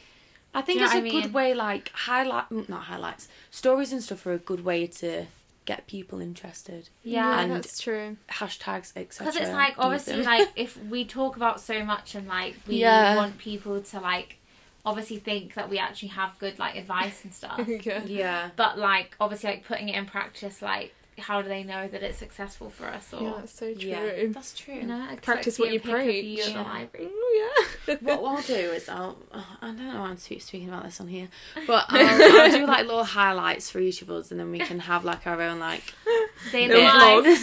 I 0.54 0.60
think 0.60 0.82
it's 0.82 0.92
know 0.92 1.00
a 1.00 1.02
what 1.02 1.10
good 1.10 1.32
way, 1.32 1.54
like 1.54 1.90
highlight, 1.94 2.50
mm, 2.50 2.68
not 2.68 2.82
highlights, 2.84 3.26
stories 3.50 3.90
and 3.92 4.02
stuff 4.02 4.26
are 4.26 4.34
a 4.34 4.38
good 4.38 4.64
way 4.64 4.86
to 4.86 5.26
get 5.64 5.86
people 5.86 6.20
interested. 6.20 6.88
yeah. 7.02 7.40
And- 7.40 7.52
that's 7.52 7.80
true 7.80 8.16
Hashtags, 8.28 8.92
etc. 8.96 9.26
Because 9.26 9.36
it's 9.36 9.52
like 9.52 9.74
obviously 9.78 10.22
like 10.22 10.48
if 10.56 10.76
we 10.84 11.04
talk 11.04 11.36
about 11.36 11.60
so 11.60 11.84
much 11.84 12.14
and 12.14 12.26
like 12.28 12.56
we 12.66 12.76
Yeah. 12.76 13.16
want 13.16 13.38
people 13.38 13.80
to 13.80 14.00
like 14.00 14.36
obviously 14.84 15.18
think 15.18 15.54
that 15.54 15.68
we 15.70 15.78
actually 15.78 16.08
have 16.08 16.38
good 16.38 16.58
like 16.58 16.76
advice 16.76 17.24
and 17.24 17.32
stuff. 17.32 17.60
yeah 17.68 18.02
yeah, 18.06 18.50
but 18.56 18.78
like 18.78 19.16
obviously 19.20 19.50
like 19.50 19.64
putting 19.64 19.88
it 19.88 19.96
in 19.96 20.06
practice 20.06 20.62
like 20.62 20.94
how 21.18 21.42
do 21.42 21.48
they 21.48 21.62
know 21.62 21.86
that 21.88 22.02
it's 22.02 22.18
successful 22.18 22.70
for 22.70 22.86
us 22.86 23.12
or 23.12 23.22
yeah 23.22 23.32
that's 23.36 23.52
so 23.52 23.72
true 23.74 23.88
yeah, 23.90 24.26
that's 24.28 24.54
true. 24.58 24.74
you 24.74 24.82
know 24.84 25.06
Practice 25.22 25.58
what 25.58 25.70
you 25.72 25.78
see 25.78 25.90
a 25.90 25.92
pic 25.92 25.94
of 25.94 26.04
preach. 26.04 26.24
you 26.46 26.52
Yeah. 26.52 26.62
library. 26.62 27.08
Oh, 27.10 27.66
yeah 27.86 27.96
what 28.00 28.24
I'll 28.36 28.42
do 28.42 28.54
is 28.54 28.88
I'll 28.88 29.16
oh, 29.32 29.46
I 29.60 29.66
don't 29.66 29.76
know 29.92 30.00
why 30.00 30.08
I'm 30.08 30.16
speaking 30.16 30.68
about 30.68 30.84
this 30.84 31.00
on 31.00 31.08
here, 31.08 31.28
but 31.66 31.84
I'll, 31.88 32.40
I'll 32.40 32.50
do 32.50 32.66
like 32.66 32.86
little 32.86 33.04
highlights 33.04 33.70
for 33.70 33.78
each 33.78 34.02
of 34.02 34.10
us, 34.10 34.30
and 34.30 34.40
then 34.40 34.50
we 34.50 34.58
can 34.58 34.78
have 34.80 35.04
like 35.04 35.26
our 35.26 35.40
own 35.42 35.58
like 35.58 35.82
Day 36.50 36.64
in 36.64 36.70
the 36.70 36.76
vlogs. 36.76 37.42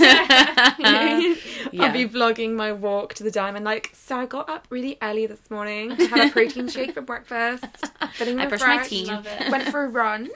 yeah. 0.79 1.35
i'll 1.85 1.93
be 1.93 2.07
vlogging 2.07 2.53
my 2.55 2.71
walk 2.71 3.13
to 3.15 3.23
the 3.23 3.31
diamond. 3.31 3.65
Like, 3.65 3.91
so 3.93 4.17
I 4.17 4.25
got 4.25 4.49
up 4.49 4.67
really 4.69 4.97
early 5.01 5.25
this 5.25 5.39
morning 5.49 5.95
to 5.95 6.07
have 6.07 6.29
a 6.29 6.31
protein 6.31 6.67
shake 6.67 6.93
for 6.93 7.01
breakfast. 7.01 7.65
Feeling 8.13 8.39
I 8.39 8.47
brushed 8.47 8.65
my 8.65 8.83
teeth. 8.83 9.09
Went 9.49 9.69
for 9.69 9.85
a 9.85 9.89
run. 9.89 10.29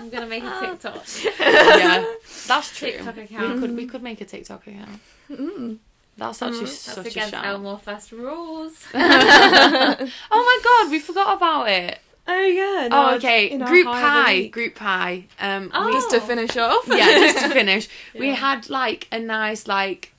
I'm 0.00 0.10
gonna 0.10 0.26
make 0.26 0.42
a 0.44 0.60
TikTok. 0.60 1.04
yeah, 1.38 2.04
that's 2.46 2.76
true. 2.76 2.90
TikTok 2.92 3.16
We 3.16 3.26
could 3.60 3.76
we 3.76 3.86
could 3.86 4.02
make 4.02 4.20
a 4.20 4.24
TikTok 4.24 4.66
account. 4.66 5.00
Mm. 5.30 5.78
That's 6.16 6.42
actually 6.42 6.60
Mm. 6.60 6.60
That's 6.66 6.78
such 6.80 7.06
a 7.06 7.08
against 7.10 7.30
shout. 7.32 7.44
Elmore 7.46 7.78
First 7.78 8.12
rules. 8.12 8.84
oh 8.94 9.96
my 10.30 10.58
god, 10.64 10.90
we 10.90 10.98
forgot 11.00 11.36
about 11.36 11.68
it. 11.68 11.98
Oh 12.28 12.42
yeah. 12.42 12.88
no, 12.88 13.10
Oh, 13.10 13.14
okay. 13.16 13.56
Group 13.58 13.86
pie. 13.86 14.46
Group 14.48 14.74
pie. 14.74 15.24
Um, 15.40 15.70
Oh. 15.74 15.86
we- 15.86 15.92
Just 15.92 16.10
to 16.10 16.20
finish 16.20 16.56
off. 16.56 16.84
yeah, 16.88 17.06
just 17.32 17.38
to 17.44 17.48
finish, 17.50 17.88
we 18.14 18.28
had 18.28 18.68
like 18.70 19.08
a 19.10 19.18
nice 19.18 19.66
like 19.66 20.12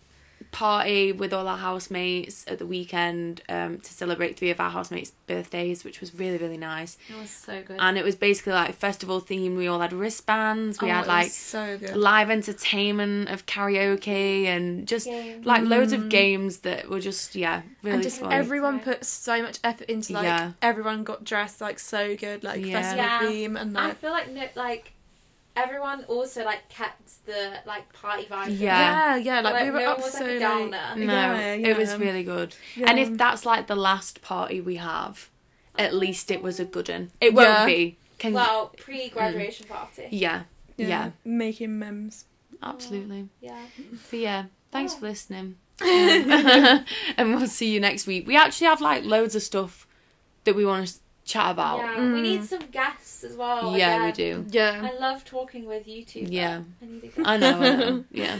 party 0.52 1.12
with 1.14 1.34
all 1.34 1.48
our 1.48 1.58
housemates 1.58 2.46
at 2.48 2.60
the 2.60 2.66
weekend 2.66 3.42
um, 3.48 3.80
to 3.80 3.94
celebrate 3.94 4.38
three 4.38 4.50
of 4.50 4.60
our 4.60 4.70
housemates' 4.70 5.12
birthdays, 5.28 5.84
which 5.84 6.02
was 6.02 6.14
really 6.14 6.38
really 6.38 6.58
nice. 6.58 6.98
It 7.10 7.16
was 7.16 7.30
so 7.30 7.62
good. 7.64 7.78
And 7.80 7.98
it 7.98 8.04
was 8.04 8.16
basically 8.16 8.54
like 8.54 8.76
festival 8.76 9.20
theme. 9.22 9.56
We 9.56 9.68
all 9.68 9.80
had 9.80 9.94
wristbands. 9.94 10.82
We 10.82 10.90
Oh, 10.90 10.94
had 10.94 11.08
like 11.08 11.32
so 11.32 11.78
good. 11.78 11.96
live 11.96 12.30
entertainment 12.30 13.30
of 13.30 13.46
karaoke 13.46 14.46
and 14.46 14.88
just 14.88 15.08
Games. 15.08 15.46
like 15.46 15.64
loads 15.64 15.94
of 15.94 16.10
games 16.10 16.60
that 16.60 16.90
were 16.90 17.00
just 17.00 17.34
yeah 17.36 17.62
really 17.82 17.96
and 17.96 18.04
just 18.04 18.20
fun. 18.20 18.34
everyone 18.34 18.80
put 18.80 19.06
so 19.06 19.42
much 19.42 19.60
effort 19.64 19.90
into 19.90 20.14
like 20.14 20.24
Yeah. 20.26 20.52
everyone 20.62 21.04
got 21.04 21.24
dressed 21.24 21.62
like 21.62 21.80
so 21.80 22.16
good 22.16 22.44
like 22.44 22.66
Yeah. 22.66 22.74
festival 22.82 23.06
Yeah. 23.06 23.20
theme 23.22 23.58
and 23.58 23.74
like 23.74 23.92
I 23.92 23.94
feel 23.94 24.12
like 24.12 24.30
no, 24.32 24.48
like 24.56 24.94
everyone 25.56 26.04
also 26.06 26.44
like 26.46 26.68
kept 26.70 27.26
the 27.26 27.54
like 27.66 27.92
party 27.94 28.26
vibe. 28.26 28.58
Yeah. 28.58 29.16
yeah 29.16 29.16
yeah 29.18 29.42
like, 29.42 29.54
Like, 29.54 29.64
we 29.66 29.72
were 29.72 29.80
no 29.80 29.92
up 29.92 29.98
was, 29.98 30.14
like, 30.14 30.24
so 30.24 30.26
a 30.30 30.40
downer. 30.40 30.94
no, 30.96 31.04
Yeah, 31.06 31.54
it 31.54 31.78
was 31.78 31.96
really 31.98 32.24
good. 32.24 32.56
Yeah. 32.76 32.90
And 32.90 33.00
if 33.00 33.18
that's 33.18 33.46
like 33.46 33.68
the 33.68 33.76
last 33.76 34.22
party 34.22 34.62
we 34.62 34.78
have, 34.78 35.30
at 35.78 35.94
least 35.94 36.32
it 36.32 36.42
was 36.42 36.60
a 36.60 36.66
good 36.66 36.90
one. 36.90 37.12
It 37.20 37.34
won't 37.34 37.48
Yeah. 37.48 37.66
be. 37.66 37.98
Can 38.18 38.34
Well, 38.34 38.72
pre-graduation 38.78 39.68
party. 39.68 40.08
yeah, 40.12 40.44
yeah, 40.78 41.12
making 41.26 41.80
memes 41.80 42.26
absolutely. 42.62 43.30
Yeah. 43.40 43.58
But 44.12 44.20
yeah, 44.20 44.46
thanks 44.72 44.94
for 44.96 45.08
listening. 45.08 45.56
Um, 45.82 45.88
and 47.18 47.36
we'll 47.36 47.48
see 47.48 47.72
you 47.74 47.80
next 47.80 48.06
week. 48.06 48.28
We 48.28 48.38
actually 48.38 48.68
have 48.68 48.82
like 48.82 49.04
loads 49.04 49.34
of 49.36 49.42
stuff 49.42 49.88
that 50.44 50.56
we 50.56 50.64
want 50.64 50.88
to 50.88 50.94
chat 51.26 51.52
about. 51.52 51.78
Yeah. 51.80 51.96
Mm. 51.98 52.14
We 52.14 52.22
need 52.22 52.44
some 52.46 52.66
guests 52.72 53.24
as 53.24 53.36
well. 53.36 53.78
Yeah, 53.78 54.06
we 54.06 54.12
do. 54.12 54.46
yeah 54.50 54.82
I 54.92 54.98
love 55.00 55.24
talking 55.26 55.66
with 55.66 55.88
you 55.88 56.04
two. 56.04 56.22
Yeah. 56.22 56.62
I 56.82 56.86
need 56.86 57.04
a 57.04 57.08
guest. 57.16 57.20
I 57.26 57.38
know, 57.38 57.60
I 57.62 57.76
know. 57.76 58.04
Yeah. 58.12 58.38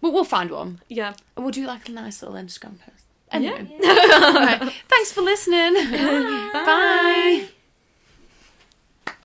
Well, 0.00 0.12
we'll 0.12 0.24
find 0.24 0.50
one. 0.50 0.80
yeah 0.88 1.14
And 1.36 1.44
we'll 1.44 1.52
do 1.52 1.66
like 1.66 1.88
a 1.88 1.92
nice 1.92 2.22
little 2.22 2.36
Instagram 2.36 2.78
post. 2.78 3.04
Anyway. 3.32 3.76
Yeah. 3.80 3.88
Alright, 4.34 4.72
Thanks 4.88 5.12
for 5.12 5.22
listening. 5.22 5.74
Bye. 5.74 6.50
Bye. 6.52 7.48